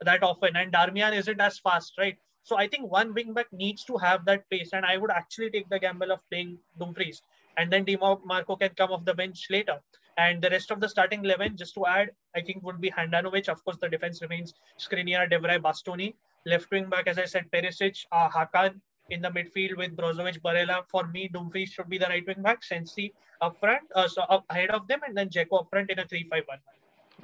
that 0.00 0.22
often. 0.22 0.54
And 0.54 0.72
Darmian 0.72 1.16
isn't 1.16 1.40
as 1.40 1.58
fast, 1.58 1.94
right? 1.98 2.16
So 2.44 2.56
I 2.56 2.68
think 2.68 2.90
one 2.90 3.14
wingback 3.14 3.46
needs 3.52 3.84
to 3.84 3.96
have 3.96 4.24
that 4.26 4.48
pace. 4.48 4.70
And 4.72 4.86
I 4.86 4.96
would 4.96 5.10
actually 5.10 5.50
take 5.50 5.68
the 5.68 5.80
gamble 5.80 6.12
of 6.12 6.20
playing 6.30 6.58
Dumfries. 6.78 7.20
And 7.56 7.72
then 7.72 7.84
Dimarco 7.84 8.60
can 8.60 8.70
come 8.76 8.92
off 8.92 9.04
the 9.04 9.14
bench 9.14 9.48
later. 9.50 9.80
And 10.16 10.40
the 10.40 10.50
rest 10.50 10.70
of 10.70 10.80
the 10.80 10.88
starting 10.88 11.24
11, 11.24 11.56
just 11.56 11.74
to 11.74 11.86
add, 11.86 12.10
I 12.34 12.40
think 12.40 12.62
would 12.64 12.80
be 12.80 12.90
Handanovic. 12.90 13.48
Of 13.48 13.64
course, 13.64 13.76
the 13.80 13.88
defense 13.88 14.22
remains 14.22 14.54
Skriniar, 14.78 15.28
De 15.28 15.38
Vrij, 15.38 15.60
Bastoni. 15.60 16.14
Left 16.48 16.70
wing 16.70 16.88
back, 16.88 17.06
as 17.06 17.18
I 17.18 17.26
said, 17.26 17.50
Perisic, 17.52 18.04
uh, 18.10 18.28
Hakan 18.30 18.80
in 19.10 19.20
the 19.20 19.28
midfield 19.28 19.76
with 19.76 19.96
Brozovic, 19.96 20.40
Barella. 20.40 20.82
For 20.88 21.06
me, 21.06 21.28
Dumfries 21.28 21.70
should 21.70 21.88
be 21.88 21.98
the 21.98 22.06
right 22.06 22.26
wing 22.26 22.42
back. 22.42 22.64
Sensi 22.64 23.12
up 23.40 23.58
front, 23.60 23.82
uh, 23.94 24.08
so 24.08 24.22
up 24.22 24.44
ahead 24.50 24.70
of 24.70 24.88
them, 24.88 25.00
and 25.06 25.16
then 25.16 25.28
Dzeko 25.28 25.60
up 25.60 25.70
front 25.70 25.90
in 25.90 25.98
a 25.98 26.04
3-5-1. 26.04 26.58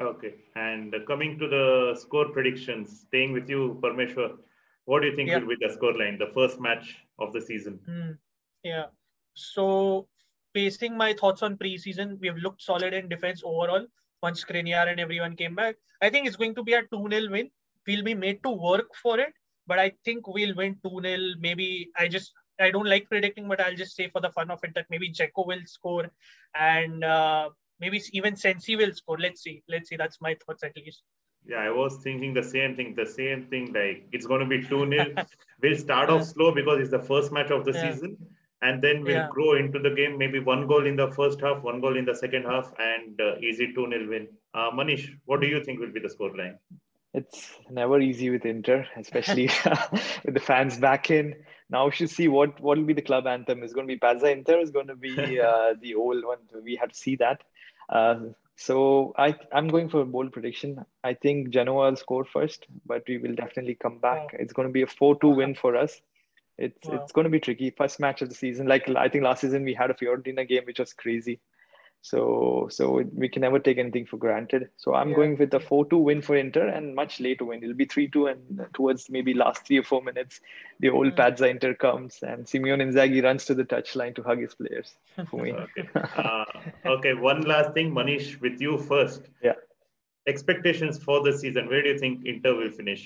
Okay. 0.01 0.35
And 0.57 0.95
coming 1.07 1.39
to 1.39 1.49
the 1.49 1.99
score 2.01 2.29
predictions, 2.29 3.01
staying 3.07 3.33
with 3.33 3.49
you, 3.49 3.79
Parmeshwar, 3.83 4.37
what 4.85 5.01
do 5.01 5.09
you 5.09 5.17
think 5.17 5.31
Yeah. 5.31 5.39
will 5.39 5.49
be 5.57 5.57
the 5.67 5.73
score 5.73 5.95
line, 5.95 6.19
the 6.19 6.31
first 6.39 6.61
match 6.61 6.99
of 7.19 7.33
the 7.33 7.41
season? 7.41 7.81
Hmm. 7.87 8.13
Yeah. 8.63 8.87
So, 9.35 10.09
basing 10.53 10.97
my 10.97 11.13
thoughts 11.15 11.43
on 11.43 11.57
preseason, 11.57 12.19
we 12.21 12.29
have 12.29 12.37
looked 12.37 12.63
solid 12.63 12.95
in 12.95 13.09
defense 13.09 13.43
overall. 13.45 13.87
Once 14.23 14.45
Skriniar 14.45 14.89
and 14.89 15.01
everyone 15.01 15.37
came 15.37 15.55
back, 15.55 15.77
I 16.01 16.11
think 16.11 16.27
it's 16.27 16.37
going 16.37 16.55
to 16.55 16.63
be 16.63 16.75
a 16.75 16.83
2 16.83 17.09
0 17.11 17.31
win. 17.31 17.51
We'll 17.87 18.05
be 18.05 18.15
made 18.15 18.43
to 18.43 18.51
work 18.51 18.95
for 19.03 19.19
it, 19.21 19.33
but 19.67 19.79
I 19.79 19.93
think 20.05 20.27
we'll 20.27 20.55
win 20.55 20.77
2 20.85 21.01
0. 21.03 21.19
Maybe 21.41 21.91
I 21.99 22.09
just, 22.09 22.33
I 22.61 22.71
don't 22.71 22.87
like 22.87 23.09
predicting, 23.09 23.49
but 23.49 23.61
I'll 23.61 23.75
just 23.77 23.97
say 23.97 24.09
for 24.09 24.21
the 24.21 24.31
fun 24.31 24.51
of 24.51 24.61
it 24.65 24.75
that 24.75 24.87
maybe 24.91 25.11
Dzeko 25.13 25.47
will 25.47 25.65
score 25.67 26.07
and 26.55 27.05
uh, 27.05 27.51
maybe 27.81 28.01
even 28.13 28.37
Sensi 28.37 28.77
will 28.77 28.93
score. 28.93 29.19
Let's 29.19 29.43
see. 29.43 29.63
Let's 29.69 29.89
see. 29.89 29.97
That's 29.97 30.21
my 30.21 30.37
thoughts 30.47 30.63
at 30.65 30.77
least. 30.77 31.03
Yeah, 31.47 31.59
I 31.59 31.71
was 31.71 31.99
thinking 32.03 32.33
the 32.33 32.43
same 32.43 32.75
thing. 32.75 32.95
The 32.95 33.05
same 33.05 33.47
thing. 33.51 33.73
Like 33.73 34.07
it's 34.13 34.27
going 34.27 34.41
to 34.41 34.47
be 34.47 34.63
two 34.67 34.89
0 34.89 35.15
We'll 35.63 35.77
start 35.77 36.09
off 36.11 36.25
slow 36.25 36.55
because 36.55 36.81
it's 36.81 36.91
the 36.91 37.03
first 37.03 37.33
match 37.33 37.51
of 37.51 37.65
the 37.67 37.73
Yeah. 37.73 37.83
season, 37.83 38.17
and 38.63 38.81
then 38.81 39.03
we'll 39.05 39.17
Yeah. 39.17 39.29
grow 39.29 39.53
into 39.55 39.79
the 39.79 39.91
game. 39.91 40.17
Maybe 40.17 40.39
one 40.39 40.67
goal 40.67 40.87
in 40.87 40.97
the 40.97 41.11
first 41.13 41.41
half, 41.41 41.63
one 41.63 41.81
goal 41.83 41.99
in 41.99 42.07
the 42.07 42.15
second 42.15 42.45
half, 42.45 42.73
and 42.79 43.21
uh, 43.21 43.37
easy 43.41 43.75
two 43.75 43.87
0 43.91 44.09
win. 44.09 44.29
Uh, 44.55 44.71
Manish, 44.71 45.05
what 45.27 45.43
do 45.43 45.47
you 45.47 45.63
think 45.63 45.81
will 45.81 45.93
be 45.93 46.01
the 46.01 46.09
score 46.09 46.35
line? 46.35 46.59
It's 47.15 47.55
never 47.71 48.01
easy 48.01 48.31
with 48.31 48.45
Inter, 48.45 48.87
especially 48.97 49.49
with 50.25 50.35
the 50.35 50.41
fans 50.41 50.79
back 50.79 51.11
in. 51.11 51.37
Now 51.71 51.87
we 51.87 51.93
should 51.93 52.11
see 52.11 52.29
what 52.29 52.61
what 52.61 52.77
will 52.79 52.85
be 52.85 52.93
the 52.93 53.03
club 53.03 53.27
anthem. 53.27 53.63
Is 53.63 53.73
going 53.73 53.87
to 53.89 53.95
be 53.95 53.99
Pazza 53.99 54.33
Inter? 54.33 54.59
Is 54.61 54.71
going 54.71 54.89
to 54.89 54.97
be 54.97 55.41
uh, 55.41 55.75
the 55.81 55.95
old 55.95 56.25
one? 56.25 56.39
We 56.63 56.77
have 56.77 56.91
to 56.91 56.95
see 56.97 57.17
that. 57.17 57.43
Uh, 57.89 58.17
so 58.57 59.15
I 59.17 59.35
I'm 59.53 59.69
going 59.69 59.89
for 59.89 60.01
a 60.01 60.05
bold 60.05 60.33
prediction. 60.33 60.85
I 61.05 61.15
think 61.15 61.51
Genoa 61.51 61.91
will 61.91 61.97
score 61.97 62.25
first, 62.25 62.67
but 62.87 63.05
we 63.09 63.19
will 63.19 63.35
definitely 63.35 63.77
come 63.77 63.99
back. 63.99 64.33
Wow. 64.33 64.39
It's 64.41 64.53
going 64.53 64.69
to 64.69 64.73
be 64.73 64.83
a 64.83 64.87
four-two 64.87 65.31
win 65.31 65.55
for 65.55 65.77
us. 65.77 66.01
It's 66.59 66.87
Wow. 66.87 66.97
it's 66.97 67.13
going 67.13 67.25
to 67.25 67.31
be 67.31 67.41
tricky. 67.41 67.71
First 67.71 67.99
match 68.01 68.23
of 68.23 68.29
the 68.29 68.35
season. 68.35 68.67
Like 68.67 68.89
I 68.89 69.09
think 69.09 69.25
last 69.25 69.41
season 69.41 69.65
we 69.65 69.75
had 69.75 69.91
a 69.91 69.95
Fiorentina 69.95 70.47
game 70.49 70.65
which 70.67 70.79
was 70.79 70.93
crazy. 70.93 71.41
So 72.05 72.69
so 72.71 73.03
we 73.15 73.31
can 73.31 73.41
never 73.41 73.59
take 73.59 73.79
anything 73.79 74.05
for 74.05 74.19
granted. 74.19 74.69
So 74.77 74.93
I'm 74.93 75.09
Yeah. 75.11 75.17
going 75.17 75.39
with 75.39 75.55
a 75.55 75.59
4-2 75.59 75.99
win 76.09 76.21
for 76.21 76.37
Inter 76.37 76.67
and 76.69 76.95
much 76.95 77.19
later 77.19 77.47
win. 77.47 77.63
It'll 77.63 77.75
be 77.75 77.87
3-2 77.87 78.27
and 78.31 78.67
towards 78.75 79.09
maybe 79.09 79.33
last 79.33 79.67
three 79.67 79.79
or 79.79 79.85
four 79.85 80.03
minutes, 80.03 80.43
the 80.81 80.91
old 80.91 81.13
Mm. 81.15 81.17
Pazza 81.17 81.49
Inter 81.49 81.73
comes 81.73 82.19
and 82.23 82.47
Simone 82.47 82.81
Inzaghi 82.87 83.25
runs 83.25 83.47
to 83.47 83.55
the 83.55 83.65
touchline 83.65 84.15
to 84.17 84.23
hug 84.23 84.43
his 84.43 84.55
players 84.55 84.95
for 85.31 85.41
me. 85.43 85.53
Okay. 85.65 85.89
Uh, 86.25 86.45
okay. 86.97 87.15
One 87.15 87.41
last 87.55 87.73
thing, 87.73 87.91
Manish, 87.95 88.39
with 88.43 88.61
you 88.61 88.77
first. 88.77 89.31
Yeah. 89.43 89.55
Expectations 90.27 91.03
for 91.03 91.23
the 91.23 91.33
season. 91.33 91.69
Where 91.69 91.83
do 91.83 91.89
you 91.89 91.99
think 91.99 92.27
Inter 92.27 92.55
will 92.55 92.71
finish? 92.71 93.03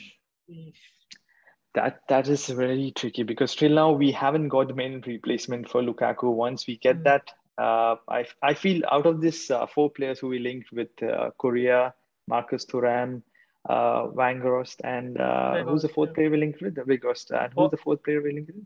That 1.75 2.01
that 2.09 2.27
is 2.29 2.47
very 2.49 2.91
tricky 3.01 3.23
because 3.23 3.55
till 3.55 3.75
now 3.83 3.91
we 3.93 4.11
haven't 4.11 4.49
got 4.49 4.69
the 4.69 4.75
main 4.75 5.03
replacement 5.07 5.69
for 5.69 5.83
Lukaku. 5.83 6.33
Once 6.47 6.67
we 6.67 6.79
get 6.79 6.97
Mm. 7.01 7.05
that, 7.05 7.31
uh, 7.59 7.97
I 8.09 8.27
I 8.43 8.55
feel 8.55 8.83
out 8.91 9.07
of 9.07 9.21
this 9.21 9.51
uh, 9.51 9.67
four 9.67 9.91
players 9.91 10.19
who 10.21 10.29
we 10.29 10.39
linked 10.39 10.71
with 10.73 10.91
uh, 11.03 11.31
Correa, 11.39 11.95
Marcus 12.27 12.65
Thuram, 12.67 13.23
uh, 13.69 14.07
Weghorst, 14.09 14.81
and 14.85 15.21
uh, 15.21 15.65
who's 15.65 15.83
the 15.83 15.89
fourth 15.89 16.11
yeah. 16.11 16.15
player 16.15 16.31
we 16.31 16.37
linked 16.39 16.63
with? 16.63 16.77
Weghorst. 16.77 17.31
And 17.31 17.53
Oh. 17.57 17.63
who's 17.63 17.71
the 17.73 17.77
fourth 17.79 18.03
player 18.03 18.23
we 18.23 18.33
linked 18.33 18.53
with? 18.55 18.65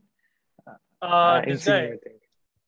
Uh, 1.00 1.40
this 1.40 1.66
Insigne, 1.66 1.85
I 1.85 1.96
think. 1.96 2.20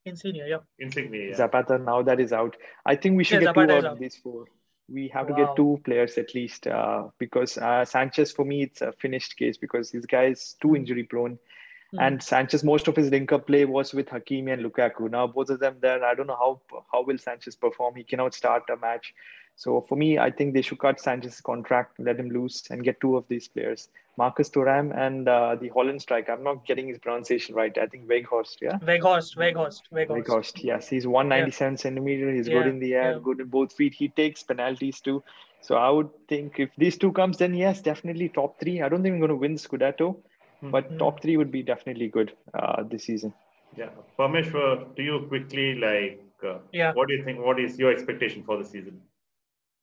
Insigne, 0.06 0.42
yeah. 0.46 0.58
Insignia. 0.78 1.28
yeah. 1.28 1.34
Zapata 1.36 1.78
now 1.78 2.02
that 2.02 2.20
is 2.20 2.32
out. 2.32 2.56
I 2.84 2.96
think 2.96 3.16
we 3.16 3.24
should 3.24 3.42
Yeah, 3.42 3.52
get 3.52 3.54
two 3.54 3.60
Zapata 3.60 3.78
is 3.78 3.84
out 3.84 3.92
of 3.92 3.98
these 3.98 4.16
four. 4.16 4.44
We 4.88 5.08
have 5.14 5.28
to 5.28 5.34
get 5.34 5.56
two 5.56 5.80
players 5.84 6.18
at 6.18 6.34
least 6.34 6.66
uh, 6.66 7.04
because 7.18 7.56
uh, 7.56 7.84
Sanchez 7.86 8.32
for 8.32 8.44
me 8.44 8.64
it's 8.64 8.82
a 8.82 8.92
finished 8.92 9.36
case 9.36 9.56
because 9.56 9.90
this 9.90 10.04
guy 10.04 10.24
is 10.26 10.56
too 10.60 10.76
injury 10.76 11.04
prone. 11.04 11.38
Mm. 11.94 12.06
And 12.06 12.22
Sanchez, 12.22 12.64
most 12.64 12.88
of 12.88 12.96
his 12.96 13.10
link-up 13.10 13.46
play 13.46 13.64
was 13.64 13.94
with 13.94 14.06
Hakimi 14.06 14.52
and 14.52 14.64
Lukaku. 14.64 15.10
Now 15.10 15.26
both 15.26 15.50
of 15.50 15.60
them 15.60 15.76
there, 15.80 16.04
I 16.04 16.14
don't 16.14 16.26
know 16.26 16.36
how 16.36 16.60
how 16.92 17.02
will 17.02 17.18
Sanchez 17.18 17.54
perform. 17.54 17.94
He 17.94 18.04
cannot 18.04 18.34
start 18.34 18.64
a 18.70 18.76
match. 18.76 19.14
So 19.56 19.80
for 19.88 19.96
me, 19.96 20.18
I 20.18 20.30
think 20.30 20.52
they 20.52 20.62
should 20.62 20.80
cut 20.80 21.00
Sanchez's 21.00 21.40
contract, 21.40 22.00
let 22.00 22.18
him 22.18 22.28
loose, 22.28 22.64
and 22.70 22.82
get 22.82 23.00
two 23.00 23.16
of 23.16 23.24
these 23.28 23.46
players, 23.46 23.88
Marcus 24.16 24.50
Thuram 24.50 24.96
and 24.96 25.28
uh, 25.28 25.54
the 25.54 25.68
Holland 25.68 26.02
striker. 26.02 26.32
I'm 26.32 26.42
not 26.42 26.66
getting 26.66 26.88
his 26.88 26.98
pronunciation 26.98 27.54
right. 27.54 27.76
I 27.78 27.86
think 27.86 28.08
Weghorst, 28.08 28.56
yeah. 28.60 28.78
Weghorst, 28.78 29.36
Weghorst, 29.36 29.82
Weghorst. 29.92 30.26
Weghorst, 30.26 30.64
yes, 30.64 30.88
he's 30.88 31.06
197 31.06 31.76
centimeter. 31.76 32.32
He's 32.32 32.48
good 32.48 32.66
in 32.66 32.80
the 32.80 32.94
air, 32.94 33.12
yeah. 33.12 33.18
good 33.22 33.40
in 33.40 33.46
both 33.46 33.72
feet. 33.72 33.94
He 33.94 34.08
takes 34.08 34.42
penalties 34.42 35.00
too. 35.00 35.22
So 35.60 35.76
I 35.76 35.88
would 35.88 36.10
think 36.28 36.58
if 36.58 36.70
these 36.76 36.98
two 36.98 37.12
comes, 37.12 37.38
then 37.38 37.54
yes, 37.54 37.80
definitely 37.80 38.28
top 38.28 38.60
three. 38.60 38.82
I 38.82 38.88
don't 38.88 39.02
think 39.02 39.14
we're 39.14 39.26
going 39.26 39.30
to 39.30 39.36
win 39.36 39.54
Scudetto, 39.54 40.16
but 40.70 40.90
Mhm. 40.90 40.98
top 40.98 41.22
three 41.22 41.36
would 41.36 41.50
be 41.50 41.62
definitely 41.62 42.08
good 42.08 42.36
uh, 42.54 42.82
this 42.82 43.04
season. 43.04 43.32
Yeah. 43.76 43.90
Parmeshwar, 44.18 44.94
to 44.96 45.02
you 45.02 45.26
quickly, 45.28 45.74
like, 45.74 46.22
uh, 46.42 46.58
Yeah. 46.72 46.92
what 46.92 47.08
do 47.08 47.14
you 47.14 47.24
think? 47.24 47.40
What 47.40 47.60
is 47.60 47.78
your 47.78 47.92
expectation 47.92 48.44
for 48.44 48.56
the 48.56 48.64
season? 48.64 49.02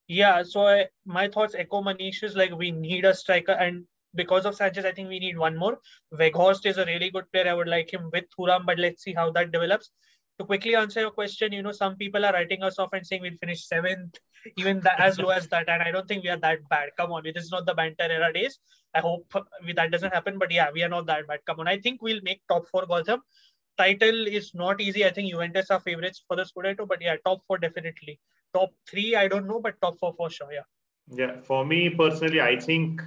Yeah, 0.08 0.44
so 0.44 0.66
I, 0.68 0.88
my 1.06 1.28
thoughts 1.28 1.56
echo 1.56 1.82
Manish's 1.82 2.36
like 2.36 2.52
we 2.52 2.72
need 2.72 3.06
a 3.06 3.14
striker, 3.14 3.54
and 3.54 3.86
because 4.16 4.46
of 4.46 4.56
Sanchez, 4.56 4.86
I 4.86 4.92
think 4.92 5.10
we 5.10 5.20
need 5.20 5.38
one 5.38 5.56
more. 5.56 5.80
Weghorst 6.14 6.66
is 6.66 6.78
a 6.78 6.86
really 6.86 7.10
good 7.12 7.32
player. 7.32 7.48
I 7.50 7.54
would 7.54 7.68
like 7.68 7.94
him 7.94 8.10
with 8.12 8.26
Thuram, 8.38 8.66
but 8.66 8.78
let's 8.78 9.04
see 9.04 9.14
how 9.14 9.32
that 9.32 9.52
develops. 9.52 9.92
To 10.40 10.46
quickly 10.46 10.76
answer 10.76 11.02
your 11.02 11.12
question, 11.12 11.54
you 11.54 11.62
know, 11.62 11.72
some 11.72 11.96
people 11.98 12.26
are 12.26 12.34
writing 12.34 12.64
us 12.64 12.80
off 12.80 12.94
and 12.94 13.06
saying 13.06 13.22
we'll 13.22 13.38
finish 13.40 13.66
seventh, 13.68 14.18
even 14.58 14.80
that, 14.82 15.00
as 15.00 15.20
low 15.20 15.30
as 15.30 15.48
that, 15.50 15.70
and 15.70 15.82
I 15.82 15.92
don't 15.92 16.08
think 16.08 16.24
we 16.24 16.30
are 16.30 16.38
that 16.38 16.68
bad. 16.70 16.90
Come 16.98 17.12
on, 17.12 17.24
this 17.24 17.46
is 17.46 17.52
not 17.52 17.66
the 17.66 17.74
banter 17.74 18.04
era 18.10 18.34
days. 18.34 18.60
I 18.94 19.00
hope 19.00 19.34
that 19.76 19.92
doesn't 19.92 20.14
happen, 20.14 20.38
but 20.38 20.52
yeah, 20.52 20.70
we 20.74 20.84
are 20.84 20.90
not 20.90 21.06
that 21.06 21.28
bad. 21.28 21.40
Come 21.46 21.62
on, 21.62 21.68
I 21.68 21.78
think 21.80 22.02
we'll 22.02 22.22
make 22.24 22.42
top 22.48 22.68
four 22.68 22.86
Gautam. 22.86 23.20
Title 23.78 24.28
is 24.28 24.54
not 24.54 24.82
easy. 24.82 25.06
I 25.06 25.12
think 25.12 25.32
Juventus 25.32 25.72
are 25.72 25.80
favorites 25.80 26.24
for 26.28 26.36
the 26.36 26.44
Scudetto, 26.44 26.88
but 26.88 27.02
yeah, 27.02 27.16
top 27.26 27.42
four 27.48 27.58
definitely. 27.58 28.20
Top 28.54 28.72
three, 28.90 29.16
I 29.16 29.28
don't 29.28 29.48
know, 29.48 29.62
but 29.62 29.80
top 29.82 29.98
four 29.98 30.14
for 30.14 30.30
sure. 30.30 30.52
Yeah. 30.52 30.68
Yeah. 31.14 31.42
For 31.42 31.66
me 31.66 31.90
personally, 31.90 32.42
I 32.42 32.60
think, 32.60 33.02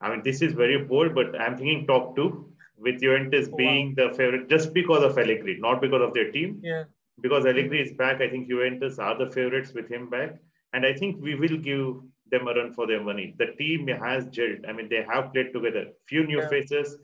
I 0.00 0.10
mean, 0.10 0.22
this 0.22 0.40
is 0.40 0.52
very 0.52 0.78
bold, 0.78 1.14
but 1.14 1.38
I'm 1.40 1.56
thinking 1.56 1.86
top 1.86 2.14
two 2.16 2.52
with 2.78 3.00
Juventus 3.00 3.48
oh, 3.48 3.50
Wow. 3.50 3.56
being 3.56 3.94
the 3.96 4.12
favorite 4.16 4.48
just 4.48 4.72
because 4.72 5.02
of 5.02 5.18
Allegri, 5.18 5.58
not 5.58 5.80
because 5.80 6.02
of 6.02 6.14
their 6.14 6.30
team. 6.30 6.60
Yeah. 6.62 6.84
Because 7.20 7.44
Allegri 7.44 7.80
is 7.80 7.92
back, 7.92 8.20
I 8.20 8.28
think 8.28 8.48
Juventus 8.48 8.98
are 8.98 9.16
the 9.16 9.30
favorites 9.30 9.72
with 9.72 9.88
him 9.88 10.08
back. 10.10 10.36
And 10.72 10.84
I 10.86 10.92
think 10.92 11.20
we 11.20 11.34
will 11.34 11.56
give 11.56 11.96
them 12.34 12.48
a 12.52 12.54
run 12.58 12.72
for 12.78 12.86
their 12.90 13.02
money. 13.08 13.26
The 13.38 13.48
team 13.62 13.88
has 14.04 14.26
gelled. 14.38 14.68
I 14.68 14.76
mean, 14.78 14.88
they 14.94 15.02
have 15.12 15.32
played 15.32 15.52
together. 15.56 15.84
Few 16.12 16.26
new 16.32 16.40
Yeah. 16.42 16.52
faces, 16.54 16.98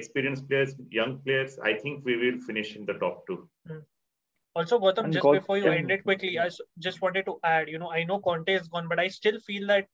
experienced 0.00 0.48
players, 0.48 0.74
young 1.00 1.18
players. 1.26 1.58
I 1.70 1.74
think 1.84 2.04
we 2.10 2.16
will 2.22 2.40
finish 2.48 2.74
in 2.80 2.86
the 2.90 2.96
top 3.04 3.26
two. 3.28 3.38
Hmm. 3.66 3.84
Also, 4.60 4.78
Gautam, 4.82 5.12
just 5.12 5.30
before 5.30 5.58
you 5.58 5.70
end 5.70 5.90
it 5.90 6.02
quickly, 6.04 6.38
I 6.42 6.48
just 6.84 7.02
wanted 7.02 7.26
to 7.26 7.38
add, 7.44 7.68
you 7.68 7.78
know, 7.78 7.90
I 7.90 8.04
know 8.10 8.20
Conte 8.26 8.52
is 8.60 8.68
gone, 8.68 8.88
but 8.92 8.98
I 8.98 9.08
still 9.08 9.40
feel 9.48 9.66
that 9.72 9.88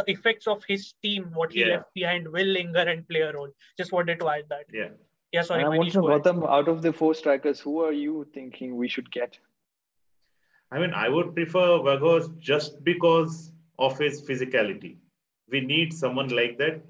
the 0.00 0.04
effects 0.06 0.46
of 0.46 0.62
his 0.68 0.92
team, 1.02 1.32
what 1.34 1.52
he 1.52 1.60
yeah. 1.60 1.72
left 1.72 1.94
behind, 1.94 2.28
will 2.28 2.46
linger 2.46 2.84
and 2.92 3.08
play 3.08 3.22
a 3.22 3.32
role. 3.32 3.50
Just 3.76 3.92
wanted 3.96 4.20
to 4.20 4.28
add 4.28 4.44
that. 4.50 4.66
Yeah. 4.72 4.90
Yeah, 5.32 5.42
sorry. 5.42 5.64
And 5.64 5.74
I 5.74 5.78
want 5.78 5.92
to 5.92 5.98
know, 6.00 6.06
Gautam, 6.06 6.48
out 6.48 6.68
of 6.68 6.82
the 6.82 6.92
four 6.92 7.14
strikers, 7.14 7.58
who 7.58 7.80
are 7.80 7.92
you 7.92 8.26
thinking 8.34 8.76
we 8.76 8.88
should 8.88 9.10
get? 9.10 9.38
I 10.70 10.78
mean, 10.78 10.92
I 10.94 11.08
would 11.08 11.34
prefer 11.34 11.66
Weghorst 11.86 12.38
just 12.38 12.82
because 12.84 13.51
of 13.82 13.98
his 13.98 14.22
physicality. 14.22 14.96
We 15.50 15.60
need 15.60 15.92
someone 15.92 16.28
like 16.28 16.58
that. 16.58 16.82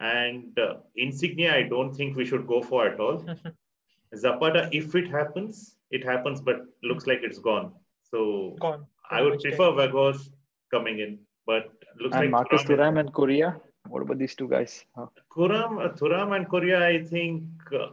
And 0.00 0.58
uh, 0.58 0.74
Insigne, 0.96 1.48
I 1.48 1.62
don't 1.62 1.94
think 1.94 2.16
we 2.16 2.24
should 2.26 2.46
go 2.46 2.60
for 2.60 2.86
at 2.86 2.98
all. 2.98 3.24
Zapata, 4.16 4.68
if 4.72 4.94
it 4.94 5.08
happens, 5.08 5.76
it 5.90 6.04
happens, 6.04 6.40
but 6.40 6.66
looks 6.82 7.06
like 7.06 7.20
it's 7.22 7.38
gone. 7.38 7.72
So 8.10 8.56
gone. 8.60 8.86
I 9.10 9.22
would 9.22 9.40
prefer 9.40 9.68
Weghorst 9.80 10.30
coming 10.70 10.98
in, 10.98 11.18
but 11.46 11.70
looks 12.00 12.14
and 12.14 12.24
like 12.24 12.30
Marcus 12.30 12.62
Thuram 12.64 12.98
and 12.98 13.12
Correa. 13.12 13.60
What 13.88 14.02
about 14.02 14.18
these 14.18 14.34
two 14.34 14.48
guys? 14.48 14.84
Huh? 14.96 15.06
Thuram, 15.36 15.84
uh, 15.84 15.88
Thuram 15.90 16.36
and 16.36 16.48
Correa, 16.48 16.86
I 16.86 17.04
think 17.04 17.44
uh, 17.72 17.88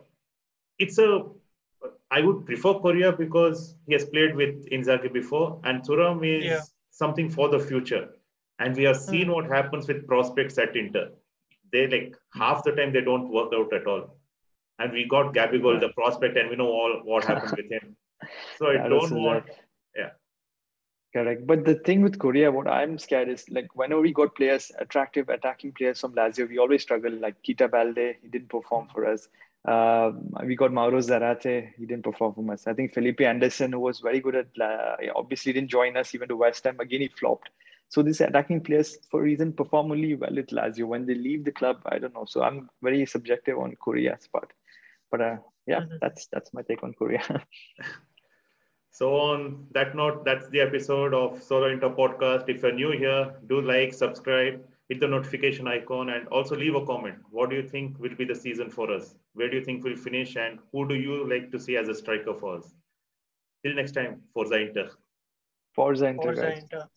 it's 0.78 0.98
a. 0.98 1.24
I 2.12 2.22
would 2.22 2.46
prefer 2.46 2.74
Correa 2.74 3.12
because 3.12 3.76
he 3.86 3.94
has 3.94 4.06
played 4.06 4.36
with 4.36 4.68
Inzaghi 4.70 5.14
before, 5.14 5.60
and 5.64 5.84
Thuram 5.84 6.26
is 6.26 6.46
yeah. 6.46 6.62
something 6.90 7.30
for 7.30 7.50
the 7.50 7.60
future. 7.60 8.10
And 8.60 8.76
we 8.76 8.84
have 8.84 8.98
seen 8.98 9.28
mm. 9.28 9.34
what 9.36 9.46
happens 9.46 9.88
with 9.88 10.06
prospects 10.06 10.58
at 10.58 10.76
Inter. 10.76 11.10
They 11.72 11.88
like 11.88 12.16
half 12.34 12.64
the 12.64 12.72
time 12.72 12.94
they 12.94 13.02
don't 13.02 13.30
work 13.32 13.52
out 13.54 13.74
at 13.74 13.88
all. 13.88 14.18
And 14.80 14.92
we 14.92 15.06
got 15.08 15.34
Gabigol, 15.34 15.80
the 15.80 15.90
prospect, 15.90 16.38
and 16.38 16.50
we 16.50 16.56
know 16.56 16.68
all 16.68 17.02
what 17.04 17.26
happened 17.26 17.56
with 17.58 17.72
him. 17.72 17.96
So 18.58 18.68
I 18.68 18.90
don't 18.90 19.16
want. 19.16 19.46
Yeah. 19.96 20.10
Correct. 21.14 21.48
But 21.48 21.64
the 21.64 21.76
thing 21.76 22.02
with 22.02 22.20
Correa, 22.20 22.52
what 22.52 22.68
I'm 22.68 23.00
scared 23.00 23.30
is 23.30 23.50
like 23.50 23.74
whenever 23.76 24.02
we 24.02 24.12
got 24.12 24.36
players, 24.36 24.74
attractive 24.78 25.30
attacking 25.30 25.72
players 25.72 26.02
from 26.02 26.14
Lazio, 26.16 26.48
we 26.50 26.58
always 26.58 26.82
struggle. 26.82 27.14
Like 27.14 27.42
Keita 27.44 27.70
Baldé, 27.70 28.16
he 28.22 28.28
didn't 28.28 28.50
perform 28.50 28.90
for 28.94 29.06
us. 29.06 29.30
Uh, 29.66 30.12
we 30.46 30.56
got 30.56 30.74
Mauro 30.74 31.00
Zarate, 31.00 31.70
he 31.78 31.86
didn't 31.86 32.04
perform 32.04 32.34
for 32.34 32.54
us. 32.54 32.68
I 32.68 32.74
think 32.74 32.94
Felipe 32.94 33.22
Anderson, 33.22 33.72
who 33.72 33.80
was 33.80 34.00
very 34.00 34.20
good 34.20 34.36
at, 34.36 34.48
uh, 34.62 34.98
obviously 35.16 35.54
didn't 35.54 35.70
join 35.70 35.98
us 35.98 36.14
even 36.14 36.28
to 36.30 36.36
West 36.36 36.66
Ham. 36.66 36.80
Again, 36.80 37.02
he 37.02 37.08
flopped. 37.08 37.50
So 37.90 38.04
these 38.04 38.22
attacking 38.22 38.62
players, 38.62 38.98
for 39.10 39.20
a 39.20 39.24
reason, 39.24 39.52
perform 39.52 39.92
only 39.92 40.14
well 40.16 40.38
at 40.38 40.50
Lazio. 40.50 40.86
When 40.86 41.06
they 41.06 41.16
leave 41.16 41.44
the 41.44 41.52
club, 41.52 41.82
I 41.86 41.98
don't 41.98 42.14
know. 42.14 42.26
So 42.26 42.44
I'm 42.44 42.70
very 42.82 43.06
subjective 43.06 43.58
on 43.58 43.76
Correa's 43.84 44.28
part. 44.32 44.54
But 45.12 45.22
uh, 45.22 45.38
yeah, 45.66 45.82
mm-hmm. 45.82 45.96
that's 46.02 46.28
that's 46.28 46.54
my 46.54 46.62
take 46.62 46.84
on 46.84 46.94
Correa. 46.94 47.44
So 48.92 49.16
on 49.16 49.68
that 49.72 49.96
note, 49.96 50.26
that's 50.26 50.50
the 50.50 50.60
episode 50.60 51.14
of 51.14 51.42
Solo 51.42 51.70
Inter 51.70 51.90
podcast. 51.90 52.50
If 52.50 52.64
you're 52.64 52.74
new 52.74 52.92
here, 52.92 53.36
do 53.48 53.62
like, 53.62 53.94
subscribe, 53.94 54.62
hit 54.90 55.00
the 55.00 55.08
notification 55.08 55.68
icon, 55.68 56.10
and 56.10 56.28
also 56.30 56.56
leave 56.56 56.76
a 56.76 56.86
comment. 56.86 57.20
What 57.30 57.50
do 57.50 57.56
you 57.56 57.64
think 57.64 57.98
will 58.00 58.16
be 58.16 58.26
the 58.26 58.36
season 58.36 58.70
for 58.70 58.92
us? 58.92 59.16
Where 59.36 59.50
do 59.50 59.58
you 59.58 59.64
think 59.64 59.84
we'll 59.84 59.96
finish, 59.96 60.36
and 60.36 60.60
who 60.74 60.88
do 60.88 60.96
you 60.96 61.30
like 61.30 61.52
to 61.52 61.60
see 61.60 61.78
as 61.78 61.88
a 61.88 61.96
striker 61.96 62.34
for 62.34 62.58
us? 62.58 62.74
Till 63.64 63.76
next 63.76 63.92
time, 63.94 64.22
Forza 64.34 64.60
Inter. 64.60 64.90
Forza 65.76 66.08
Inter. 66.08 66.24
Forza 66.24 66.58
Inter. 66.58 66.90